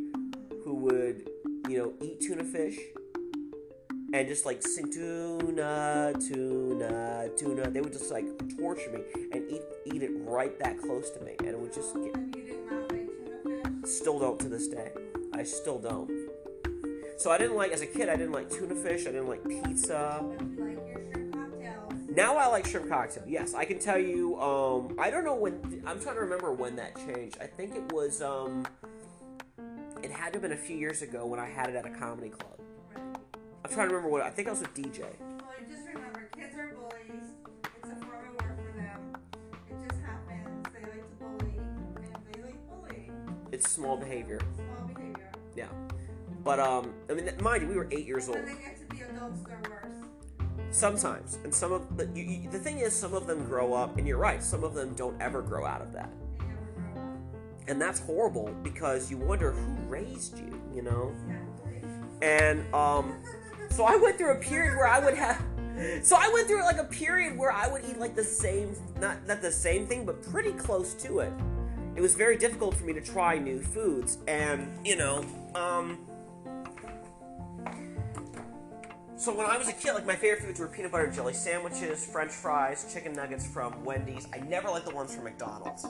who 0.65 0.75
would, 0.75 1.31
you 1.69 1.79
know, 1.79 1.95
eat 2.03 2.21
tuna 2.21 2.43
fish 2.43 2.77
and 4.13 4.29
just 4.29 4.47
like 4.47 4.63
sing 4.63 4.91
tuna, 4.93 6.13
tuna, 6.29 7.29
tuna. 7.37 7.71
They 7.71 7.81
would 7.81 7.93
just 7.93 8.11
like 8.11 8.27
torture 8.57 8.91
me 8.93 9.01
and 9.33 9.51
eat 9.51 9.63
eat 9.85 10.03
it 10.03 10.11
right 10.25 10.59
that 10.61 10.81
close 10.81 11.11
to 11.11 11.21
me, 11.25 11.35
and 11.41 11.49
it 11.49 11.59
would 11.59 11.73
just 11.73 11.95
get. 11.95 12.15
And 12.15 12.35
you 12.37 12.43
did 12.43 12.71
not 12.71 12.93
like 12.93 13.09
tuna 13.45 13.81
fish? 13.83 13.91
Still 13.91 14.19
don't 14.19 14.39
to 14.41 14.49
this 14.49 14.69
day. 14.69 14.93
I 15.33 15.43
still 15.43 15.79
don't. 15.79 16.11
So 17.19 17.31
I 17.31 17.39
didn't 17.39 17.57
like 17.57 17.73
as 17.73 17.81
a 17.81 17.87
kid. 17.87 18.09
I 18.09 18.17
didn't 18.17 18.33
like 18.33 18.51
tuna 18.51 18.75
fish. 18.75 19.03
I 19.03 19.13
didn't 19.13 19.29
like 19.29 19.47
pizza. 19.49 20.21
You 20.23 20.65
like 20.65 20.77
your 20.87 21.01
shrimp 21.13 21.35
cocktails? 21.35 21.93
Now 22.15 22.37
I 22.37 22.47
like 22.47 22.67
shrimp 22.67 22.89
cocktail. 22.89 23.25
Yes, 23.27 23.55
I 23.55 23.65
can 23.65 23.79
tell 23.79 23.99
you. 23.99 24.41
Um, 24.41 24.97
I 24.99 25.11
don't 25.11 25.25
know 25.25 25.35
when. 25.35 25.83
I'm 25.87 26.01
trying 26.01 26.17
to 26.17 26.21
remember 26.21 26.53
when 26.53 26.77
that 26.77 26.97
changed. 26.97 27.39
I 27.41 27.47
think 27.47 27.75
it 27.75 27.93
was. 27.93 28.23
Um, 28.23 28.67
it 30.03 30.11
had 30.11 30.33
to 30.33 30.35
have 30.35 30.43
been 30.43 30.53
a 30.53 30.57
few 30.57 30.77
years 30.77 31.03
ago 31.03 31.27
when 31.27 31.41
I 31.41 31.47
had 31.49 31.71
it 31.71 31.75
at 31.75 31.87
a 31.87 31.91
comedy 31.91 32.29
club. 32.29 32.61
I'm 33.67 33.73
trying 33.73 33.89
to 33.89 33.95
remember 33.97 34.13
what. 34.13 34.23
I 34.23 34.31
think 34.31 34.47
I 34.47 34.53
was 34.53 34.61
with 34.61 34.75
DJ. 34.75 35.01
Well, 35.01 35.11
just 35.69 35.89
remember, 35.93 36.29
kids 36.37 36.57
are 36.57 36.69
bullies. 36.69 37.25
It's 37.65 37.91
a 37.91 37.97
form 37.97 38.29
of 38.29 38.35
work 38.41 38.57
for 38.65 38.79
them. 38.79 39.17
It 39.69 39.89
just 39.89 40.01
happens. 40.03 40.67
They 40.73 40.83
like 40.83 41.09
to 41.09 41.17
bully, 41.19 41.55
and 41.97 42.17
they 42.33 42.43
like 42.43 42.69
bullying. 42.69 43.13
It's 43.51 43.69
small 43.69 43.97
behavior. 43.97 44.39
Small 44.55 44.87
behavior. 44.95 45.33
Yeah. 45.57 45.67
But 46.45 46.61
um, 46.61 46.95
I 47.11 47.15
mean, 47.15 47.29
mind 47.41 47.63
you, 47.63 47.69
we 47.69 47.75
were 47.75 47.89
eight 47.91 48.07
years 48.07 48.29
old. 48.29 48.39
When 48.39 48.47
they 48.47 48.53
get 48.63 48.79
to 48.89 48.95
be 48.95 49.03
adults, 49.03 49.41
they're 49.41 49.59
worse. 49.69 49.97
Sometimes, 50.71 51.39
and 51.43 51.53
some 51.53 51.73
of 51.73 51.97
the 51.97 52.09
you, 52.15 52.23
you, 52.23 52.51
the 52.51 52.61
thing 52.61 52.79
is, 52.79 52.95
some 52.95 53.15
of 53.15 53.27
them 53.27 53.47
grow 53.47 53.75
up, 53.75 53.99
and 53.99 54.07
you're 54.07 54.17
right. 54.17 54.45
Some 54.45 54.63
of 54.63 54.75
them 54.75 54.95
don't 54.95 55.21
ever 55.21 55.43
grow 55.43 55.67
out 55.67 55.83
of 55.83 55.93
that, 55.93 56.09
They 56.39 56.45
never 56.45 56.93
grow 56.95 57.03
up. 57.03 57.09
and 57.67 57.83
that's 57.83 57.99
horrible 57.99 58.55
because 58.63 59.11
you 59.11 59.17
wonder 59.17 59.51
who 59.51 59.73
raised 59.89 60.39
you. 60.39 60.63
You 60.73 60.83
know. 60.83 61.13
And 62.23 62.73
um, 62.73 63.23
so 63.77 63.85
I 63.85 63.97
went 63.97 64.17
through 64.17 64.33
a 64.33 64.37
period 64.37 64.75
where 64.77 64.89
I 64.89 64.99
would 64.99 65.15
have. 65.15 65.43
So 66.03 66.17
I 66.17 66.31
went 66.33 66.49
through 66.49 66.63
like 66.63 66.79
a 66.79 66.85
period 66.85 67.37
where 67.37 67.53
I 67.53 67.69
would 67.69 67.85
eat 67.85 67.99
like 67.99 68.17
the 68.17 68.25
same, 68.25 68.75
not 68.99 69.27
not 69.27 69.43
the 69.43 69.53
same 69.53 69.87
thing, 69.87 70.07
but 70.07 70.23
pretty 70.23 70.53
close 70.53 70.95
to 70.95 71.19
it. 71.19 71.33
It 71.95 72.01
was 72.01 72.15
very 72.15 72.39
difficult 72.39 72.75
for 72.75 72.85
me 72.85 72.95
to 72.95 73.03
try 73.03 73.37
new 73.37 73.61
foods, 73.61 74.17
and 74.27 74.79
you 74.87 74.97
know, 74.97 75.23
um. 75.55 75.99
So 79.19 79.37
when 79.37 79.47
I 79.47 79.59
was 79.59 79.69
a 79.69 79.73
kid, 79.75 79.93
like 79.93 80.07
my 80.07 80.17
favorite 80.17 80.43
foods 80.43 80.59
were 80.59 80.69
peanut 80.69 80.93
butter 80.93 81.05
and 81.05 81.15
jelly 81.15 81.35
sandwiches, 81.35 82.07
French 82.07 82.33
fries, 82.33 82.91
chicken 82.95 83.13
nuggets 83.13 83.47
from 83.47 83.85
Wendy's. 83.85 84.27
I 84.33 84.39
never 84.39 84.71
liked 84.71 84.87
the 84.87 84.95
ones 84.95 85.15
from 85.15 85.25
McDonald's. 85.25 85.85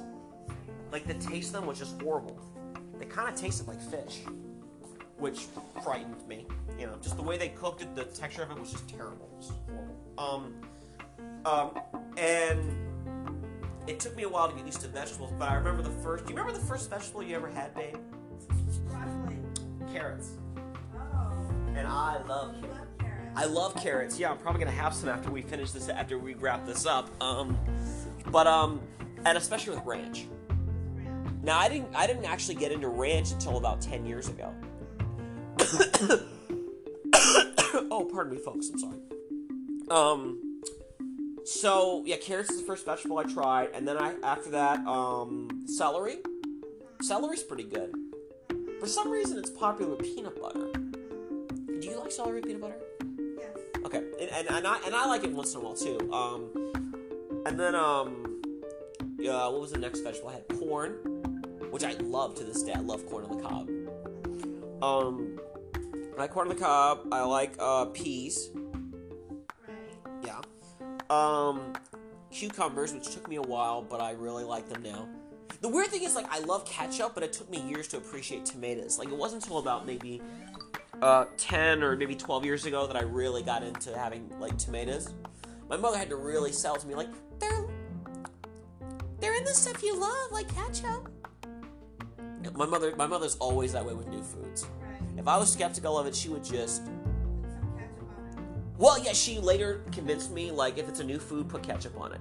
Like 0.91 1.07
the 1.07 1.15
taste 1.15 1.49
of 1.49 1.61
them 1.61 1.67
was 1.67 1.79
just 1.79 2.03
horrible. 2.03 2.41
They 2.99 3.07
kind 3.07 3.29
of 3.29 3.41
tasted 3.41 3.69
like 3.69 3.81
fish 3.81 4.23
which 5.19 5.47
frightened 5.83 6.27
me. 6.29 6.47
You 6.79 6.87
know, 6.87 6.97
just 7.01 7.17
the 7.17 7.23
way 7.23 7.39
they 7.39 7.49
cooked 7.51 7.83
it, 7.83 7.95
the 7.95 8.05
texture 8.05 8.43
of 8.43 8.51
it 8.51 8.59
was 8.59 8.73
just 8.73 8.89
terrible. 8.89 9.29
It 9.33 9.37
was. 9.37 9.53
Um, 10.19 10.55
um, 11.45 11.79
and 12.17 12.87
it 13.87 14.01
took 14.01 14.17
me 14.17 14.25
a 14.25 14.29
while 14.29 14.49
to 14.49 14.55
get 14.55 14.67
used 14.67 14.81
to 14.83 14.89
vegetables, 14.89 15.33
but 15.39 15.49
I 15.49 15.55
remember 15.55 15.83
the 15.83 15.91
first. 15.91 16.27
Do 16.27 16.33
you 16.33 16.39
remember 16.39 16.59
the 16.59 16.67
first 16.67 16.91
vegetable 16.91 17.23
you 17.23 17.37
ever 17.37 17.49
had, 17.49 17.75
babe? 17.75 17.97
Carrots. 19.93 20.31
Oh. 20.97 21.33
And 21.75 21.87
I 21.87 22.21
love 22.27 22.55
carrots. 22.61 22.79
love 22.79 22.99
carrots. 22.99 23.33
I 23.37 23.45
love 23.45 23.77
carrots. 23.77 24.19
Yeah, 24.19 24.31
I'm 24.33 24.39
probably 24.39 24.65
gonna 24.65 24.77
have 24.77 24.93
some 24.93 25.09
after 25.09 25.31
we 25.31 25.41
finish 25.43 25.71
this. 25.71 25.89
After 25.89 26.19
we 26.19 26.35
wrap 26.35 26.67
this 26.67 26.85
up. 26.85 27.11
Um, 27.23 27.57
but 28.31 28.47
um, 28.47 28.81
and 29.25 29.39
especially 29.39 29.75
with 29.75 29.85
ranch. 29.87 30.27
Ranch. 30.95 31.33
Now 31.43 31.59
I 31.59 31.69
didn't. 31.69 31.95
I 31.95 32.07
didn't 32.07 32.27
actually 32.27 32.57
get 32.57 32.73
into 32.73 32.89
ranch 32.89 33.33
until 33.33 33.57
about 33.57 33.81
ten 33.81 34.05
years 34.05 34.29
ago. 34.29 34.53
oh, 37.91 38.09
pardon 38.13 38.35
me, 38.35 38.39
folks. 38.39 38.71
I'm 38.71 38.79
sorry. 38.79 38.99
Um. 39.91 40.61
So 41.45 42.03
yeah, 42.05 42.17
carrots 42.17 42.51
is 42.51 42.61
the 42.61 42.67
first 42.67 42.85
vegetable 42.85 43.19
I 43.19 43.23
tried, 43.23 43.71
and 43.73 43.87
then 43.87 43.97
I 43.97 44.15
after 44.23 44.51
that, 44.51 44.85
um, 44.87 45.65
celery. 45.67 46.19
Celery's 47.03 47.43
pretty 47.43 47.65
good. 47.65 47.95
For 48.81 48.87
some 48.87 49.11
reason, 49.11 49.39
it's 49.39 49.51
popular 49.51 49.95
with 49.97 50.03
peanut 50.03 50.41
butter. 50.41 50.73
Do 50.73 51.87
you 51.87 51.99
like 52.01 52.11
celery 52.11 52.37
with 52.37 52.47
peanut 52.47 52.63
butter? 52.63 52.79
Yes. 53.39 53.59
Okay, 53.85 54.03
and, 54.21 54.31
and, 54.31 54.51
and 54.51 54.67
I 54.67 54.79
and 54.85 54.95
I 54.95 55.07
like 55.07 55.25
it 55.25 55.33
once 55.33 55.55
in 55.55 55.61
a 55.61 55.65
while 55.65 55.75
too. 55.75 56.13
Um, 56.13 56.51
and 57.47 57.59
then 57.59 57.75
um, 57.75 58.43
yeah, 59.19 59.47
what 59.49 59.61
was 59.61 59.73
the 59.73 59.79
next 59.79 60.01
vegetable? 60.01 60.31
I 60.31 60.35
had 60.35 60.49
corn, 60.59 60.93
which 61.71 61.85
I 61.85 61.93
love 62.03 62.35
to 62.37 62.45
this 62.45 62.63
day. 62.63 62.73
I 62.73 62.81
love 62.81 63.07
corn 63.07 63.25
on 63.25 63.37
the 63.37 63.43
cob. 63.43 63.71
Um, 64.83 65.39
I 66.17 66.21
like 66.21 66.31
corn 66.31 66.49
on 66.49 66.55
the 66.55 66.61
cob. 66.61 67.07
I 67.13 67.23
like 67.25 67.55
uh, 67.59 67.87
peas. 67.87 68.51
Right. 68.55 70.25
Yeah. 70.25 70.41
Um, 71.11 71.75
cucumbers, 72.31 72.95
which 72.95 73.13
took 73.13 73.29
me 73.29 73.37
a 73.37 73.43
while, 73.43 73.83
but 73.83 74.01
I 74.01 74.13
really 74.13 74.45
like 74.45 74.69
them 74.69 74.83
now. 74.83 75.09
The 75.61 75.69
weird 75.69 75.89
thing 75.89 76.05
is, 76.05 76.15
like, 76.15 76.27
I 76.31 76.39
love 76.41 76.65
ketchup, 76.65 77.13
but 77.15 77.23
it 77.23 77.33
took 77.33 77.51
me 77.51 77.61
years 77.61 77.89
to 77.89 77.99
appreciate 77.99 78.47
tomatoes. 78.47 78.99
Like, 78.99 79.09
it 79.09 79.17
wasn't 79.17 79.43
until 79.43 79.59
about 79.59 79.87
maybe 79.87 80.23
uh, 81.03 81.27
10 81.37 81.83
or 81.83 81.97
maybe 81.97 82.15
12 82.15 82.45
years 82.45 82.65
ago 82.65 82.87
that 82.87 82.97
I 82.97 83.03
really 83.03 83.43
got 83.43 83.63
into 83.63 83.97
having, 83.97 84.31
like, 84.41 84.57
tomatoes. 84.57 85.13
My 85.69 85.77
mother 85.77 85.99
had 85.99 86.09
to 86.11 86.17
really 86.17 86.53
sell 86.53 86.77
to 86.77 86.87
me, 86.87 86.95
like, 86.95 87.09
they're, 87.39 87.67
they're 89.21 89.35
in 89.35 89.45
the 89.45 89.55
stuff 89.55 89.83
you 89.83 89.99
love, 89.99 90.33
like 90.33 90.49
ketchup. 90.55 91.11
My 92.55 92.67
mother, 92.67 92.95
my 92.97 93.07
mother's 93.07 93.37
always 93.37 93.73
that 93.73 93.85
way 93.85 93.93
with 93.93 94.09
new 94.09 94.23
foods. 94.23 94.67
If 95.17 95.27
I 95.29 95.37
was 95.39 95.53
skeptical 95.53 95.99
of 95.99 96.07
it, 96.07 96.15
she 96.15 96.29
would 96.29 96.45
just 96.45 96.85
Put 96.85 96.93
some 97.51 97.73
ketchup 97.77 98.09
on 98.11 98.75
Well, 98.79 99.03
yeah, 99.03 99.13
she 99.13 99.39
later 99.39 99.83
convinced 99.93 100.31
me 100.33 100.51
like 100.51 100.79
if 100.79 100.89
it's 100.89 101.01
a 101.01 101.05
new 101.05 101.19
food, 101.19 101.49
put 101.49 101.63
ketchup 101.63 101.99
on 102.01 102.13
it, 102.13 102.21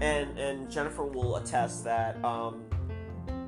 and 0.00 0.38
and 0.38 0.70
Jennifer 0.70 1.04
will 1.04 1.36
attest 1.36 1.84
that 1.84 2.22
um, 2.24 2.64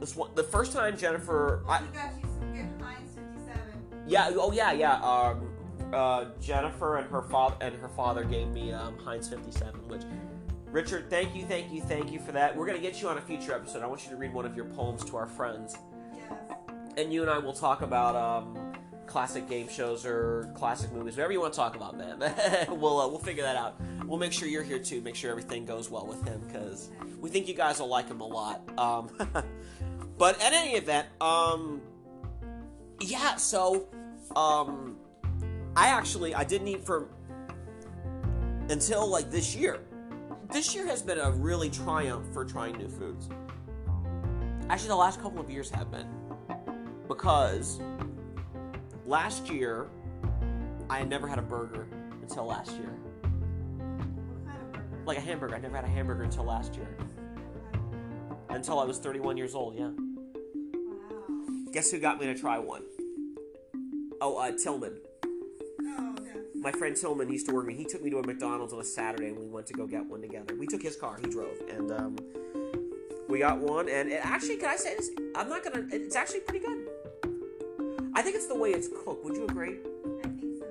this 0.00 0.16
one 0.16 0.30
the 0.34 0.42
first 0.44 0.72
time 0.72 0.96
Jennifer, 0.96 1.62
Well, 1.66 1.74
I, 1.74 1.80
you 1.80 1.86
got 1.92 2.12
you 2.16 2.28
some 2.38 2.52
good 2.52 2.84
Heinz 2.84 3.10
57. 3.14 3.60
yeah, 4.06 4.30
oh 4.34 4.52
yeah, 4.52 4.72
yeah, 4.72 4.94
um, 5.00 5.46
uh, 5.92 6.24
Jennifer 6.40 6.96
and 6.98 7.08
her 7.10 7.22
father 7.22 7.56
and 7.60 7.74
her 7.76 7.88
father 7.88 8.24
gave 8.24 8.48
me 8.48 8.72
um, 8.72 8.98
Heinz 8.98 9.28
57, 9.28 9.88
which 9.88 10.02
Richard, 10.72 11.10
thank 11.10 11.34
you, 11.34 11.44
thank 11.46 11.72
you, 11.72 11.80
thank 11.82 12.12
you 12.12 12.20
for 12.20 12.30
that. 12.32 12.56
We're 12.56 12.66
gonna 12.66 12.78
get 12.78 13.00
you 13.02 13.08
on 13.08 13.18
a 13.18 13.20
future 13.20 13.52
episode. 13.54 13.82
I 13.82 13.86
want 13.86 14.04
you 14.04 14.10
to 14.10 14.16
read 14.16 14.32
one 14.32 14.44
of 14.46 14.54
your 14.56 14.66
poems 14.66 15.04
to 15.06 15.16
our 15.16 15.26
friends, 15.26 15.76
Yes. 16.16 16.32
and 16.96 17.12
you 17.12 17.22
and 17.22 17.30
I 17.30 17.38
will 17.38 17.52
talk 17.52 17.82
about 17.82 18.14
um, 18.14 18.56
classic 19.10 19.48
game 19.48 19.68
shows 19.68 20.06
or 20.06 20.50
classic 20.54 20.92
movies, 20.92 21.14
whatever 21.16 21.32
you 21.32 21.40
want 21.40 21.52
to 21.52 21.56
talk 21.56 21.74
about, 21.74 21.98
man. 21.98 22.18
we'll 22.68 23.00
uh, 23.00 23.08
we'll 23.08 23.18
figure 23.18 23.42
that 23.42 23.56
out. 23.56 23.80
We'll 24.06 24.18
make 24.18 24.32
sure 24.32 24.48
you're 24.48 24.62
here 24.62 24.78
too. 24.78 25.00
Make 25.02 25.16
sure 25.16 25.30
everything 25.30 25.66
goes 25.66 25.90
well 25.90 26.06
with 26.06 26.24
him 26.26 26.40
because 26.46 26.90
we 27.20 27.28
think 27.28 27.48
you 27.48 27.54
guys 27.54 27.80
will 27.80 27.88
like 27.88 28.08
him 28.08 28.20
a 28.20 28.26
lot. 28.26 28.62
Um, 28.78 29.10
but 30.18 30.40
at 30.40 30.52
any 30.52 30.74
event, 30.76 31.08
um, 31.20 31.82
yeah. 33.00 33.34
So, 33.34 33.88
um, 34.36 34.96
I 35.76 35.88
actually 35.88 36.34
I 36.34 36.44
didn't 36.44 36.68
eat 36.68 36.86
for 36.86 37.08
until 38.68 39.08
like 39.08 39.30
this 39.30 39.56
year. 39.56 39.80
This 40.52 40.74
year 40.74 40.86
has 40.86 41.02
been 41.02 41.18
a 41.18 41.30
really 41.32 41.68
triumph 41.68 42.32
for 42.32 42.44
trying 42.44 42.76
new 42.76 42.88
foods. 42.88 43.28
Actually, 44.68 44.88
the 44.88 44.96
last 44.96 45.20
couple 45.20 45.40
of 45.40 45.50
years 45.50 45.68
have 45.70 45.90
been 45.90 46.08
because 47.08 47.80
last 49.10 49.50
year 49.50 49.88
I 50.88 50.98
had 50.98 51.10
never 51.10 51.26
had 51.26 51.38
a 51.38 51.42
burger 51.42 51.88
until 52.22 52.46
last 52.46 52.70
year. 52.72 52.94
What 53.72 54.46
kind 54.46 54.62
of 54.62 54.72
burger? 54.72 55.02
Like 55.04 55.18
a 55.18 55.20
hamburger. 55.20 55.56
I 55.56 55.58
never 55.58 55.76
had 55.76 55.84
a 55.84 55.88
hamburger 55.88 56.22
until 56.22 56.44
last 56.44 56.76
year. 56.76 56.88
Until 58.48 58.78
I 58.78 58.84
was 58.84 58.98
31 58.98 59.36
years 59.36 59.54
old, 59.54 59.74
yeah. 59.76 59.90
Wow. 59.90 61.46
Guess 61.72 61.90
who 61.90 61.98
got 61.98 62.20
me 62.20 62.26
to 62.26 62.34
try 62.34 62.58
one? 62.58 62.82
Oh, 64.20 64.38
uh, 64.38 64.52
Tillman. 64.56 64.98
Oh. 65.82 66.14
My 66.54 66.70
friend 66.70 66.96
Tillman 66.96 67.32
used 67.32 67.46
to 67.46 67.54
work 67.54 67.66
me. 67.66 67.74
He 67.74 67.84
took 67.84 68.02
me 68.02 68.10
to 68.10 68.18
a 68.18 68.26
McDonald's 68.26 68.72
on 68.72 68.80
a 68.80 68.84
Saturday 68.84 69.28
and 69.28 69.38
we 69.38 69.46
went 69.46 69.66
to 69.68 69.72
go 69.72 69.86
get 69.86 70.06
one 70.06 70.20
together. 70.20 70.54
We 70.54 70.66
took 70.66 70.82
his 70.82 70.96
car, 70.96 71.18
he 71.20 71.28
drove, 71.28 71.56
and 71.68 71.90
um, 71.90 72.16
we 73.28 73.40
got 73.40 73.58
one. 73.58 73.88
And 73.88 74.10
it 74.10 74.24
actually, 74.24 74.56
can 74.56 74.68
I 74.68 74.76
say 74.76 74.96
this? 74.96 75.10
I'm 75.34 75.48
not 75.48 75.64
gonna. 75.64 75.86
It's 75.90 76.16
actually 76.16 76.40
pretty 76.40 76.64
good. 76.64 76.89
I 78.14 78.22
think 78.22 78.36
it's 78.36 78.46
the 78.46 78.56
way 78.58 78.70
it's 78.70 78.88
cooked. 78.88 79.24
Would 79.24 79.36
you 79.36 79.44
agree? 79.44 79.76
I 80.24 80.28
think 80.28 80.56
so 80.58 80.66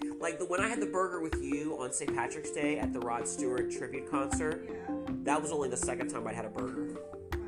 too. 0.00 0.16
Like 0.20 0.38
the 0.38 0.44
when 0.46 0.60
I 0.60 0.68
had 0.68 0.80
the 0.80 0.86
burger 0.86 1.20
with 1.20 1.42
you 1.42 1.76
on 1.80 1.92
St. 1.92 2.14
Patrick's 2.14 2.50
Day 2.50 2.78
at 2.78 2.92
the 2.92 3.00
Rod 3.00 3.26
Stewart 3.28 3.70
tribute 3.70 4.10
concert, 4.10 4.64
Yeah. 4.68 4.94
that 5.24 5.40
was 5.42 5.50
only 5.52 5.68
the 5.68 5.76
second 5.76 6.08
time 6.08 6.26
I'd 6.26 6.34
had 6.34 6.44
a 6.44 6.50
burger. 6.50 6.94
Wow. 7.32 7.40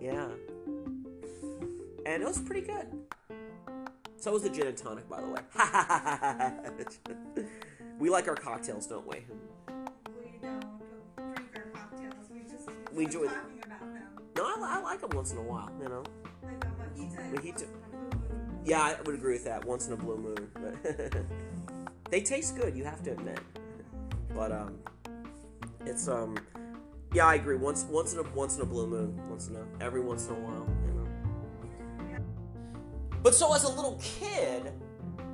Yeah. 0.00 0.28
And 2.06 2.22
it 2.22 2.26
was 2.26 2.38
pretty 2.40 2.62
good. 2.66 2.86
So 4.16 4.32
was 4.32 4.42
the 4.42 4.50
gin 4.50 4.66
and 4.66 4.76
tonic, 4.76 5.08
by 5.08 5.20
the 5.20 5.28
way. 5.28 5.40
we 8.00 8.10
like 8.10 8.26
our 8.28 8.34
cocktails, 8.34 8.86
don't 8.86 9.06
we? 9.06 9.24
We 9.68 10.38
don't 10.42 10.64
drink 11.16 11.54
our 11.54 11.62
cocktails. 11.72 12.26
We 12.32 12.40
just 12.50 12.68
We 12.92 13.04
enjoy 13.04 13.26
them. 13.26 13.34
talking 13.34 13.62
about 13.64 13.80
them. 13.80 14.02
No, 14.36 14.44
I, 14.44 14.78
I 14.78 14.82
like 14.82 15.00
them 15.00 15.10
once 15.14 15.30
in 15.32 15.38
a 15.38 15.42
while, 15.42 15.70
you 15.80 15.88
know. 15.88 16.02
Like 16.42 16.64
a 16.64 16.68
mojito. 16.68 17.32
Mojito. 17.32 17.66
Yeah, 18.64 18.82
I 18.82 18.96
would 19.04 19.14
agree 19.14 19.34
with 19.34 19.44
that. 19.44 19.64
Once 19.64 19.86
in 19.86 19.92
a 19.92 19.96
blue 19.96 20.18
moon, 20.18 20.50
but 20.54 21.24
they 22.10 22.20
taste 22.20 22.56
good. 22.56 22.76
You 22.76 22.84
have 22.84 23.02
to 23.04 23.12
admit. 23.12 23.40
But 24.34 24.52
um, 24.52 24.78
it's 25.86 26.08
um, 26.08 26.38
yeah, 27.14 27.26
I 27.26 27.36
agree. 27.36 27.56
Once 27.56 27.84
once 27.84 28.12
in 28.12 28.18
a 28.18 28.22
once 28.34 28.56
in 28.56 28.62
a 28.62 28.66
blue 28.66 28.86
moon, 28.86 29.18
once 29.28 29.48
in 29.48 29.56
a 29.56 29.64
every 29.80 30.00
once 30.00 30.28
in 30.28 30.34
a 30.34 30.38
while, 30.38 30.66
you 30.86 30.92
know. 30.92 32.18
But 33.22 33.34
so 33.34 33.54
as 33.54 33.64
a 33.64 33.68
little 33.68 33.98
kid, 34.02 34.72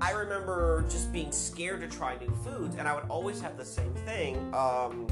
I 0.00 0.12
remember 0.12 0.84
just 0.88 1.12
being 1.12 1.32
scared 1.32 1.80
to 1.80 1.88
try 1.88 2.16
new 2.18 2.32
foods, 2.44 2.76
and 2.76 2.86
I 2.86 2.94
would 2.94 3.08
always 3.08 3.40
have 3.40 3.56
the 3.56 3.64
same 3.64 3.94
thing. 4.06 4.36
Um, 4.54 5.06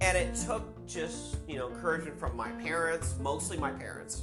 and 0.00 0.16
it 0.16 0.34
took 0.34 0.86
just 0.86 1.36
you 1.46 1.58
know 1.58 1.68
encouragement 1.68 2.18
from 2.18 2.36
my 2.36 2.50
parents, 2.52 3.16
mostly 3.20 3.56
my 3.56 3.70
parents, 3.70 4.22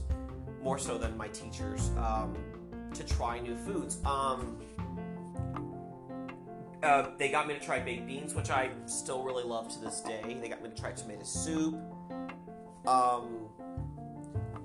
more 0.66 0.80
so 0.80 0.98
than 0.98 1.16
my 1.16 1.28
teachers, 1.28 1.92
um, 1.98 2.36
to 2.96 3.04
try 3.04 3.40
new 3.40 3.56
foods. 3.56 4.00
Um, 4.04 4.58
uh, 6.82 7.12
they 7.20 7.30
got 7.30 7.48
me 7.48 7.54
to 7.54 7.60
try 7.60 7.80
baked 7.80 8.08
beans, 8.08 8.34
which 8.34 8.50
I 8.50 8.72
still 8.88 9.24
really 9.24 9.44
love 9.44 9.70
to 9.74 9.80
this 9.80 10.02
day. 10.02 10.38
They 10.42 10.50
got 10.50 10.64
me 10.64 10.70
to 10.70 10.76
try 10.76 10.92
tomato 10.92 11.24
soup. 11.24 11.76
Um, 12.88 13.48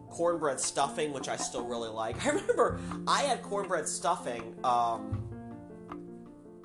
cornbread 0.09 0.59
stuffing, 0.59 1.12
which 1.12 1.28
I 1.28 1.36
still 1.36 1.66
really 1.66 1.90
like. 1.90 2.24
I 2.26 2.30
remember 2.30 2.80
I 3.07 3.22
had 3.22 3.42
cornbread 3.42 3.86
stuffing 3.86 4.55
um, 4.64 5.22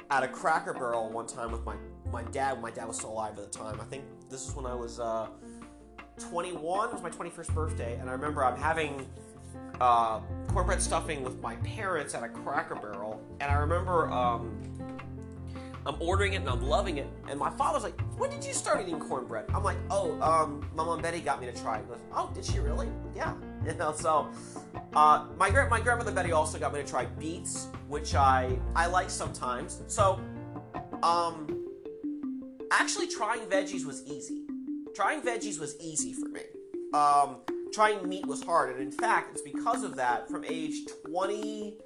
at 0.09 0.23
a 0.23 0.29
Cracker 0.29 0.73
Barrel 0.73 1.09
one 1.09 1.27
time 1.27 1.51
with 1.51 1.65
my 1.65 1.75
my 2.09 2.23
dad. 2.23 2.61
My 2.61 2.71
dad 2.71 2.87
was 2.87 2.97
still 2.97 3.11
alive 3.11 3.37
at 3.37 3.51
the 3.51 3.57
time. 3.57 3.81
I 3.81 3.83
think 3.83 4.05
this 4.29 4.47
is 4.47 4.55
when 4.55 4.65
I 4.65 4.73
was 4.73 4.99
uh, 4.99 5.27
21. 6.19 6.89
It 6.89 6.93
was 6.93 7.03
my 7.03 7.09
21st 7.09 7.53
birthday, 7.53 7.97
and 7.99 8.09
I 8.09 8.13
remember 8.13 8.43
I'm 8.43 8.57
having 8.57 9.05
uh, 9.81 10.19
cornbread 10.47 10.81
stuffing 10.81 11.23
with 11.23 11.41
my 11.41 11.55
parents 11.57 12.13
at 12.15 12.23
a 12.23 12.29
Cracker 12.29 12.75
Barrel, 12.75 13.21
and 13.39 13.51
I 13.51 13.55
remember. 13.55 14.11
Um, 14.11 14.61
I'm 15.87 16.01
ordering 16.01 16.33
it 16.33 16.37
and 16.37 16.49
I'm 16.49 16.63
loving 16.63 16.97
it. 16.97 17.07
And 17.29 17.39
my 17.39 17.51
father's 17.51 17.83
like, 17.83 17.99
"When 18.17 18.31
did 18.31 18.43
you 18.43 18.53
start 18.53 18.81
eating 18.81 18.99
cornbread?" 18.99 19.45
I'm 19.53 19.63
like, 19.63 19.77
"Oh, 19.91 20.19
um, 20.19 20.67
my 20.75 20.83
mom 20.83 21.01
Betty 21.01 21.19
got 21.19 21.39
me 21.39 21.45
to 21.45 21.53
try 21.53 21.77
it." 21.77 21.83
He 21.83 21.89
goes, 21.89 21.99
"Oh, 22.11 22.31
did 22.33 22.43
she 22.43 22.59
really?" 22.59 22.89
Yeah. 23.15 23.33
You 23.65 23.73
know, 23.73 23.93
so 23.93 24.29
uh, 24.95 25.25
my 25.39 25.49
gra- 25.49 25.67
my 25.67 25.81
grandmother 25.81 26.11
Betty 26.11 26.31
also 26.31 26.59
got 26.59 26.71
me 26.71 26.79
to 26.83 26.87
try 26.87 27.05
beets, 27.05 27.67
which 27.87 28.13
I 28.13 28.59
I 28.75 28.85
like 28.85 29.09
sometimes. 29.09 29.81
So, 29.87 30.19
um, 31.01 31.65
actually 32.71 33.07
trying 33.07 33.41
veggies 33.47 33.83
was 33.83 34.05
easy. 34.05 34.43
Trying 34.93 35.21
veggies 35.21 35.59
was 35.59 35.75
easy 35.81 36.13
for 36.13 36.29
me. 36.29 36.41
Um, 36.93 37.37
trying 37.75 38.07
meat 38.07 38.25
was 38.25 38.41
hard, 38.41 38.73
and 38.73 38.81
in 38.81 38.91
fact, 38.91 39.31
it's 39.33 39.41
because 39.41 39.83
of 39.83 39.95
that. 39.97 40.29
From 40.29 40.45
age 40.45 40.87
20 41.05 41.77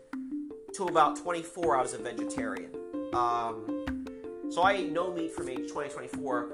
to 0.76 0.84
about 0.84 1.18
24, 1.18 1.78
I 1.78 1.82
was 1.82 1.94
a 1.94 1.98
vegetarian. 1.98 2.70
Um, 3.14 4.06
so 4.52 4.62
I 4.62 4.74
ate 4.74 4.92
no 4.92 5.12
meat 5.12 5.32
from 5.32 5.50
age 5.50 5.72
20, 5.72 5.90
24. 5.90 6.50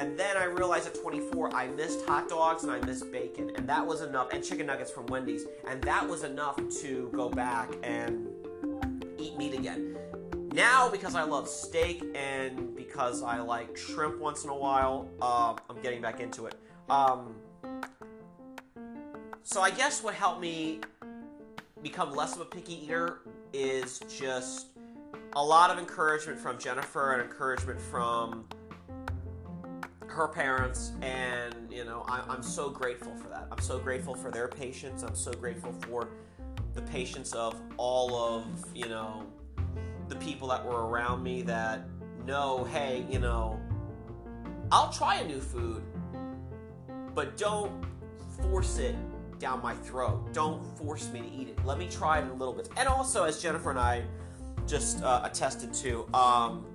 And 0.00 0.18
then 0.18 0.36
I 0.36 0.44
realized 0.44 0.86
at 0.86 0.94
24 1.00 1.54
I 1.54 1.68
missed 1.68 2.04
hot 2.04 2.28
dogs 2.28 2.64
and 2.64 2.72
I 2.72 2.80
missed 2.80 3.10
bacon. 3.10 3.52
And 3.56 3.66
that 3.68 3.86
was 3.86 4.02
enough, 4.02 4.32
and 4.32 4.44
chicken 4.44 4.66
nuggets 4.66 4.90
from 4.90 5.06
Wendy's. 5.06 5.46
And 5.66 5.80
that 5.84 6.06
was 6.06 6.22
enough 6.22 6.56
to 6.82 7.10
go 7.14 7.30
back 7.30 7.72
and 7.82 8.28
eat 9.18 9.38
meat 9.38 9.54
again. 9.54 9.96
Now, 10.52 10.90
because 10.90 11.14
I 11.14 11.22
love 11.22 11.48
steak 11.48 12.04
and 12.14 12.76
because 12.76 13.22
I 13.22 13.38
like 13.38 13.78
shrimp 13.78 14.20
once 14.20 14.44
in 14.44 14.50
a 14.50 14.54
while, 14.54 15.08
uh, 15.22 15.54
I'm 15.70 15.80
getting 15.80 16.02
back 16.02 16.20
into 16.20 16.46
it. 16.46 16.54
Um, 16.90 17.34
so 19.44 19.60
I 19.60 19.70
guess 19.70 20.02
what 20.02 20.14
helped 20.14 20.40
me 20.40 20.80
become 21.82 22.12
less 22.12 22.34
of 22.34 22.40
a 22.40 22.46
picky 22.46 22.82
eater 22.84 23.20
is 23.52 24.00
just 24.08 24.68
a 25.36 25.44
lot 25.44 25.70
of 25.70 25.78
encouragement 25.78 26.38
from 26.38 26.58
Jennifer 26.58 27.12
and 27.12 27.22
encouragement 27.22 27.78
from 27.78 28.46
her 30.06 30.28
parents, 30.28 30.92
and 31.02 31.54
you 31.70 31.84
know, 31.84 32.04
I, 32.08 32.22
I'm 32.26 32.42
so 32.42 32.70
grateful 32.70 33.14
for 33.16 33.28
that. 33.28 33.48
I'm 33.52 33.60
so 33.60 33.78
grateful 33.78 34.14
for 34.14 34.30
their 34.30 34.48
patience. 34.48 35.02
I'm 35.02 35.14
so 35.14 35.32
grateful 35.32 35.72
for 35.72 36.08
the 36.72 36.82
patience 36.82 37.32
of 37.34 37.60
all 37.76 38.16
of 38.16 38.44
you 38.74 38.88
know 38.88 39.26
the 40.08 40.16
people 40.16 40.48
that 40.48 40.64
were 40.64 40.88
around 40.88 41.22
me 41.22 41.42
that 41.42 41.82
know, 42.24 42.64
hey, 42.64 43.04
you 43.10 43.18
know, 43.18 43.60
I'll 44.72 44.92
try 44.92 45.16
a 45.16 45.26
new 45.26 45.40
food, 45.40 45.82
but 47.14 47.36
don't 47.36 47.84
force 48.40 48.78
it 48.78 48.94
down 49.38 49.62
my 49.62 49.74
throat. 49.74 50.32
Don't 50.32 50.62
force 50.78 51.10
me 51.10 51.20
to 51.20 51.30
eat 51.30 51.48
it. 51.48 51.64
Let 51.64 51.78
me 51.78 51.88
try 51.88 52.18
it 52.18 52.22
in 52.22 52.28
a 52.28 52.34
little 52.34 52.54
bit. 52.54 52.68
And 52.76 52.88
also, 52.88 53.24
as 53.24 53.40
Jennifer 53.42 53.70
and 53.70 53.78
I 53.78 54.02
just 54.66 55.02
uh, 55.02 55.22
attested 55.24 55.72
to, 55.74 56.06
um, 56.14 56.66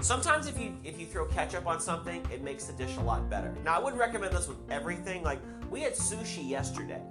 sometimes 0.00 0.46
if 0.46 0.58
you 0.60 0.76
if 0.84 0.98
you 0.98 1.06
throw 1.06 1.26
ketchup 1.26 1.66
on 1.66 1.80
something, 1.80 2.24
it 2.32 2.42
makes 2.42 2.64
the 2.64 2.72
dish 2.72 2.96
a 2.96 3.00
lot 3.00 3.28
better. 3.30 3.54
Now, 3.64 3.76
I 3.76 3.78
wouldn't 3.78 4.00
recommend 4.00 4.32
this 4.34 4.48
with 4.48 4.58
everything. 4.70 5.22
Like 5.22 5.40
we 5.70 5.80
had 5.80 5.94
sushi 5.94 6.48
yesterday. 6.48 7.02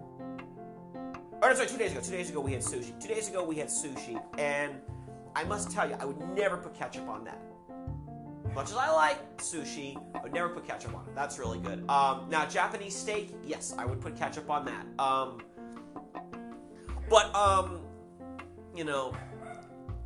Or 1.42 1.54
sorry, 1.54 1.68
two 1.68 1.78
days 1.78 1.92
ago. 1.92 2.02
Two 2.02 2.12
days 2.12 2.30
ago 2.30 2.40
we 2.40 2.54
had 2.54 2.62
sushi. 2.62 3.00
Two 3.00 3.08
days 3.08 3.30
ago 3.30 3.44
we 3.44 3.56
had 3.56 3.68
sushi, 3.68 4.22
and 4.38 4.74
I 5.36 5.44
must 5.44 5.70
tell 5.70 5.88
you, 5.88 5.96
I 6.00 6.06
would 6.06 6.20
never 6.36 6.58
put 6.58 6.74
ketchup 6.74 7.10
on 7.10 7.26
that. 7.26 7.40
Much 8.56 8.72
as 8.72 8.78
I 8.78 8.90
like 8.90 9.38
sushi, 9.38 10.02
I 10.16 10.22
would 10.22 10.34
never 10.34 10.48
put 10.48 10.66
ketchup 10.66 10.96
on 10.96 11.02
it. 11.02 11.14
That's 11.14 11.38
really 11.38 11.60
good. 11.60 11.88
Um, 11.90 12.28
now, 12.30 12.46
Japanese 12.46 12.96
steak, 12.96 13.36
yes, 13.44 13.76
I 13.78 13.86
would 13.86 14.00
put 14.00 14.16
ketchup 14.16 14.50
on 14.50 14.66
that. 14.66 14.86
Um, 14.98 15.42
but 17.10 17.36
um, 17.36 17.82
you 18.74 18.86
know, 18.86 19.14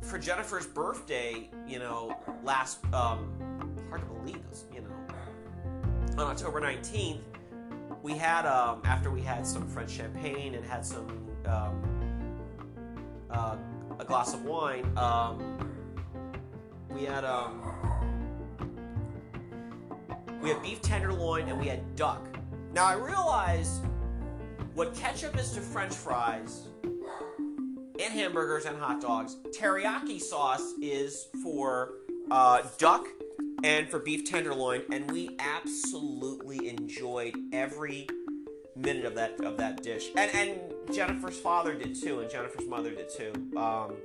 for 0.02 0.18
Jennifer's 0.18 0.66
birthday, 0.66 1.48
you 1.64 1.78
know, 1.78 2.16
last 2.42 2.84
um, 2.92 3.32
hard 3.88 4.00
to 4.00 4.06
believe 4.08 4.42
this, 4.48 4.64
you 4.74 4.80
know, 4.80 6.20
on 6.20 6.30
October 6.32 6.60
19th, 6.60 7.20
we 8.02 8.14
had 8.14 8.46
um, 8.46 8.82
after 8.84 9.12
we 9.12 9.20
had 9.22 9.46
some 9.46 9.68
French 9.68 9.92
champagne 9.92 10.56
and 10.56 10.64
had 10.64 10.84
some 10.84 11.06
um, 11.46 12.40
uh, 13.30 13.56
a 14.00 14.04
glass 14.04 14.34
of 14.34 14.44
wine. 14.44 14.92
We 16.92 17.04
had 17.04 17.24
had 20.52 20.62
beef 20.62 20.82
tenderloin 20.82 21.48
and 21.48 21.58
we 21.58 21.66
had 21.66 21.94
duck. 21.94 22.26
Now 22.72 22.84
I 22.84 22.94
realize 22.94 23.80
what 24.74 24.94
ketchup 24.94 25.38
is 25.38 25.52
to 25.52 25.60
French 25.60 25.94
fries 25.94 26.66
and 26.84 28.12
hamburgers 28.12 28.64
and 28.64 28.76
hot 28.76 29.00
dogs, 29.00 29.36
teriyaki 29.56 30.20
sauce 30.20 30.74
is 30.80 31.28
for 31.42 31.92
uh, 32.30 32.62
duck 32.78 33.06
and 33.62 33.88
for 33.88 33.98
beef 33.98 34.28
tenderloin, 34.28 34.82
and 34.90 35.10
we 35.10 35.36
absolutely 35.38 36.68
enjoyed 36.68 37.34
every 37.52 38.08
minute 38.74 39.04
of 39.04 39.14
that 39.14 39.38
of 39.44 39.56
that 39.58 39.82
dish. 39.82 40.08
And 40.16 40.30
and 40.34 40.58
Jennifer's 40.92 41.38
father 41.38 41.74
did 41.74 41.94
too, 41.94 42.20
and 42.20 42.30
Jennifer's 42.30 42.66
mother 42.66 42.90
did 42.90 43.10
too. 43.10 43.32
Um, 43.56 43.96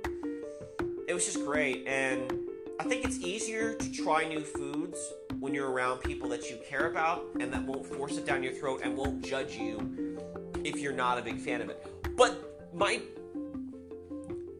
it 1.08 1.14
was 1.14 1.24
just 1.24 1.44
great, 1.44 1.86
and 1.86 2.32
I 2.78 2.84
think 2.84 3.04
it's 3.04 3.18
easier 3.20 3.74
to 3.74 3.92
try 3.92 4.28
new 4.28 4.42
foods 4.42 4.98
when 5.40 5.54
you're 5.54 5.70
around 5.70 5.98
people 5.98 6.28
that 6.30 6.50
you 6.50 6.58
care 6.68 6.90
about 6.90 7.24
and 7.40 7.52
that 7.52 7.62
won't 7.62 7.86
force 7.86 8.16
it 8.16 8.26
down 8.26 8.42
your 8.42 8.52
throat 8.52 8.80
and 8.82 8.96
won't 8.96 9.24
judge 9.24 9.56
you 9.56 10.18
if 10.64 10.78
you're 10.78 10.92
not 10.92 11.18
a 11.18 11.22
big 11.22 11.38
fan 11.38 11.60
of 11.60 11.70
it. 11.70 11.86
But 12.16 12.70
my 12.74 13.00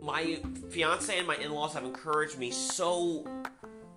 my 0.01 0.39
fiance 0.70 1.16
and 1.16 1.27
my 1.27 1.37
in-laws 1.37 1.74
have 1.74 1.85
encouraged 1.85 2.39
me 2.39 2.51
so 2.51 3.27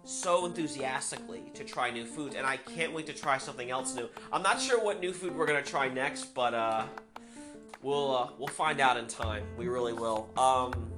so 0.03 0.45
enthusiastically 0.47 1.43
to 1.53 1.63
try 1.63 1.91
new 1.91 2.05
foods 2.05 2.35
and 2.35 2.47
I 2.47 2.57
can't 2.57 2.93
wait 2.93 3.05
to 3.07 3.13
try 3.13 3.37
something 3.37 3.69
else 3.69 3.93
new. 3.95 4.09
I'm 4.33 4.41
not 4.41 4.59
sure 4.59 4.83
what 4.83 4.99
new 4.99 5.13
food 5.13 5.35
we're 5.35 5.45
going 5.45 5.63
to 5.63 5.69
try 5.69 5.87
next, 5.87 6.33
but 6.33 6.53
uh 6.53 6.85
we'll 7.81 8.15
uh, 8.15 8.29
we'll 8.37 8.47
find 8.47 8.79
out 8.79 8.97
in 8.97 9.07
time. 9.07 9.43
We 9.57 9.67
really 9.67 9.93
will. 9.93 10.29
Um 10.35 10.89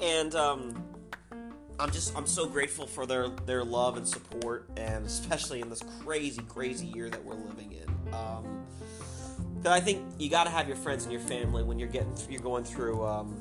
and 0.00 0.34
um 0.34 0.83
I'm 1.78 1.90
just 1.90 2.16
I'm 2.16 2.26
so 2.26 2.46
grateful 2.46 2.86
for 2.86 3.06
their 3.06 3.28
their 3.28 3.64
love 3.64 3.96
and 3.96 4.06
support 4.06 4.68
and 4.76 5.04
especially 5.04 5.60
in 5.60 5.68
this 5.68 5.82
crazy 6.02 6.42
crazy 6.42 6.86
year 6.86 7.10
that 7.10 7.24
we're 7.24 7.34
living 7.34 7.72
in. 7.72 8.14
Um 8.14 8.64
I 9.66 9.80
think 9.80 10.04
you 10.18 10.28
got 10.28 10.44
to 10.44 10.50
have 10.50 10.68
your 10.68 10.76
friends 10.76 11.04
and 11.04 11.12
your 11.12 11.22
family 11.22 11.62
when 11.62 11.78
you're 11.78 11.88
getting 11.88 12.14
you're 12.28 12.42
going 12.42 12.64
through 12.64 13.04
um, 13.04 13.40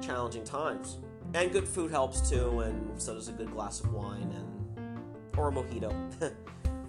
challenging 0.00 0.44
times. 0.44 0.98
And 1.34 1.52
good 1.52 1.66
food 1.66 1.90
helps 1.90 2.28
too, 2.28 2.60
and 2.60 3.00
so 3.00 3.14
does 3.14 3.28
a 3.28 3.32
good 3.32 3.52
glass 3.52 3.80
of 3.80 3.92
wine 3.92 4.32
and 4.34 4.98
or 5.36 5.48
a 5.48 5.52
mojito, 5.52 5.92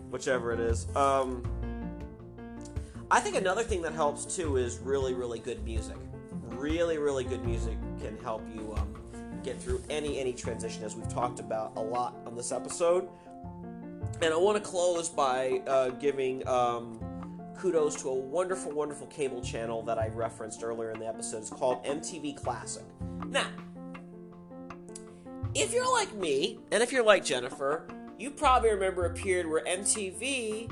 whichever 0.10 0.52
it 0.52 0.60
is. 0.60 0.88
Um, 0.96 1.44
I 3.10 3.20
think 3.20 3.36
another 3.36 3.64
thing 3.64 3.82
that 3.84 3.94
helps 3.94 4.26
too 4.36 4.58
is 4.58 4.80
really 4.80 5.14
really 5.14 5.40
good 5.40 5.64
music. 5.64 5.98
Really 6.50 6.98
really 6.98 7.24
good 7.24 7.46
music 7.46 7.78
can 8.02 8.18
help 8.20 8.44
you 8.54 8.74
um, 8.78 8.91
get 9.44 9.62
through 9.62 9.82
any 9.90 10.20
any 10.20 10.34
transition, 10.34 10.84
as 10.84 10.96
we've 10.96 11.10
talked 11.10 11.40
about 11.40 11.74
a 11.76 11.82
lot 11.82 12.16
on 12.26 12.36
this 12.36 12.52
episode. 12.52 13.08
And 14.22 14.34
I 14.34 14.38
want 14.38 14.64
to 14.64 14.70
close 14.70 15.10
by 15.10 15.62
uh, 15.68 15.90
giving 15.90 16.48
um, 16.48 17.00
kudos 17.58 17.96
to 18.02 18.10
a 18.10 18.14
wonderful, 18.14 18.72
wonderful 18.72 19.08
cable 19.08 19.42
channel 19.42 19.82
that 19.84 19.98
I 19.98 20.10
referenced 20.10 20.64
earlier 20.64 20.92
in 20.92 21.00
the 21.00 21.08
episode. 21.08 21.38
It's 21.40 21.50
called 21.50 21.84
MTV 21.86 22.36
Classic. 22.36 22.84
Now, 23.28 23.48
if 25.54 25.74
you're 25.74 25.92
like 25.92 26.14
me, 26.16 26.60
and 26.72 26.84
if 26.84 26.92
you're 26.92 27.04
like 27.04 27.26
Jennifer, 27.26 27.88
you 28.18 28.32
probably 28.32 28.70
remember 28.70 29.06
a 29.06 29.14
period 29.14 29.48
where 29.48 29.64
MTV 29.66 30.72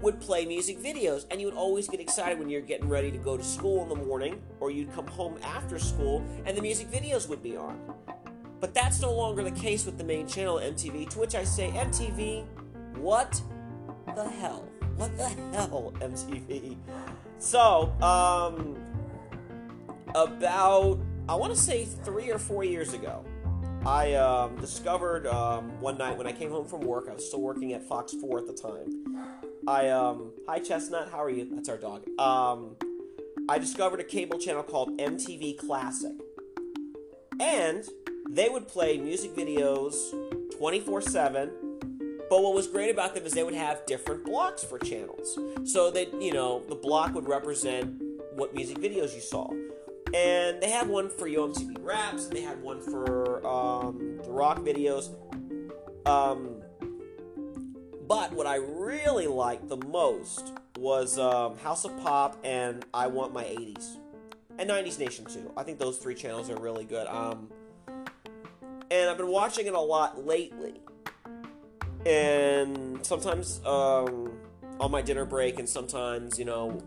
would 0.00 0.20
play 0.20 0.44
music 0.44 0.78
videos, 0.78 1.26
and 1.30 1.40
you 1.40 1.46
would 1.46 1.56
always 1.56 1.88
get 1.88 2.00
excited 2.00 2.38
when 2.38 2.48
you're 2.48 2.60
getting 2.60 2.88
ready 2.88 3.10
to 3.10 3.18
go 3.18 3.36
to 3.36 3.42
school 3.42 3.82
in 3.82 3.88
the 3.88 3.94
morning, 3.94 4.40
or 4.60 4.70
you'd 4.70 4.92
come 4.94 5.06
home 5.06 5.38
after 5.42 5.78
school, 5.78 6.24
and 6.44 6.56
the 6.56 6.62
music 6.62 6.90
videos 6.90 7.28
would 7.28 7.42
be 7.42 7.56
on. 7.56 7.78
But 8.60 8.74
that's 8.74 9.00
no 9.00 9.12
longer 9.12 9.42
the 9.42 9.52
case 9.52 9.86
with 9.86 9.98
the 9.98 10.04
main 10.04 10.26
channel, 10.26 10.56
MTV, 10.56 11.08
to 11.10 11.18
which 11.18 11.34
I 11.34 11.44
say, 11.44 11.70
MTV, 11.70 12.44
what 12.96 13.40
the 14.14 14.28
hell? 14.28 14.68
What 14.96 15.16
the 15.16 15.28
hell, 15.56 15.92
MTV? 16.00 16.76
So, 17.38 17.92
um, 18.02 18.76
about, 20.14 20.98
I 21.28 21.34
want 21.34 21.54
to 21.54 21.58
say 21.58 21.84
three 21.84 22.30
or 22.30 22.38
four 22.38 22.64
years 22.64 22.94
ago, 22.94 23.24
I 23.86 24.14
um, 24.14 24.56
discovered 24.56 25.26
um, 25.26 25.80
one 25.80 25.96
night 25.98 26.18
when 26.18 26.26
I 26.26 26.32
came 26.32 26.50
home 26.50 26.66
from 26.66 26.80
work, 26.80 27.06
I 27.08 27.14
was 27.14 27.26
still 27.26 27.40
working 27.40 27.74
at 27.74 27.82
Fox 27.84 28.12
4 28.12 28.38
at 28.40 28.46
the 28.46 28.52
time. 28.52 29.47
I, 29.68 29.90
um, 29.90 30.32
hi 30.48 30.60
Chestnut, 30.60 31.10
how 31.12 31.22
are 31.22 31.28
you? 31.28 31.46
That's 31.52 31.68
our 31.68 31.76
dog. 31.76 32.08
Um, 32.18 32.76
I 33.50 33.58
discovered 33.58 34.00
a 34.00 34.04
cable 34.04 34.38
channel 34.38 34.62
called 34.62 34.96
MTV 34.96 35.58
Classic. 35.58 36.14
And 37.38 37.84
they 38.30 38.48
would 38.48 38.66
play 38.66 38.96
music 38.96 39.36
videos 39.36 39.94
24 40.56 41.02
7 41.02 41.50
but 42.30 42.42
what 42.42 42.54
was 42.54 42.66
great 42.66 42.90
about 42.90 43.14
them 43.14 43.26
is 43.26 43.32
they 43.32 43.42
would 43.42 43.54
have 43.54 43.84
different 43.86 44.24
blocks 44.24 44.62
for 44.62 44.78
channels. 44.78 45.38
So 45.64 45.90
that, 45.92 46.12
you 46.20 46.32
know, 46.32 46.62
the 46.68 46.74
block 46.74 47.14
would 47.14 47.26
represent 47.26 48.02
what 48.34 48.54
music 48.54 48.78
videos 48.78 49.14
you 49.14 49.22
saw. 49.22 49.50
And 50.14 50.60
they 50.60 50.68
had 50.68 50.88
one 50.88 51.08
for 51.08 51.26
YoMTV 51.26 51.76
Raps, 51.80 52.26
and 52.26 52.36
they 52.36 52.42
had 52.42 52.60
one 52.60 52.82
for 52.82 53.46
um, 53.46 54.20
the 54.22 54.30
rock 54.30 54.58
videos. 54.58 55.08
Um, 56.04 56.57
but 58.08 58.32
what 58.32 58.46
I 58.46 58.56
really 58.56 59.26
liked 59.26 59.68
the 59.68 59.76
most 59.76 60.52
was 60.78 61.18
um, 61.18 61.56
House 61.58 61.84
of 61.84 61.96
Pop 62.00 62.38
and 62.42 62.84
I 62.92 63.06
Want 63.06 63.32
My 63.32 63.44
80s. 63.44 63.96
And 64.58 64.68
90s 64.70 64.98
Nation 64.98 65.24
too. 65.26 65.52
I 65.56 65.62
think 65.62 65.78
those 65.78 65.98
three 65.98 66.14
channels 66.16 66.50
are 66.50 66.58
really 66.60 66.84
good. 66.84 67.06
Um, 67.06 67.48
and 68.90 69.08
I've 69.08 69.18
been 69.18 69.28
watching 69.28 69.66
it 69.66 69.74
a 69.74 69.80
lot 69.80 70.26
lately 70.26 70.80
and 72.06 73.04
sometimes 73.04 73.60
um, 73.64 74.32
on 74.80 74.90
my 74.90 75.02
dinner 75.02 75.24
break, 75.24 75.58
and 75.58 75.68
sometimes 75.68 76.38
you 76.38 76.44
know 76.44 76.82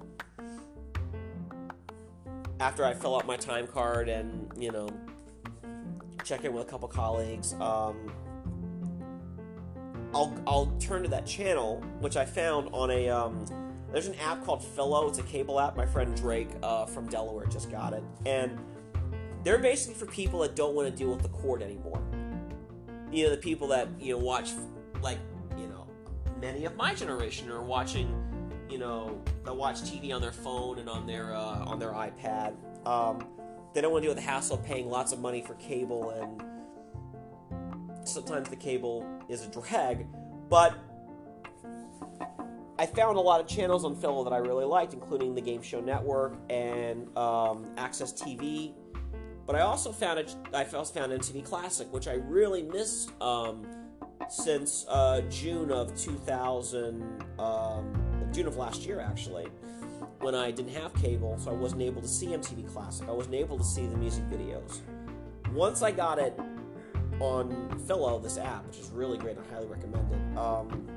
after 2.60 2.86
I 2.86 2.94
fill 2.94 3.16
out 3.16 3.26
my 3.26 3.38
time 3.38 3.68
card 3.68 4.10
and 4.10 4.52
you 4.58 4.72
know 4.72 4.90
check 6.24 6.44
in 6.44 6.54
with 6.54 6.68
a 6.68 6.70
couple 6.70 6.88
colleagues, 6.88 7.54
um, 7.54 8.12
I'll 10.14 10.34
I'll 10.46 10.68
turn 10.80 11.04
to 11.04 11.10
that 11.10 11.26
channel, 11.26 11.82
which 12.00 12.18
I 12.18 12.26
found 12.26 12.70
on 12.74 12.92
a 12.92 13.10
um, 13.10 13.46
there's 13.92 14.08
an 14.08 14.16
app 14.16 14.44
called 14.44 14.64
Philo. 14.64 15.08
It's 15.08 15.20
a 15.20 15.24
cable 15.24 15.60
app. 15.60 15.76
My 15.76 15.86
friend 15.86 16.16
Drake 16.16 16.50
uh, 16.64 16.86
from 16.86 17.08
Delaware 17.08 17.46
just 17.48 17.72
got 17.72 17.94
it, 17.94 18.04
and 18.26 18.58
they're 19.44 19.58
basically 19.58 19.96
for 19.96 20.06
people 20.06 20.40
that 20.42 20.56
don't 20.56 20.76
want 20.76 20.90
to 20.90 20.96
deal 20.96 21.10
with 21.10 21.22
the 21.22 21.30
cord 21.30 21.62
anymore. 21.62 22.02
You 23.12 23.26
know, 23.26 23.32
the 23.32 23.38
people 23.38 23.68
that 23.70 23.88
you 24.00 24.14
know 24.14 24.20
watch 24.24 24.52
like 25.02 25.18
you 25.58 25.68
know 25.68 25.88
many 26.40 26.66
of 26.66 26.76
my 26.76 26.94
generation 26.94 27.50
are 27.50 27.64
watching 27.64 28.32
you 28.70 28.78
know 28.78 29.22
that 29.44 29.56
watch 29.56 29.82
TV 29.82 30.14
on 30.14 30.22
their 30.22 30.32
phone 30.32 30.80
and 30.80 30.90
on 30.90 31.06
their 31.06 31.34
uh, 31.36 31.66
on 31.66 31.80
their 31.80 31.92
iPad. 31.92 32.56
Um, 32.86 33.28
they 33.74 33.80
don't 33.80 33.92
want 33.92 34.04
to 34.04 34.08
deal 34.08 34.16
with 34.16 34.24
the 34.24 34.30
hassle 34.30 34.58
of 34.58 34.66
paying 34.66 34.90
lots 34.90 35.14
of 35.14 35.20
money 35.20 35.42
for 35.42 35.54
cable, 35.56 36.10
and 36.12 36.44
sometimes 38.04 38.50
the 38.50 38.56
cable 38.56 39.06
is 39.30 39.46
a 39.46 39.50
drag. 39.50 40.08
But 40.50 40.78
I 42.78 42.86
found 42.86 43.18
a 43.18 43.22
lot 43.22 43.40
of 43.40 43.48
channels 43.48 43.86
on 43.86 43.96
Philo 43.96 44.24
that 44.24 44.34
I 44.34 44.38
really 44.38 44.66
liked, 44.66 44.94
including 44.94 45.36
the 45.36 45.42
Game 45.42 45.62
Show 45.62 45.82
Network 45.82 46.34
and 46.50 47.16
um, 47.18 47.68
Access 47.78 48.12
TV. 48.12 48.74
But 49.46 49.56
I 49.56 49.62
also 49.62 49.92
found 49.92 50.20
it. 50.20 50.36
I 50.54 50.64
also 50.64 50.94
found 50.94 51.12
MTV 51.12 51.46
Classic, 51.46 51.92
which 51.92 52.08
I 52.08 52.14
really 52.14 52.64
miss. 52.64 53.08
Um, 53.20 53.66
since 54.30 54.86
uh, 54.88 55.22
June 55.30 55.72
of 55.72 55.96
2000, 56.00 57.24
um, 57.40 58.30
June 58.32 58.48
of 58.48 58.56
last 58.56 58.86
year 58.86 59.00
actually, 59.00 59.48
when 60.20 60.36
I 60.36 60.52
didn't 60.52 60.74
have 60.74 60.94
cable, 60.94 61.38
so 61.38 61.52
I 61.52 61.54
wasn't 61.54 61.82
able 61.82 62.02
to 62.02 62.08
see 62.08 62.28
MTV 62.28 62.72
Classic. 62.72 63.08
I 63.08 63.12
wasn't 63.12 63.36
able 63.36 63.58
to 63.58 63.64
see 63.64 63.86
the 63.88 63.98
music 63.98 64.24
videos. 64.30 64.80
Once 65.54 65.82
I 65.82 65.92
got 65.92 66.18
it 66.18 66.40
on 67.22 67.80
Philo, 67.88 68.20
this 68.20 68.38
app, 68.38 68.66
which 68.68 68.78
is 68.78 68.90
really 68.90 69.18
great, 69.18 69.38
I 69.38 69.54
highly 69.54 69.68
recommend 69.68 70.12
it. 70.12 70.38
Um, 70.38 70.88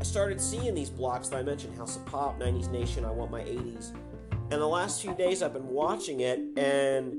I 0.00 0.04
started 0.04 0.40
seeing 0.40 0.74
these 0.74 0.90
blocks 0.90 1.28
that 1.28 1.36
I 1.36 1.42
mentioned 1.42 1.76
House 1.76 1.96
of 1.96 2.06
Pop, 2.06 2.38
90s 2.40 2.70
Nation, 2.70 3.04
I 3.04 3.10
Want 3.10 3.30
My 3.30 3.42
80s. 3.42 3.92
And 4.50 4.62
the 4.62 4.66
last 4.66 5.02
few 5.02 5.14
days 5.14 5.42
I've 5.42 5.52
been 5.52 5.68
watching 5.68 6.20
it, 6.20 6.38
and 6.56 7.14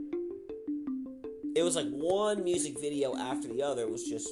it 1.56 1.64
was 1.64 1.76
like 1.76 1.90
one 1.90 2.44
music 2.44 2.80
video 2.80 3.16
after 3.16 3.48
the 3.48 3.62
other 3.62 3.84
it 3.84 3.92
was 3.92 4.04
just 4.04 4.30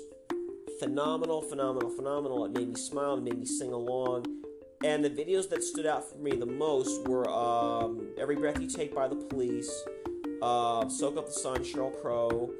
phenomenal, 0.79 1.41
phenomenal, 1.41 1.89
phenomenal. 1.89 2.45
It 2.45 2.51
made 2.51 2.69
me 2.69 2.75
smile, 2.75 3.17
it 3.17 3.23
made 3.23 3.37
me 3.37 3.45
sing 3.45 3.71
along. 3.71 4.25
And 4.83 5.03
the 5.03 5.09
videos 5.09 5.49
that 5.49 5.63
stood 5.63 5.85
out 5.85 6.09
for 6.09 6.17
me 6.17 6.31
the 6.31 6.45
most 6.45 7.07
were 7.07 7.27
um, 7.29 8.07
Every 8.17 8.35
Breath 8.35 8.61
You 8.61 8.67
Take 8.67 8.93
by 8.93 9.07
the 9.07 9.15
Police, 9.15 9.71
uh, 10.41 10.87
Soak 10.89 11.17
Up 11.17 11.27
the 11.27 11.31
Sun, 11.31 11.63
Sheryl 11.63 11.99
Crow, 12.01 12.51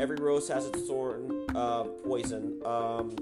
Every 0.00 0.16
Rose 0.16 0.48
Has 0.48 0.66
Its 0.66 0.86
Thorn, 0.86 1.46
uh, 1.54 1.84
Poison, 1.84 2.60
um, 2.64 3.16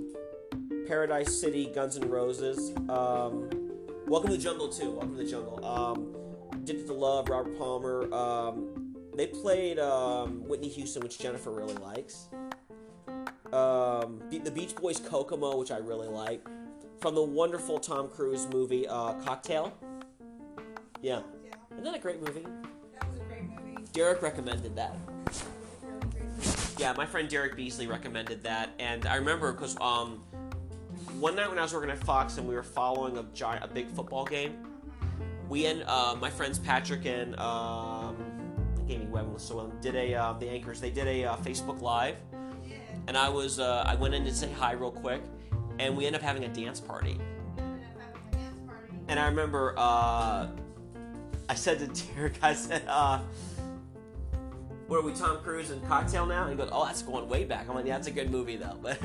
Paradise 0.87 1.39
City, 1.41 1.71
Guns 1.75 1.97
N' 1.97 2.09
Roses, 2.09 2.73
um, 2.89 3.51
Welcome 4.09 4.31
to 4.31 4.39
the 4.39 4.43
Jungle 4.43 4.71
too. 4.71 4.93
Welcome 4.93 5.19
to 5.19 5.23
the 5.23 5.31
Jungle. 5.31 5.63
Um, 5.63 6.17
Addicted 6.55 6.87
to 6.87 6.95
Love, 6.95 7.29
Robert 7.29 7.59
Palmer. 7.59 8.11
Um, 8.11 8.95
they 9.15 9.27
played 9.27 9.79
um, 9.79 10.49
Whitney 10.49 10.69
Houston, 10.69 11.03
which 11.03 11.19
Jennifer 11.19 11.51
really 11.51 11.75
likes. 11.75 12.31
Um, 13.53 14.23
the 14.31 14.51
Beach 14.51 14.75
Boys 14.77 14.99
Kokomo, 14.99 15.59
which 15.59 15.71
I 15.71 15.77
really 15.77 16.09
like. 16.09 16.43
From 17.03 17.15
the 17.15 17.23
wonderful 17.23 17.79
Tom 17.79 18.09
Cruise 18.09 18.49
movie 18.49 18.89
uh, 18.89 19.13
Cocktail. 19.25 19.77
Yeah. 21.03 21.21
Yeah, 21.45 21.53
Isn't 21.73 21.85
that 21.85 21.95
a 21.95 21.99
great 21.99 22.23
movie? 22.23 22.47
Derek 23.99 24.23
recommended 24.23 24.77
that. 24.77 24.97
Yeah, 26.79 26.93
my 26.97 27.05
friend 27.05 27.29
Derek 27.29 27.57
Beasley 27.57 27.89
recommended 27.89 28.45
that, 28.45 28.71
and 28.79 29.05
I 29.07 29.17
remember 29.17 29.51
because 29.51 29.77
um, 29.81 30.23
one 31.19 31.35
night 31.35 31.49
when 31.49 31.59
I 31.59 31.63
was 31.63 31.75
working 31.75 31.91
at 31.91 31.99
Fox 31.99 32.39
and 32.39 32.47
we 32.47 32.55
were 32.55 32.63
following 32.63 33.19
a 33.19 33.25
giant, 33.35 33.65
a 33.65 33.67
big 33.67 33.89
football 33.89 34.25
game, 34.25 34.55
we 35.49 35.67
and 35.67 35.83
uh, 35.89 36.15
my 36.21 36.31
friends 36.31 36.61
Patrick 36.61 37.07
and 37.07 37.37
um, 37.41 38.17
Amy 38.89 39.07
Webb 39.07 39.33
was 39.33 39.43
so 39.43 39.67
did 39.81 39.97
a 39.97 40.15
uh, 40.15 40.33
the 40.35 40.49
anchors. 40.49 40.81
They 40.81 40.91
did 40.91 41.09
a 41.09 41.25
uh, 41.25 41.37
Facebook 41.39 41.81
Live, 41.81 42.15
and 43.09 43.17
I 43.17 43.29
was 43.29 43.59
uh, 43.59 43.83
I 43.85 43.97
went 43.97 44.15
in 44.15 44.25
to 44.27 44.33
say 44.33 44.49
hi 44.53 44.75
real 44.75 44.93
quick, 44.93 45.23
and 45.81 45.97
we. 45.97 46.07
Ended 46.07 46.23
up 46.23 46.25
having 46.25 46.45
a 46.45 46.55
dance 46.55 46.79
party. 46.79 47.19
And 49.09 49.19
I 49.19 49.27
remember 49.27 49.75
uh, 49.77 50.47
I 51.49 51.55
said 51.55 51.81
to 51.81 52.05
Derek, 52.15 52.39
I 52.43 52.55
said, 52.55 52.85
uh, 52.87 53.19
"What 54.89 54.99
are 54.99 55.03
we, 55.03 55.13
Tom 55.13 55.39
Cruise 55.39 55.71
and 55.71 55.87
Cocktail 55.87 56.27
now?" 56.27 56.43
And 56.43 56.51
he 56.51 56.57
goes, 56.57 56.71
"Oh, 56.73 56.85
that's 56.85 57.03
going 57.03 57.29
way 57.29 57.45
back." 57.45 57.69
I'm 57.69 57.75
like, 57.75 57.87
"Yeah, 57.87 57.95
that's 57.95 58.09
a 58.09 58.11
good 58.11 58.31
movie 58.31 58.57
though." 58.57 58.77
But 58.83 59.01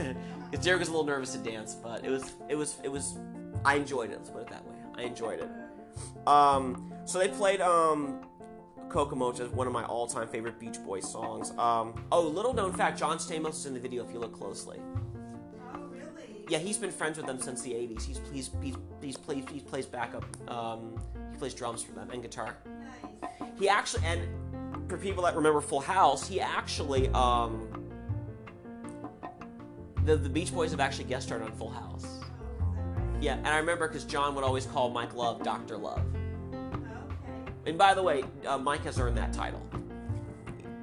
because 0.49 0.65
Derek 0.65 0.79
was 0.79 0.89
a 0.89 0.91
little 0.91 1.05
nervous 1.05 1.33
to 1.33 1.39
dance, 1.39 1.75
but 1.75 2.05
it 2.05 2.09
was, 2.09 2.33
it 2.49 2.55
was, 2.55 2.77
it 2.83 2.89
was. 2.89 3.17
I 3.65 3.75
enjoyed 3.75 4.11
it. 4.11 4.17
Let's 4.17 4.29
put 4.29 4.43
it 4.43 4.49
that 4.49 4.65
way. 4.65 4.75
I 4.97 5.01
enjoyed 5.03 5.39
it. 5.39 6.27
Um, 6.27 6.91
so 7.05 7.19
they 7.19 7.27
played 7.27 7.61
um, 7.61 8.21
Kokomo, 8.89 9.29
which 9.29 9.39
is 9.39 9.49
one 9.49 9.67
of 9.67 9.73
my 9.73 9.83
all-time 9.83 10.27
favorite 10.27 10.59
Beach 10.59 10.77
Boys 10.85 11.09
songs. 11.09 11.51
Um, 11.57 12.05
oh, 12.11 12.21
little 12.21 12.53
known 12.53 12.73
fact: 12.73 12.97
John 12.97 13.17
Stamos 13.17 13.51
is 13.51 13.65
in 13.65 13.73
the 13.73 13.79
video. 13.79 14.05
If 14.05 14.13
you 14.13 14.19
look 14.19 14.33
closely. 14.33 14.79
Oh, 15.73 15.79
really? 15.87 16.45
Yeah, 16.49 16.59
he's 16.59 16.77
been 16.77 16.91
friends 16.91 17.17
with 17.17 17.25
them 17.25 17.39
since 17.39 17.61
the 17.61 17.71
'80s. 17.71 18.03
He's 18.05 18.21
he's 18.31 18.51
he's 18.61 18.75
he's 19.01 19.17
plays 19.17 19.43
he 19.51 19.59
plays 19.59 19.85
backup. 19.85 20.25
Um, 20.49 20.99
he 21.31 21.37
plays 21.37 21.53
drums 21.53 21.83
for 21.83 21.91
them 21.93 22.09
and 22.11 22.21
guitar. 22.21 22.57
Nice. 22.65 23.49
He 23.59 23.67
actually 23.67 24.05
and 24.05 24.21
for 24.93 24.99
people 24.99 25.23
that 25.23 25.35
remember 25.35 25.59
Full 25.59 25.79
House, 25.79 26.27
he 26.27 26.39
actually 26.39 27.09
um 27.09 27.67
the 30.05 30.15
the 30.15 30.29
Beach 30.29 30.53
Boys 30.53 30.69
have 30.69 30.79
actually 30.79 31.05
guest 31.05 31.25
starred 31.25 31.41
on 31.41 31.51
Full 31.53 31.71
House. 31.71 32.05
Oh, 32.05 32.73
is 32.77 32.85
that 32.85 33.11
right? 33.11 33.23
Yeah, 33.23 33.37
and 33.37 33.47
I 33.47 33.57
remember 33.57 33.87
because 33.87 34.03
John 34.03 34.35
would 34.35 34.43
always 34.43 34.67
call 34.67 34.91
Mike 34.91 35.15
Love 35.15 35.41
Doctor 35.41 35.77
Love. 35.77 36.03
Okay. 36.53 37.51
And 37.65 37.75
by 37.75 37.95
the 37.95 38.03
way, 38.03 38.23
uh, 38.45 38.59
Mike 38.59 38.83
has 38.83 38.99
earned 38.99 39.17
that 39.17 39.33
title 39.33 39.67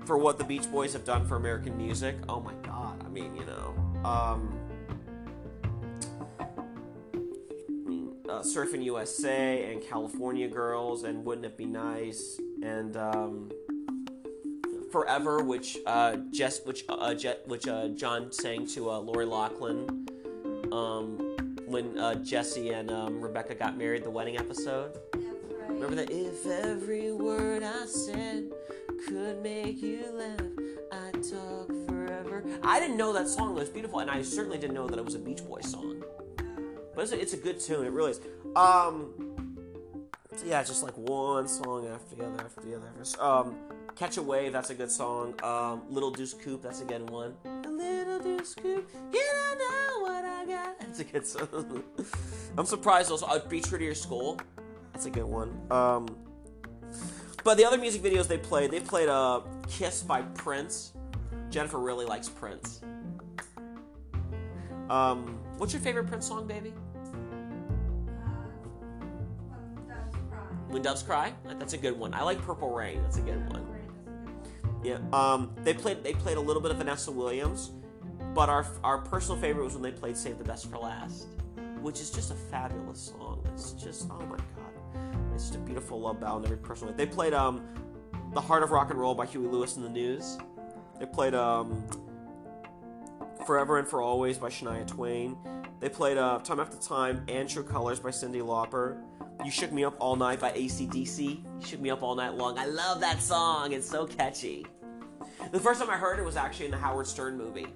for 0.06 0.18
what 0.18 0.38
the 0.38 0.44
Beach 0.44 0.68
Boys 0.72 0.92
have 0.92 1.04
done 1.04 1.24
for 1.24 1.36
American 1.36 1.78
music. 1.78 2.16
Oh 2.28 2.40
my 2.40 2.54
God! 2.64 3.04
I 3.06 3.08
mean, 3.10 3.36
you 3.36 3.44
know, 3.44 3.74
um, 4.04 4.58
uh, 8.28 8.42
Surfing 8.42 8.82
USA 8.82 9.72
and 9.72 9.80
California 9.80 10.48
Girls 10.48 11.04
and 11.04 11.24
Wouldn't 11.24 11.46
It 11.46 11.56
Be 11.56 11.66
Nice 11.66 12.40
and 12.60 12.96
um, 12.96 13.50
Forever, 14.90 15.42
which 15.42 15.78
uh, 15.86 16.16
Jess, 16.32 16.64
which 16.64 16.84
uh, 16.88 17.14
Je- 17.14 17.38
which 17.46 17.68
uh, 17.68 17.88
John 17.88 18.32
sang 18.32 18.66
to 18.68 18.90
uh, 18.90 18.98
Lori 18.98 19.24
Loughlin 19.24 20.06
um, 20.72 21.36
when 21.66 21.96
uh, 21.96 22.16
Jesse 22.16 22.70
and 22.70 22.90
um, 22.90 23.20
Rebecca 23.20 23.54
got 23.54 23.76
married, 23.76 24.02
the 24.02 24.10
wedding 24.10 24.36
episode. 24.36 24.98
Right. 25.14 25.68
Remember 25.68 25.94
that? 25.94 26.10
If 26.10 26.44
every 26.46 27.12
word 27.12 27.62
I 27.62 27.86
said 27.86 28.50
could 29.06 29.42
make 29.42 29.80
you 29.80 30.04
laugh, 30.12 30.40
I'd 30.92 31.22
talk 31.22 31.68
forever. 31.88 32.44
I 32.64 32.80
didn't 32.80 32.96
know 32.96 33.12
that 33.12 33.28
song 33.28 33.54
was 33.54 33.68
beautiful, 33.68 34.00
and 34.00 34.10
I 34.10 34.22
certainly 34.22 34.58
didn't 34.58 34.74
know 34.74 34.88
that 34.88 34.98
it 34.98 35.04
was 35.04 35.14
a 35.14 35.20
Beach 35.20 35.44
Boys 35.46 35.70
song. 35.70 36.02
But 36.96 37.02
it's 37.02 37.12
a, 37.12 37.20
it's 37.20 37.32
a 37.32 37.36
good 37.36 37.60
tune. 37.60 37.86
It 37.86 37.92
really 37.92 38.10
is. 38.10 38.20
Um, 38.56 39.14
yeah, 40.44 40.62
just 40.62 40.82
like 40.82 40.96
one 40.96 41.46
song 41.46 41.86
after 41.86 42.16
the 42.16 42.24
other 42.26 42.44
after 42.44 42.60
the 42.62 42.76
other. 42.76 42.88
Um, 43.20 43.56
Catch 44.00 44.16
a 44.16 44.22
Wave, 44.22 44.54
that's 44.54 44.70
a 44.70 44.74
good 44.74 44.90
song. 44.90 45.34
Um, 45.42 45.82
Little 45.90 46.10
Deuce 46.10 46.32
Coupe, 46.32 46.62
that's 46.62 46.80
again 46.80 47.04
one. 47.04 47.34
A 47.44 47.68
little 47.68 48.18
Deuce 48.18 48.54
Coupe, 48.54 48.90
you 49.12 49.22
don't 49.34 49.58
know 49.58 50.00
what 50.00 50.24
I 50.24 50.46
got. 50.46 50.80
That's 50.80 51.00
a 51.00 51.04
good 51.04 51.26
song. 51.26 51.84
I'm 52.56 52.64
surprised 52.64 53.10
those. 53.10 53.22
Uh, 53.22 53.38
Be 53.46 53.60
True 53.60 53.76
to 53.76 53.84
Your 53.84 53.94
School, 53.94 54.40
that's 54.94 55.04
a 55.04 55.10
good 55.10 55.26
one. 55.26 55.54
Um, 55.70 56.16
but 57.44 57.58
the 57.58 57.66
other 57.66 57.76
music 57.76 58.00
videos 58.00 58.26
they 58.26 58.38
played, 58.38 58.70
they 58.70 58.80
played 58.80 59.10
uh, 59.10 59.42
Kiss 59.68 60.02
by 60.02 60.22
Prince. 60.22 60.94
Jennifer 61.50 61.78
really 61.78 62.06
likes 62.06 62.26
Prince. 62.26 62.80
Um, 64.88 65.38
what's 65.58 65.74
your 65.74 65.82
favorite 65.82 66.06
Prince 66.06 66.26
song, 66.26 66.46
baby? 66.46 66.72
When 70.68 70.80
Doves 70.80 71.02
Cry. 71.02 71.34
That's 71.58 71.74
a 71.74 71.78
good 71.78 71.98
one. 71.98 72.14
I 72.14 72.22
like 72.22 72.40
Purple 72.40 72.70
Rain. 72.70 73.02
That's 73.02 73.18
a 73.18 73.22
good 73.22 73.46
one. 73.52 73.69
Yeah. 74.82 74.98
Um, 75.12 75.54
they 75.62 75.74
played 75.74 76.02
they 76.02 76.14
played 76.14 76.36
a 76.36 76.40
little 76.40 76.62
bit 76.62 76.70
of 76.70 76.78
Vanessa 76.78 77.10
Williams, 77.10 77.70
but 78.34 78.48
our 78.48 78.66
our 78.82 78.98
personal 78.98 79.40
favorite 79.40 79.64
was 79.64 79.74
when 79.74 79.82
they 79.82 79.92
played 79.92 80.16
Save 80.16 80.38
the 80.38 80.44
Best 80.44 80.70
for 80.70 80.78
Last, 80.78 81.26
which 81.80 82.00
is 82.00 82.10
just 82.10 82.30
a 82.30 82.34
fabulous 82.34 83.00
song. 83.00 83.42
It's 83.52 83.72
just 83.72 84.08
oh 84.10 84.20
my 84.26 84.36
god, 84.36 85.32
it's 85.34 85.44
just 85.44 85.56
a 85.56 85.58
beautiful 85.58 86.00
love 86.00 86.20
ballad 86.20 86.44
in 86.44 86.52
every 86.52 86.64
personal 86.64 86.92
way. 86.92 86.96
They 86.96 87.06
played 87.06 87.34
um, 87.34 87.62
The 88.32 88.40
Heart 88.40 88.62
of 88.62 88.70
Rock 88.70 88.90
and 88.90 88.98
Roll 88.98 89.14
by 89.14 89.26
Huey 89.26 89.46
Lewis 89.46 89.76
and 89.76 89.84
the 89.84 89.90
News. 89.90 90.38
They 90.98 91.06
played 91.06 91.34
um, 91.34 91.84
Forever 93.46 93.78
and 93.78 93.88
for 93.88 94.02
Always 94.02 94.38
by 94.38 94.48
Shania 94.48 94.86
Twain. 94.86 95.36
They 95.80 95.88
played 95.88 96.18
uh, 96.18 96.38
Time 96.40 96.60
After 96.60 96.76
Time 96.76 97.24
and 97.28 97.48
True 97.48 97.64
Colors 97.64 98.00
by 98.00 98.10
Cyndi 98.10 98.42
Lauper. 98.42 99.02
You 99.44 99.50
Shook 99.50 99.72
Me 99.72 99.84
Up 99.84 99.96
All 100.00 100.16
Night 100.16 100.38
by 100.38 100.52
ACDC. 100.52 101.18
You 101.20 101.66
Shook 101.66 101.80
Me 101.80 101.90
Up 101.90 102.02
All 102.02 102.14
Night 102.14 102.34
Long. 102.34 102.58
I 102.58 102.66
love 102.66 103.00
that 103.00 103.22
song. 103.22 103.72
It's 103.72 103.88
so 103.88 104.06
catchy. 104.06 104.66
The 105.50 105.58
first 105.58 105.80
time 105.80 105.88
I 105.88 105.96
heard 105.96 106.18
it 106.18 106.24
was 106.24 106.36
actually 106.36 106.66
in 106.66 106.70
the 106.70 106.76
Howard 106.76 107.06
Stern 107.06 107.38
movie. 107.38 107.66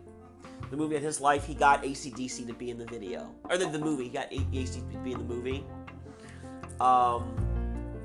The 0.70 0.76
movie 0.76 0.96
of 0.96 1.02
his 1.02 1.20
life, 1.20 1.46
he 1.46 1.54
got 1.54 1.82
ACDC 1.82 2.46
to 2.46 2.52
be 2.52 2.70
in 2.70 2.78
the 2.78 2.84
video. 2.84 3.34
Or 3.48 3.56
the, 3.56 3.66
the 3.66 3.78
movie, 3.78 4.04
he 4.04 4.10
got 4.10 4.30
ACDC 4.30 4.92
to 4.92 4.98
be 4.98 5.12
in 5.12 5.18
the 5.18 5.24
movie. 5.24 5.64
Um, 6.80 7.34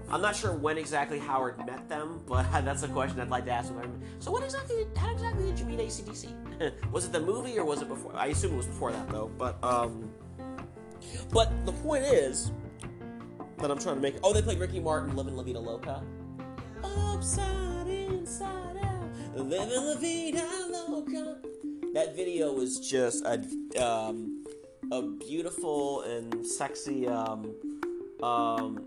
I'm 0.09 0.21
not 0.21 0.35
sure 0.35 0.53
when 0.53 0.77
exactly 0.77 1.19
Howard 1.19 1.57
met 1.65 1.89
them, 1.89 2.21
but 2.27 2.49
that's 2.63 2.83
a 2.83 2.87
question 2.87 3.19
I'd 3.19 3.29
like 3.29 3.45
to 3.45 3.51
ask 3.51 3.73
him. 3.73 4.01
So, 4.19 4.31
what 4.31 4.43
exactly? 4.43 4.85
How 4.95 5.11
exactly 5.11 5.45
did 5.45 5.59
you 5.59 5.65
meet 5.65 5.79
ACDC? 5.79 6.91
was 6.91 7.05
it 7.05 7.11
the 7.11 7.19
movie 7.19 7.57
or 7.59 7.65
was 7.65 7.81
it 7.81 7.89
before? 7.89 8.15
I 8.15 8.27
assume 8.27 8.53
it 8.53 8.57
was 8.57 8.67
before 8.67 8.91
that 8.93 9.09
though. 9.09 9.29
But 9.37 9.61
um, 9.63 10.09
but 11.31 11.65
the 11.65 11.73
point 11.73 12.03
is 12.03 12.51
that 13.61 13.71
I'm 13.71 13.79
trying 13.79 13.95
to 13.95 14.01
make. 14.01 14.15
Oh, 14.23 14.33
they 14.33 14.41
played 14.41 14.59
Ricky 14.59 14.79
Martin, 14.79 15.15
"Living 15.15 15.35
La 15.35 15.43
Vida 15.43 15.59
Loca." 15.59 16.03
Upside 16.83 17.87
inside 17.87 18.77
out, 18.77 19.35
La 19.35 19.95
Vida 19.95 20.47
Loca. 20.87 21.37
That 21.93 22.15
video 22.15 22.53
was 22.53 22.79
just 22.79 23.25
a 23.25 23.41
um, 23.83 24.43
a 24.91 25.01
beautiful 25.01 26.01
and 26.01 26.45
sexy 26.45 27.07
um, 27.07 27.53
um, 28.23 28.85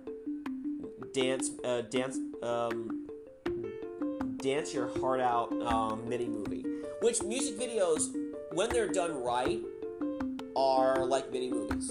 dance 1.12 1.50
uh, 1.64 1.82
dance 1.82 2.18
um, 2.42 3.06
dance 4.36 4.72
your 4.72 4.88
heart 4.98 5.20
out 5.20 5.52
um, 5.62 6.08
mini 6.08 6.26
movie. 6.26 6.64
Which 7.00 7.22
music 7.22 7.58
videos, 7.58 8.14
when 8.52 8.70
they're 8.70 8.92
done 8.92 9.22
right, 9.22 9.60
are 10.54 11.04
like 11.04 11.32
mini 11.32 11.50
movies. 11.50 11.90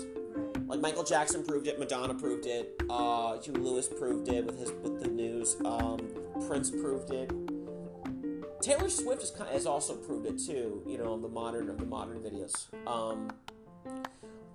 Like 0.72 0.80
Michael 0.80 1.03
Jackson 1.03 1.43
proved 1.43 1.67
it, 1.67 1.78
Madonna 1.80 2.13
proved 2.13 2.45
it, 2.45 2.82
uh, 2.89 3.38
Huey 3.41 3.57
Lewis 3.57 3.89
proved 3.89 4.30
it 4.30 4.45
with 4.45 4.57
his 4.57 4.72
with 4.72 5.03
the 5.03 5.09
news. 5.09 5.57
Um, 5.65 5.99
Prince 6.47 6.72
proved 6.72 7.11
it. 7.11 7.30
Taylor 8.61 8.88
Swift 8.88 9.19
has, 9.19 9.32
kind 9.32 9.49
has 9.49 9.65
also 9.65 9.95
proved 9.95 10.28
it 10.28 10.39
too. 10.39 10.82
You 10.88 10.97
know, 10.97 11.19
the 11.19 11.28
modern 11.28 11.69
of 11.69 11.78
the 11.78 11.86
modern 11.86 12.19
videos. 12.19 12.67
Um, 12.88 13.30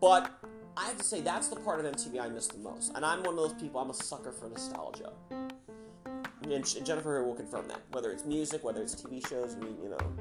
but 0.00 0.32
I 0.74 0.86
have 0.86 0.96
to 0.96 1.04
say 1.04 1.20
that's 1.20 1.48
the 1.48 1.56
part 1.56 1.84
of 1.84 1.94
MTV 1.94 2.18
I 2.18 2.30
miss 2.30 2.46
the 2.46 2.60
most, 2.60 2.92
and 2.94 3.04
I'm 3.04 3.18
one 3.22 3.34
of 3.34 3.36
those 3.36 3.60
people. 3.60 3.78
I'm 3.78 3.90
a 3.90 3.94
sucker 3.94 4.32
for 4.32 4.48
nostalgia. 4.48 5.12
And 5.30 6.64
Jennifer 6.86 7.24
will 7.24 7.34
confirm 7.34 7.68
that, 7.68 7.82
whether 7.90 8.10
it's 8.10 8.24
music, 8.24 8.64
whether 8.64 8.80
it's 8.80 8.94
TV 8.94 9.28
shows, 9.28 9.54
I 9.54 9.58
mean, 9.58 9.76
you 9.82 9.90
know. 9.90 10.16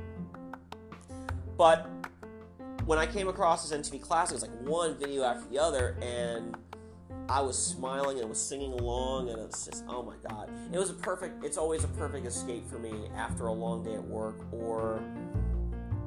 But 1.58 1.90
when 2.86 3.00
I 3.00 3.06
came 3.08 3.28
across 3.28 3.68
this 3.68 3.90
MTV 3.90 4.02
Classic, 4.02 4.34
it 4.34 4.42
was 4.42 4.44
like 4.44 4.62
one 4.62 4.98
video 4.98 5.24
after 5.24 5.50
the 5.50 5.60
other, 5.60 5.98
and 6.02 6.56
I 7.28 7.42
was 7.42 7.58
smiling 7.58 8.20
and 8.20 8.30
was 8.30 8.40
singing 8.40 8.74
along, 8.74 9.30
and 9.30 9.40
it 9.40 9.48
was 9.48 9.66
just, 9.66 9.84
oh 9.88 10.04
my 10.04 10.16
god. 10.30 10.52
It 10.72 10.78
was 10.78 10.92
a 10.92 10.94
perfect, 10.94 11.44
it's 11.44 11.58
always 11.58 11.84
a 11.84 11.88
perfect 11.90 12.28
escape 12.28 12.70
for 12.70 12.78
me 12.78 12.94
after 13.16 13.48
a 13.48 13.52
long 13.52 13.84
day 13.84 13.96
at 13.96 14.04
work, 14.04 14.36
or 14.52 15.02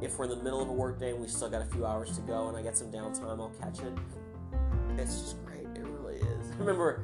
if 0.01 0.19
we're 0.19 0.27
in 0.27 0.31
the 0.31 0.43
middle 0.43 0.63
of 0.63 0.69
a 0.69 0.73
work 0.73 1.01
day 1.01 1.11
and 1.11 1.21
we 1.21 1.27
still 1.27 1.51
got 1.51 1.63
a 1.63 1.67
few 1.67 1.85
hours 1.85 2.15
to 2.15 2.21
go 2.23 2.49
and 2.49 2.57
I 2.57 2.63
get 2.63 2.79
some 2.79 2.93
downtime, 2.93 3.41
I'll 3.41 3.53
catch 3.61 3.81
it. 3.81 3.93
It's 4.97 5.21
just 5.21 5.45
great. 5.45 5.67
It 5.75 5.85
really 5.85 6.21
is. 6.21 6.51
I 6.55 6.59
remember 6.59 7.03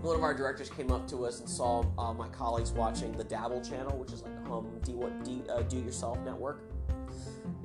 one 0.00 0.16
of 0.16 0.22
our 0.22 0.32
directors 0.32 0.70
came 0.70 0.90
up 0.90 1.06
to 1.08 1.26
us 1.26 1.40
and 1.40 1.48
saw 1.48 1.84
uh, 1.98 2.14
my 2.14 2.28
colleagues 2.28 2.72
watching 2.72 3.12
the 3.12 3.24
Dabble 3.24 3.60
channel, 3.60 3.98
which 3.98 4.12
is 4.12 4.22
like 4.22 4.46
home 4.46 4.70
D, 4.82 4.94
D, 5.22 5.42
uh, 5.50 5.62
do 5.62 5.78
yourself 5.78 6.18
network. 6.20 6.62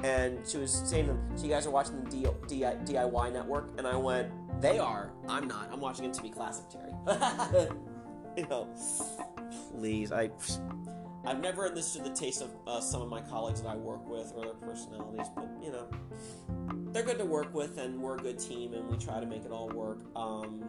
And 0.04 0.48
she 0.48 0.58
was 0.58 0.72
saying 0.72 1.08
to 1.08 1.14
them, 1.14 1.38
So 1.38 1.46
you 1.46 1.50
guys 1.50 1.66
are 1.66 1.72
watching 1.72 2.04
the 2.04 2.10
D, 2.10 2.28
D, 2.48 2.62
DIY 2.62 3.34
network? 3.34 3.72
And 3.78 3.88
I 3.88 3.96
went, 3.96 4.32
They 4.62 4.80
are. 4.80 5.12
I'm 5.28 5.48
not. 5.48 5.70
I'm 5.72 5.80
watching 5.80 6.10
MTV 6.10 6.34
Classic, 6.34 6.66
Terry. 6.70 6.94
you 8.38 8.48
know, 8.48 8.68
please. 9.72 10.12
I. 10.12 10.30
I've 11.26 11.42
never 11.42 11.64
This 11.64 11.96
understood 11.96 12.06
the 12.06 12.18
taste 12.18 12.42
of 12.42 12.50
uh, 12.66 12.80
some 12.80 13.02
of 13.02 13.10
my 13.10 13.22
colleagues 13.22 13.62
that 13.62 13.68
I 13.68 13.76
work 13.76 14.08
with 14.08 14.32
or 14.36 14.46
their 14.46 14.54
personalities, 14.54 15.28
but 15.36 15.50
you 15.62 15.72
know, 15.72 15.88
they're 16.94 17.04
good 17.04 17.18
to 17.20 17.26
work 17.26 17.54
with, 17.54 17.78
and 17.78 18.02
we're 18.02 18.16
a 18.16 18.20
good 18.20 18.40
team, 18.40 18.74
and 18.74 18.88
we 18.88 18.98
try 18.98 19.20
to 19.20 19.26
make 19.26 19.44
it 19.44 19.52
all 19.52 19.68
work 19.70 20.00
um, 20.16 20.64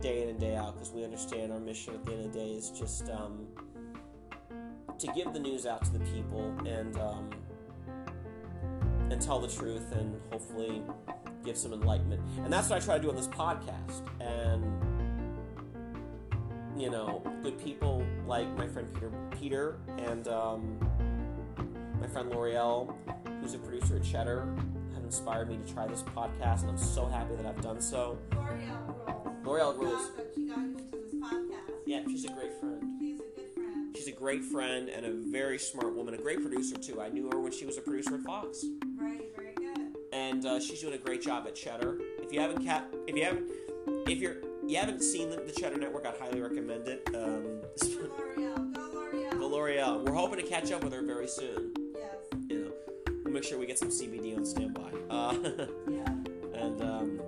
day 0.00 0.22
in 0.22 0.28
and 0.28 0.38
day 0.38 0.54
out 0.54 0.74
because 0.74 0.92
we 0.92 1.04
understand 1.04 1.52
our 1.52 1.58
mission 1.58 1.94
at 1.94 2.04
the 2.04 2.12
end 2.12 2.26
of 2.26 2.32
the 2.32 2.38
day 2.38 2.50
is 2.50 2.70
just 2.70 3.08
um, 3.10 3.46
to 4.98 5.06
give 5.08 5.32
the 5.32 5.40
news 5.40 5.66
out 5.66 5.84
to 5.84 5.92
the 5.92 6.04
people 6.10 6.54
and 6.66 6.96
um, 6.98 7.30
and 9.10 9.20
tell 9.20 9.40
the 9.40 9.48
truth 9.48 9.92
and 9.92 10.20
hopefully 10.30 10.82
give 11.44 11.56
some 11.56 11.72
enlightenment. 11.72 12.20
And 12.44 12.52
that's 12.52 12.68
what 12.68 12.82
I 12.82 12.84
try 12.84 12.96
to 12.96 13.02
do 13.02 13.08
on 13.08 13.16
this 13.16 13.28
podcast. 13.28 14.02
And 14.20 14.64
you 16.78 16.90
know, 16.90 17.22
good 17.42 17.62
people 17.62 18.04
like 18.26 18.46
my 18.56 18.68
friend 18.68 18.86
Peter, 18.94 19.10
Peter, 19.32 19.78
and 19.98 20.28
um, 20.28 20.78
my 22.00 22.06
friend 22.06 22.30
L'Oreal, 22.30 22.94
who's 23.40 23.54
a 23.54 23.58
producer 23.58 23.96
at 23.96 24.04
Cheddar, 24.04 24.46
have 24.94 25.02
inspired 25.02 25.48
me 25.48 25.56
to 25.56 25.72
try 25.72 25.88
this 25.88 26.02
podcast, 26.02 26.62
and 26.62 26.70
I'm 26.70 26.78
so 26.78 27.06
happy 27.06 27.34
that 27.34 27.46
I've 27.46 27.60
done 27.60 27.80
so. 27.80 28.16
L'Oreal 28.32 28.86
rules. 28.86 29.44
L'Oreal 29.44 29.78
rules. 29.78 30.10
She 30.34 30.46
got 30.46 30.58
you 30.58 30.78
into 30.78 30.84
this 30.92 31.14
podcast. 31.14 31.74
Yeah, 31.84 32.02
she's 32.06 32.24
a 32.26 32.28
great 32.28 32.60
friend. 32.60 32.84
She's 33.98 34.06
a 34.08 34.12
good 34.12 34.14
friend. 34.14 34.14
She's 34.14 34.14
a 34.14 34.16
great 34.18 34.44
friend 34.44 34.88
and 34.88 35.06
a 35.06 35.12
very 35.30 35.58
smart 35.58 35.94
woman, 35.94 36.14
a 36.14 36.18
great 36.18 36.40
producer 36.40 36.76
too. 36.76 37.00
I 37.00 37.08
knew 37.08 37.28
her 37.30 37.40
when 37.40 37.52
she 37.52 37.66
was 37.66 37.76
a 37.78 37.80
producer 37.80 38.14
at 38.14 38.20
Fox, 38.22 38.64
Right, 38.96 39.20
very 39.36 39.54
good. 39.56 39.96
and 40.12 40.44
uh, 40.46 40.60
she's 40.60 40.80
doing 40.80 40.94
a 40.94 40.98
great 40.98 41.22
job 41.22 41.46
at 41.46 41.54
Cheddar. 41.54 41.98
If 42.22 42.32
you 42.32 42.40
haven't 42.40 42.64
cap, 42.64 42.92
if 43.06 43.16
you 43.16 43.24
haven't, 43.24 43.50
if 44.06 44.18
you're 44.18 44.36
you 44.66 44.76
haven't 44.76 45.02
seen 45.02 45.30
the, 45.30 45.36
the 45.36 45.52
Cheddar 45.52 45.78
Network, 45.78 46.04
I'd 46.06 46.16
highly 46.20 46.40
recommend 46.40 46.86
it. 46.88 47.08
Um, 47.14 47.62
L'Oreal, 47.82 48.72
go 48.74 49.46
L'Oreal. 49.48 49.50
L'Oreal. 49.50 50.04
We're 50.04 50.12
hoping 50.14 50.38
to 50.40 50.46
catch 50.46 50.70
up 50.72 50.84
with 50.84 50.92
her 50.92 51.02
very 51.02 51.26
soon. 51.26 51.72
Yes, 51.94 52.16
You 52.48 52.58
know, 52.64 52.72
we'll 53.24 53.32
make 53.32 53.44
sure 53.44 53.58
we 53.58 53.64
get 53.66 53.78
some 53.78 53.88
CBD 53.88 54.36
on 54.36 54.44
standby. 54.44 54.82
Uh, 55.10 55.34
yeah. 55.90 56.04
and 56.54 56.82
um, 56.82 57.20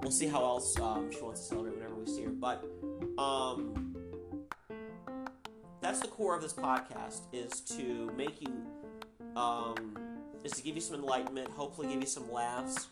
we'll 0.00 0.12
see 0.12 0.26
how 0.28 0.42
else 0.44 0.78
um, 0.78 1.10
she 1.10 1.20
wants 1.20 1.40
to 1.40 1.46
celebrate 1.48 1.74
whenever 1.74 1.94
we 1.96 2.06
see 2.06 2.22
her. 2.22 2.30
But 2.30 2.64
um, 3.18 3.77
that's 5.88 6.00
the 6.00 6.08
core 6.08 6.36
of 6.36 6.42
this 6.42 6.52
podcast: 6.52 7.20
is 7.32 7.62
to 7.62 8.12
make 8.14 8.42
you, 8.42 8.62
um, 9.40 9.96
is 10.44 10.52
to 10.52 10.62
give 10.62 10.74
you 10.74 10.82
some 10.82 10.96
enlightenment, 10.96 11.48
hopefully 11.48 11.88
give 11.88 12.02
you 12.02 12.06
some 12.06 12.30
laughs, 12.30 12.88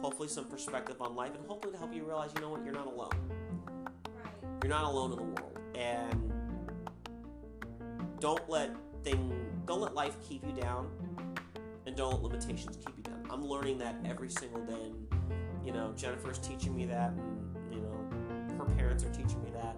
hopefully 0.00 0.28
some 0.28 0.46
perspective 0.46 0.96
on 1.02 1.14
life, 1.14 1.34
and 1.34 1.46
hopefully 1.46 1.74
to 1.74 1.78
help 1.78 1.92
you 1.92 2.04
realize, 2.04 2.30
you 2.34 2.40
know 2.40 2.48
what, 2.48 2.64
you're 2.64 2.72
not 2.72 2.86
alone. 2.86 3.10
Right. 4.16 4.32
You're 4.62 4.70
not 4.70 4.84
alone 4.84 5.10
in 5.12 5.18
the 5.18 5.24
world, 5.24 5.58
and 5.74 6.32
don't 8.18 8.48
let 8.48 8.70
thing, 9.04 9.30
don't 9.66 9.82
let 9.82 9.94
life 9.94 10.16
keep 10.26 10.42
you 10.46 10.58
down, 10.58 10.88
and 11.84 11.94
don't 11.94 12.14
let 12.14 12.22
limitations 12.22 12.78
keep 12.78 12.96
you 12.96 13.02
down. 13.02 13.26
I'm 13.28 13.44
learning 13.44 13.76
that 13.80 13.96
every 14.06 14.30
single 14.30 14.62
day, 14.62 14.90
and 15.20 15.66
you 15.66 15.72
know, 15.74 15.92
Jennifer's 15.98 16.38
teaching 16.38 16.74
me 16.74 16.86
that, 16.86 17.10
and 17.10 17.74
you 17.74 17.80
know, 17.82 18.56
her 18.56 18.64
parents 18.74 19.04
are 19.04 19.10
teaching 19.10 19.44
me 19.44 19.50
that, 19.52 19.76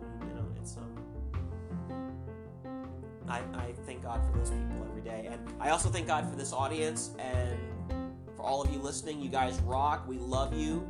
I, 3.31 3.43
I 3.55 3.73
thank 3.87 4.03
God 4.03 4.21
for 4.27 4.37
those 4.37 4.51
people 4.51 4.85
every 4.89 5.03
day. 5.03 5.29
And 5.31 5.41
I 5.61 5.71
also 5.71 5.89
thank 5.89 6.07
God 6.09 6.29
for 6.29 6.37
this 6.37 6.53
audience 6.53 7.15
and 7.19 7.59
for 8.37 8.43
all 8.43 8.61
of 8.61 8.73
you 8.73 8.81
listening. 8.81 9.21
You 9.21 9.31
guys 9.31 9.59
rock. 9.61 10.09
We 10.09 10.19
love 10.19 10.53
you. 10.53 10.87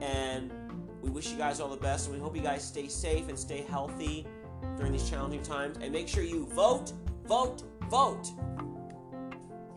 And 0.00 0.52
we 1.00 1.10
wish 1.10 1.30
you 1.30 1.38
guys 1.38 1.60
all 1.60 1.68
the 1.68 1.76
best. 1.76 2.06
And 2.06 2.16
we 2.16 2.20
hope 2.20 2.34
you 2.34 2.42
guys 2.42 2.64
stay 2.64 2.88
safe 2.88 3.28
and 3.28 3.38
stay 3.38 3.62
healthy 3.62 4.26
during 4.76 4.92
these 4.92 5.08
challenging 5.08 5.42
times. 5.42 5.78
And 5.80 5.92
make 5.92 6.08
sure 6.08 6.24
you 6.24 6.46
vote, 6.46 6.92
vote, 7.26 7.62
vote. 7.88 8.24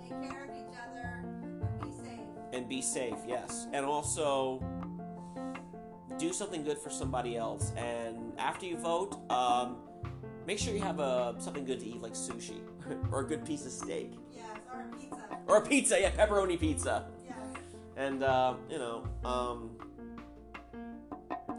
Take 0.02 0.10
care 0.10 0.43
of 0.43 0.49
each 0.56 0.76
other 0.76 1.24
and 1.24 1.82
be 1.84 1.91
safe. 1.91 2.20
And 2.54 2.68
be 2.68 2.82
safe, 2.82 3.18
yes. 3.28 3.68
And 3.74 3.86
also 3.86 4.64
do 6.18 6.34
something 6.34 6.64
good 6.64 6.80
for 6.80 6.89
somebody 6.89 7.38
else. 7.38 7.72
And 7.78 8.34
after 8.39 8.66
you 8.66 8.78
vote, 8.78 9.20
um, 9.30 9.78
make 10.46 10.60
sure 10.60 10.74
you 10.74 10.82
have 10.82 11.00
a, 11.00 11.36
something 11.39 11.66
good 11.66 11.80
to 11.80 11.86
eat 11.86 12.02
like 12.02 12.14
sushi 12.14 12.60
or 13.12 13.22
a 13.22 13.26
good 13.26 13.46
piece 13.46 13.66
of 13.66 13.72
steak. 13.72 14.14
Yes, 14.34 14.46
or 14.74 14.98
pizza. 14.98 15.38
Or 15.48 15.58
a 15.58 15.62
pizza, 15.62 16.02
yeah, 16.02 16.12
pepperoni 16.12 16.60
pizza. 16.60 17.06
Yes. 17.26 17.36
And, 17.98 18.24
uh, 18.24 18.56
you 18.70 18.78
know, 18.78 19.04
um, 19.24 19.72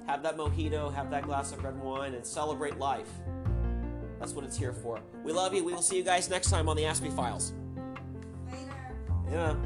have 0.07 0.23
that 0.23 0.37
mojito, 0.37 0.93
have 0.95 1.11
that 1.11 1.25
glass 1.25 1.53
of 1.53 1.63
red 1.65 1.79
wine, 1.81 2.15
and 2.15 2.27
celebrate 2.27 2.79
life. 2.79 3.11
That's 4.19 4.35
what 4.35 4.45
it's 4.45 4.57
here 4.57 4.73
for. 4.73 5.01
We 5.25 5.33
love 5.33 5.55
you. 5.55 5.65
We 5.65 5.73
will 5.73 5.83
see 5.83 5.97
you 5.97 6.05
guys 6.05 6.31
next 6.31 6.51
time 6.51 6.69
on 6.69 6.77
the 6.77 6.83
Aspie 6.83 7.15
Files. 7.15 7.53
Later. 8.47 8.71
Yeah. 9.31 9.57